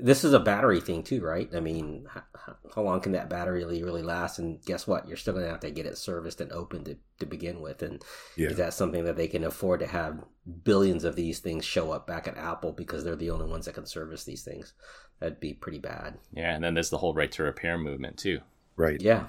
this 0.00 0.24
is 0.24 0.32
a 0.32 0.40
battery 0.40 0.80
thing 0.80 1.02
too, 1.02 1.22
right? 1.22 1.48
I 1.54 1.60
mean, 1.60 2.06
how, 2.08 2.56
how 2.74 2.82
long 2.82 3.00
can 3.00 3.12
that 3.12 3.30
battery 3.30 3.58
really, 3.64 3.82
really 3.82 4.02
last? 4.02 4.38
And 4.38 4.62
guess 4.64 4.86
what? 4.86 5.06
You're 5.06 5.16
still 5.16 5.34
going 5.34 5.44
to 5.44 5.50
have 5.50 5.60
to 5.60 5.70
get 5.70 5.86
it 5.86 5.98
serviced 5.98 6.40
and 6.40 6.50
opened 6.52 6.86
to, 6.86 6.96
to 7.20 7.26
begin 7.26 7.60
with. 7.60 7.82
And 7.82 8.02
Yeah. 8.36 8.48
is 8.50 8.56
that 8.56 8.74
something 8.74 9.04
that 9.04 9.16
they 9.16 9.28
can 9.28 9.44
afford 9.44 9.80
to 9.80 9.86
have 9.86 10.24
billions 10.64 11.04
of 11.04 11.16
these 11.16 11.38
things 11.40 11.64
show 11.64 11.92
up 11.92 12.06
back 12.06 12.26
at 12.26 12.36
Apple 12.36 12.72
because 12.72 13.04
they're 13.04 13.16
the 13.16 13.30
only 13.30 13.46
ones 13.46 13.66
that 13.66 13.74
can 13.74 13.86
service 13.86 14.24
these 14.24 14.42
things? 14.42 14.74
That'd 15.20 15.40
be 15.40 15.54
pretty 15.54 15.78
bad. 15.78 16.18
Yeah, 16.32 16.54
and 16.54 16.64
then 16.64 16.74
there's 16.74 16.90
the 16.90 16.98
whole 16.98 17.14
right 17.14 17.30
to 17.32 17.42
repair 17.44 17.78
movement 17.78 18.18
too. 18.18 18.40
Right. 18.76 19.00
Yeah. 19.00 19.26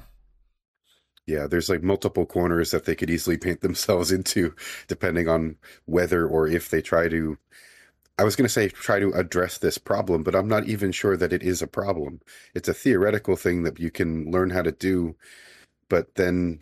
Yeah, 1.28 1.47
there's 1.47 1.69
like 1.69 1.82
multiple 1.84 2.25
corners 2.25 2.71
that 2.71 2.86
they 2.86 2.95
could 2.95 3.10
easily 3.10 3.38
paint 3.38 3.62
themselves 3.62 4.12
into, 4.12 4.56
depending 4.88 5.28
on 5.28 5.58
whether 5.86 6.28
or 6.28 6.47
if 6.47 6.69
they 6.69 6.82
try 6.82 7.08
to. 7.10 7.38
I 8.17 8.23
was 8.23 8.36
going 8.36 8.45
to 8.45 8.54
say 8.54 8.69
try 8.69 8.99
to 8.99 9.12
address 9.12 9.58
this 9.58 9.78
problem, 9.78 10.23
but 10.23 10.36
I'm 10.36 10.47
not 10.47 10.67
even 10.67 10.91
sure 10.91 11.17
that 11.17 11.34
it 11.34 11.43
is 11.43 11.62
a 11.62 11.67
problem. 11.67 12.21
It's 12.54 12.69
a 12.69 12.73
theoretical 12.73 13.36
thing 13.36 13.63
that 13.63 13.80
you 13.80 13.91
can 13.91 14.32
learn 14.32 14.51
how 14.51 14.62
to 14.62 14.71
do, 14.71 15.15
but 15.89 16.15
then 16.15 16.62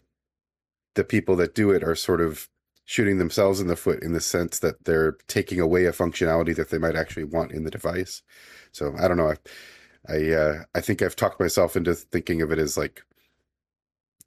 the 0.95 1.03
people 1.03 1.35
that 1.37 1.55
do 1.55 1.71
it 1.71 1.83
are 1.83 1.95
sort 1.95 2.21
of 2.21 2.49
shooting 2.85 3.17
themselves 3.17 3.59
in 3.59 3.67
the 3.67 3.75
foot 3.75 4.03
in 4.03 4.13
the 4.13 4.19
sense 4.19 4.59
that 4.59 4.83
they're 4.85 5.13
taking 5.27 5.59
away 5.59 5.85
a 5.85 5.91
functionality 5.91 6.55
that 6.55 6.69
they 6.69 6.77
might 6.77 6.95
actually 6.95 7.23
want 7.23 7.51
in 7.51 7.63
the 7.63 7.71
device. 7.71 8.21
So 8.71 8.95
I 8.99 9.07
don't 9.07 9.17
know. 9.17 9.29
I 9.31 9.37
I, 10.07 10.31
uh, 10.31 10.63
I 10.75 10.81
think 10.81 11.01
I've 11.01 11.15
talked 11.15 11.39
myself 11.39 11.75
into 11.77 11.95
thinking 11.95 12.41
of 12.41 12.51
it 12.51 12.59
as 12.59 12.77
like 12.77 13.03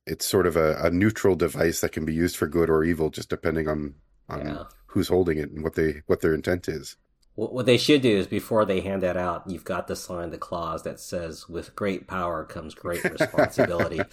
it's 0.07 0.25
sort 0.25 0.47
of 0.47 0.57
a, 0.57 0.77
a 0.83 0.91
neutral 0.91 1.35
device 1.35 1.81
that 1.81 1.93
can 1.93 2.05
be 2.05 2.15
used 2.15 2.37
for 2.37 2.47
good 2.47 2.71
or 2.71 2.85
evil, 2.85 3.11
just 3.11 3.29
depending 3.29 3.69
on 3.69 3.95
on 4.29 4.47
Yeah. 4.47 4.65
who's 4.87 5.09
holding 5.09 5.39
it 5.39 5.51
and 5.51 5.63
what 5.63 5.75
they 5.75 6.03
what 6.07 6.21
their 6.21 6.35
intent 6.35 6.69
is. 6.69 6.97
What, 7.37 7.53
what 7.55 7.67
they 7.67 7.77
should 7.79 8.03
do 8.03 8.17
is 8.17 8.27
before 8.27 8.65
they 8.65 8.81
hand 8.81 9.03
that 9.03 9.17
out, 9.17 9.45
you've 9.47 9.65
got 9.65 9.87
to 9.89 9.95
sign 9.97 10.31
the 10.31 10.39
clause 10.39 10.83
that 10.83 10.99
says, 10.99 11.49
with 11.49 11.77
great 11.77 12.07
power 12.09 12.45
comes 12.45 12.75
great 12.75 13.05
responsibility. 13.21 14.01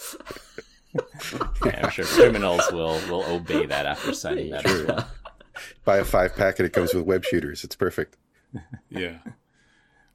Yeah, 1.66 1.86
I'm 1.86 1.90
sure 1.90 2.06
criminals 2.06 2.62
will 2.72 3.00
will 3.10 3.24
obey 3.26 3.66
that 3.66 3.88
after 3.88 4.14
signing 4.14 4.52
that. 4.52 4.64
as 4.64 4.84
well. 4.88 5.08
Buy 5.86 5.98
a 5.98 6.06
five 6.06 6.36
pack 6.36 6.60
and 6.60 6.68
it 6.68 6.74
comes 6.74 6.94
with 6.94 7.06
web 7.06 7.26
shooters. 7.26 7.64
It's 7.64 7.76
perfect. 7.76 8.16
Yeah. 8.92 9.18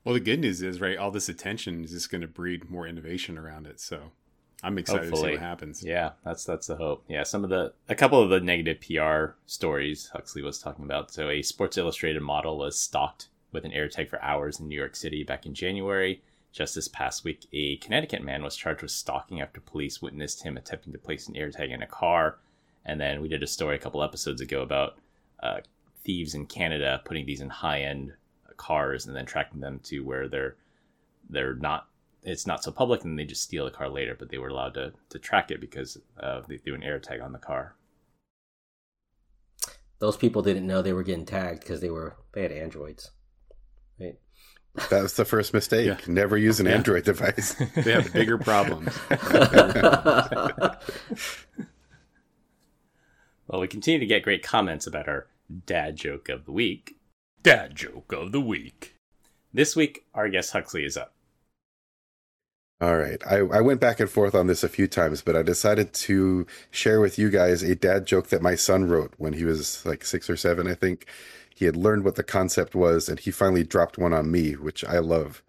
Well, 0.04 0.14
the 0.14 0.20
good 0.20 0.38
news 0.38 0.62
is, 0.62 0.80
right, 0.80 0.96
all 0.96 1.10
this 1.10 1.28
attention 1.28 1.82
is 1.82 1.90
just 1.90 2.12
going 2.12 2.20
to 2.20 2.28
breed 2.28 2.70
more 2.70 2.86
innovation 2.86 3.36
around 3.36 3.66
it. 3.66 3.80
So 3.80 4.12
I'm 4.62 4.76
excited 4.76 5.10
to 5.10 5.16
see 5.16 5.30
what 5.30 5.38
happens. 5.38 5.84
Yeah, 5.84 6.12
that's 6.24 6.44
that's 6.44 6.66
the 6.66 6.76
hope. 6.76 7.04
Yeah, 7.08 7.22
some 7.22 7.44
of 7.44 7.50
the 7.50 7.72
a 7.88 7.94
couple 7.94 8.20
of 8.20 8.30
the 8.30 8.40
negative 8.40 8.80
PR 8.80 9.36
stories 9.46 10.10
Huxley 10.12 10.42
was 10.42 10.58
talking 10.58 10.84
about. 10.84 11.12
So 11.12 11.28
a 11.28 11.42
Sports 11.42 11.78
Illustrated 11.78 12.22
model 12.22 12.58
was 12.58 12.78
stalked 12.78 13.28
with 13.52 13.64
an 13.64 13.70
AirTag 13.70 14.08
for 14.08 14.20
hours 14.22 14.58
in 14.58 14.68
New 14.68 14.76
York 14.76 14.96
City 14.96 15.22
back 15.22 15.46
in 15.46 15.54
January. 15.54 16.22
Just 16.52 16.74
this 16.74 16.88
past 16.88 17.24
week, 17.24 17.46
a 17.52 17.76
Connecticut 17.76 18.22
man 18.22 18.42
was 18.42 18.56
charged 18.56 18.82
with 18.82 18.90
stalking 18.90 19.40
after 19.40 19.60
police 19.60 20.02
witnessed 20.02 20.42
him 20.42 20.56
attempting 20.56 20.92
to 20.92 20.98
place 20.98 21.28
an 21.28 21.34
AirTag 21.34 21.72
in 21.72 21.82
a 21.82 21.86
car. 21.86 22.38
And 22.84 23.00
then 23.00 23.20
we 23.20 23.28
did 23.28 23.42
a 23.42 23.46
story 23.46 23.76
a 23.76 23.78
couple 23.78 24.02
episodes 24.02 24.40
ago 24.40 24.62
about 24.62 24.96
uh, 25.40 25.60
thieves 26.04 26.34
in 26.34 26.46
Canada 26.46 27.00
putting 27.04 27.26
these 27.26 27.42
in 27.42 27.50
high-end 27.50 28.14
cars 28.56 29.06
and 29.06 29.14
then 29.14 29.26
tracking 29.26 29.60
them 29.60 29.78
to 29.84 30.00
where 30.00 30.26
they're 30.26 30.56
they're 31.30 31.54
not 31.54 31.86
it's 32.28 32.46
not 32.46 32.62
so 32.62 32.70
public 32.70 33.04
and 33.04 33.18
they 33.18 33.24
just 33.24 33.42
steal 33.42 33.64
the 33.64 33.70
car 33.70 33.88
later 33.88 34.14
but 34.18 34.28
they 34.30 34.38
were 34.38 34.48
allowed 34.48 34.74
to 34.74 34.92
to 35.10 35.18
track 35.18 35.50
it 35.50 35.60
because 35.60 35.96
uh, 36.20 36.40
they 36.48 36.56
threw 36.58 36.74
an 36.74 36.82
air 36.82 36.98
tag 36.98 37.20
on 37.20 37.32
the 37.32 37.38
car 37.38 37.74
Those 40.00 40.16
people 40.16 40.42
didn't 40.42 40.66
know 40.66 40.80
they 40.82 40.92
were 40.92 41.02
getting 41.02 41.26
tagged 41.26 41.60
because 41.60 41.80
they 41.80 41.90
were 41.90 42.16
they 42.32 42.42
had 42.42 42.52
androids. 42.52 43.10
Right? 43.98 44.16
That 44.90 45.02
was 45.02 45.14
the 45.14 45.24
first 45.24 45.52
mistake. 45.52 45.86
Yeah. 45.88 45.98
Never 46.06 46.36
use 46.36 46.60
an 46.60 46.66
Yeah. 46.66 46.74
Android 46.74 47.02
device. 47.04 47.56
They 47.74 47.92
have 47.92 48.12
bigger 48.12 48.38
problems. 48.38 48.96
well 53.48 53.60
we 53.60 53.66
continue 53.66 53.98
to 53.98 54.06
get 54.06 54.22
great 54.22 54.42
comments 54.42 54.86
about 54.86 55.08
our 55.08 55.26
dad 55.66 55.96
joke 55.96 56.28
of 56.28 56.44
the 56.44 56.52
week 56.52 56.96
dad 57.42 57.74
joke 57.74 58.12
of 58.12 58.30
the 58.32 58.40
week 58.40 58.94
this 59.52 59.74
week 59.74 60.04
our 60.14 60.28
guest 60.28 60.52
huxley 60.52 60.84
is 60.84 60.96
up 60.96 61.14
All 62.80 62.96
right. 62.96 63.20
I, 63.28 63.38
I 63.38 63.60
went 63.60 63.80
back 63.80 63.98
and 63.98 64.08
forth 64.08 64.34
on 64.36 64.46
this 64.46 64.62
a 64.62 64.68
few 64.68 64.86
times, 64.86 65.20
but 65.22 65.34
I 65.36 65.42
decided 65.42 65.92
to 65.94 66.46
share 66.70 67.00
with 67.00 67.18
you 67.18 67.28
guys 67.28 67.62
a 67.62 67.74
dad 67.74 68.06
joke 68.06 68.28
that 68.28 68.42
my 68.42 68.54
son 68.54 68.88
wrote 68.88 69.14
when 69.18 69.32
he 69.32 69.44
was 69.44 69.84
like 69.84 70.04
six 70.04 70.30
or 70.30 70.36
seven, 70.36 70.68
I 70.68 70.74
think. 70.74 71.06
He 71.54 71.64
had 71.64 71.76
learned 71.76 72.04
what 72.04 72.14
the 72.14 72.22
concept 72.22 72.76
was, 72.76 73.08
and 73.08 73.18
he 73.18 73.32
finally 73.32 73.64
dropped 73.64 73.98
one 73.98 74.12
on 74.12 74.30
me, 74.30 74.52
which 74.52 74.84
I 74.84 74.98
love. 75.00 75.42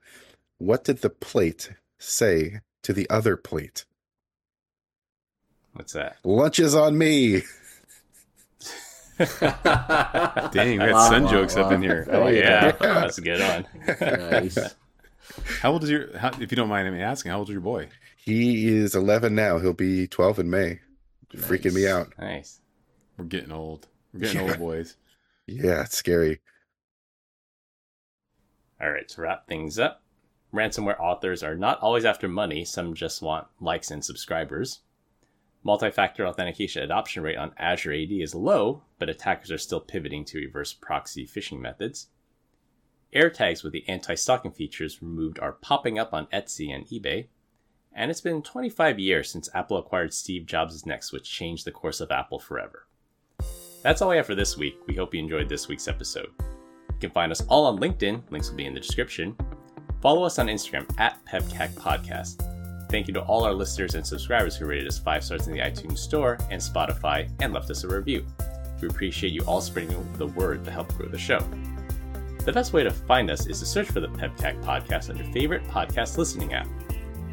What 0.57 0.83
did 0.83 1.01
the 1.01 1.09
plate 1.11 1.71
say 1.99 2.61
to 2.83 2.93
the 2.93 3.07
other 3.11 3.37
plate? 3.37 3.85
what's 5.73 5.93
that 5.93 6.17
Lunch 6.23 6.59
is 6.59 6.73
on 6.73 6.97
me. 6.97 7.43
Dang, 9.19 10.79
we 10.81 10.87
got 10.87 10.93
Wow, 10.93 11.09
son 11.09 11.23
wow, 11.25 11.31
jokes 11.31 11.57
up 11.57 11.71
in 11.71 11.81
here. 11.81 12.07
Oh, 12.11 12.27
yeah 12.27 12.71
yeah. 12.71 12.71
that's 12.81 13.17
a 13.19 13.21
good 13.21 13.39
one 13.39 13.65
nice. 14.01 14.57
How 15.61 15.71
old 15.71 15.83
is 15.83 15.89
your? 15.89 16.17
How, 16.17 16.29
if 16.39 16.51
you 16.51 16.55
don't 16.55 16.69
mind 16.69 16.91
me 16.93 17.01
asking, 17.01 17.31
how 17.31 17.39
old 17.39 17.49
is 17.49 17.53
your 17.53 17.61
boy? 17.61 17.89
He 18.17 18.67
is 18.67 18.95
11 18.95 19.35
now. 19.35 19.59
He'll 19.59 19.73
be 19.73 20.07
12 20.07 20.39
in 20.39 20.49
May. 20.49 20.79
Freaking 21.35 21.73
me 21.73 21.87
out. 21.87 22.11
nice 22.17 22.59
We're 23.17 23.25
getting 23.25 23.51
old. 23.51 23.87
We're 24.13 24.21
getting 24.21 24.41
Yeah. 24.45 24.49
old, 24.51 24.59
boys. 24.59 24.95
Yeah, 25.47 25.81
it's 25.83 25.97
scary. 25.97 26.39
all 28.81 28.91
right 28.91 29.07
to 29.09 29.21
wrap 29.21 29.47
things 29.47 29.77
up 29.77 30.01
Ransomware 30.53 30.99
authors 30.99 31.43
are 31.43 31.55
not 31.55 31.79
always 31.79 32.05
after 32.05 32.27
money, 32.27 32.65
some 32.65 32.95
just 32.95 33.21
want 33.21 33.45
likes 33.59 33.91
and 33.91 34.03
subscribers. 34.03 34.79
Multi 35.63 35.91
factor 35.91 36.25
authentication 36.25 36.81
adoption 36.81 37.21
rate 37.21 37.37
on 37.37 37.51
Azure 37.59 37.93
AD 37.93 38.11
is 38.11 38.33
low, 38.33 38.81
but 38.97 39.09
attackers 39.09 39.51
are 39.51 39.59
still 39.59 39.79
pivoting 39.79 40.25
to 40.25 40.39
reverse 40.39 40.73
proxy 40.73 41.27
phishing 41.27 41.59
methods. 41.59 42.07
AirTags 43.13 43.63
with 43.63 43.73
the 43.73 43.87
anti 43.87 44.13
stalking 44.15 44.51
features 44.51 45.01
removed 45.01 45.39
are 45.39 45.53
popping 45.53 45.97
up 45.97 46.13
on 46.13 46.27
Etsy 46.27 46.73
and 46.73 46.85
eBay. 46.85 47.27
And 47.93 48.11
it's 48.11 48.21
been 48.21 48.43
25 48.43 48.99
years 48.99 49.31
since 49.31 49.49
Apple 49.53 49.77
acquired 49.77 50.13
Steve 50.13 50.45
Jobs' 50.45 50.85
Next, 50.85 51.11
which 51.11 51.29
changed 51.29 51.65
the 51.65 51.71
course 51.71 52.01
of 52.01 52.11
Apple 52.11 52.39
forever. 52.39 52.85
That's 53.81 54.01
all 54.01 54.09
we 54.09 54.17
have 54.17 54.27
for 54.27 54.35
this 54.35 54.57
week. 54.57 54.77
We 54.87 54.95
hope 54.95 55.13
you 55.13 55.21
enjoyed 55.21 55.49
this 55.49 55.67
week's 55.67 55.87
episode. 55.87 56.29
You 56.39 56.99
can 56.99 57.09
find 57.09 57.31
us 57.31 57.41
all 57.47 57.65
on 57.65 57.79
LinkedIn, 57.79 58.29
links 58.29 58.49
will 58.49 58.57
be 58.57 58.65
in 58.65 58.73
the 58.73 58.79
description. 58.79 59.35
Follow 60.01 60.23
us 60.23 60.37
on 60.37 60.47
Instagram 60.47 60.85
at 60.99 61.23
PEBCAK 61.25 61.71
Podcast. 61.71 62.45
Thank 62.89 63.07
you 63.07 63.13
to 63.15 63.21
all 63.21 63.43
our 63.43 63.53
listeners 63.53 63.95
and 63.95 64.05
subscribers 64.05 64.55
who 64.55 64.65
rated 64.65 64.87
us 64.87 64.99
five 64.99 65.23
stars 65.23 65.47
in 65.47 65.53
the 65.53 65.59
iTunes 65.59 65.99
Store 65.99 66.37
and 66.49 66.61
Spotify 66.61 67.29
and 67.41 67.53
left 67.53 67.69
us 67.71 67.83
a 67.83 67.87
review. 67.87 68.25
We 68.81 68.87
appreciate 68.87 69.33
you 69.33 69.43
all 69.45 69.61
spreading 69.61 70.07
the 70.17 70.27
word 70.27 70.63
to 70.65 70.71
help 70.71 70.93
grow 70.95 71.07
the 71.07 71.17
show. 71.17 71.39
The 72.45 72.53
best 72.53 72.73
way 72.73 72.83
to 72.83 72.91
find 72.91 73.29
us 73.29 73.47
is 73.47 73.59
to 73.59 73.65
search 73.65 73.87
for 73.87 73.99
the 73.99 74.07
PEBCAK 74.07 74.63
podcast 74.63 75.09
on 75.09 75.17
your 75.17 75.27
favorite 75.27 75.63
podcast 75.65 76.17
listening 76.17 76.53
app. 76.53 76.67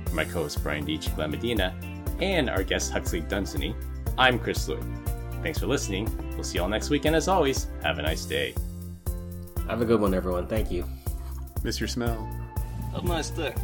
For 0.07 0.14
my 0.14 0.24
co-host 0.24 0.62
Brian 0.62 0.84
Deitch, 0.84 1.14
Glenn 1.14 1.30
Medina, 1.30 1.74
and 2.20 2.50
our 2.50 2.62
guest 2.62 2.92
Huxley 2.92 3.20
Dunsany, 3.20 3.74
I'm 4.18 4.38
Chris 4.38 4.68
Lewin. 4.68 5.02
Thanks 5.42 5.59
for 5.59 5.66
listening. 5.66 6.09
We'll 6.34 6.44
see 6.44 6.59
you 6.59 6.62
all 6.62 6.68
next 6.68 6.90
week, 6.90 7.04
and 7.04 7.14
as 7.14 7.28
always, 7.28 7.68
have 7.82 7.98
a 7.98 8.02
nice 8.02 8.24
day. 8.24 8.54
Have 9.68 9.80
a 9.80 9.84
good 9.84 10.00
one, 10.00 10.12
everyone. 10.12 10.46
Thank 10.46 10.70
you. 10.70 10.84
Miss 11.62 11.80
your 11.80 11.88
smell. 11.88 12.24
Have 12.92 13.04
a 13.04 13.09
nice 13.09 13.30
day. 13.30 13.54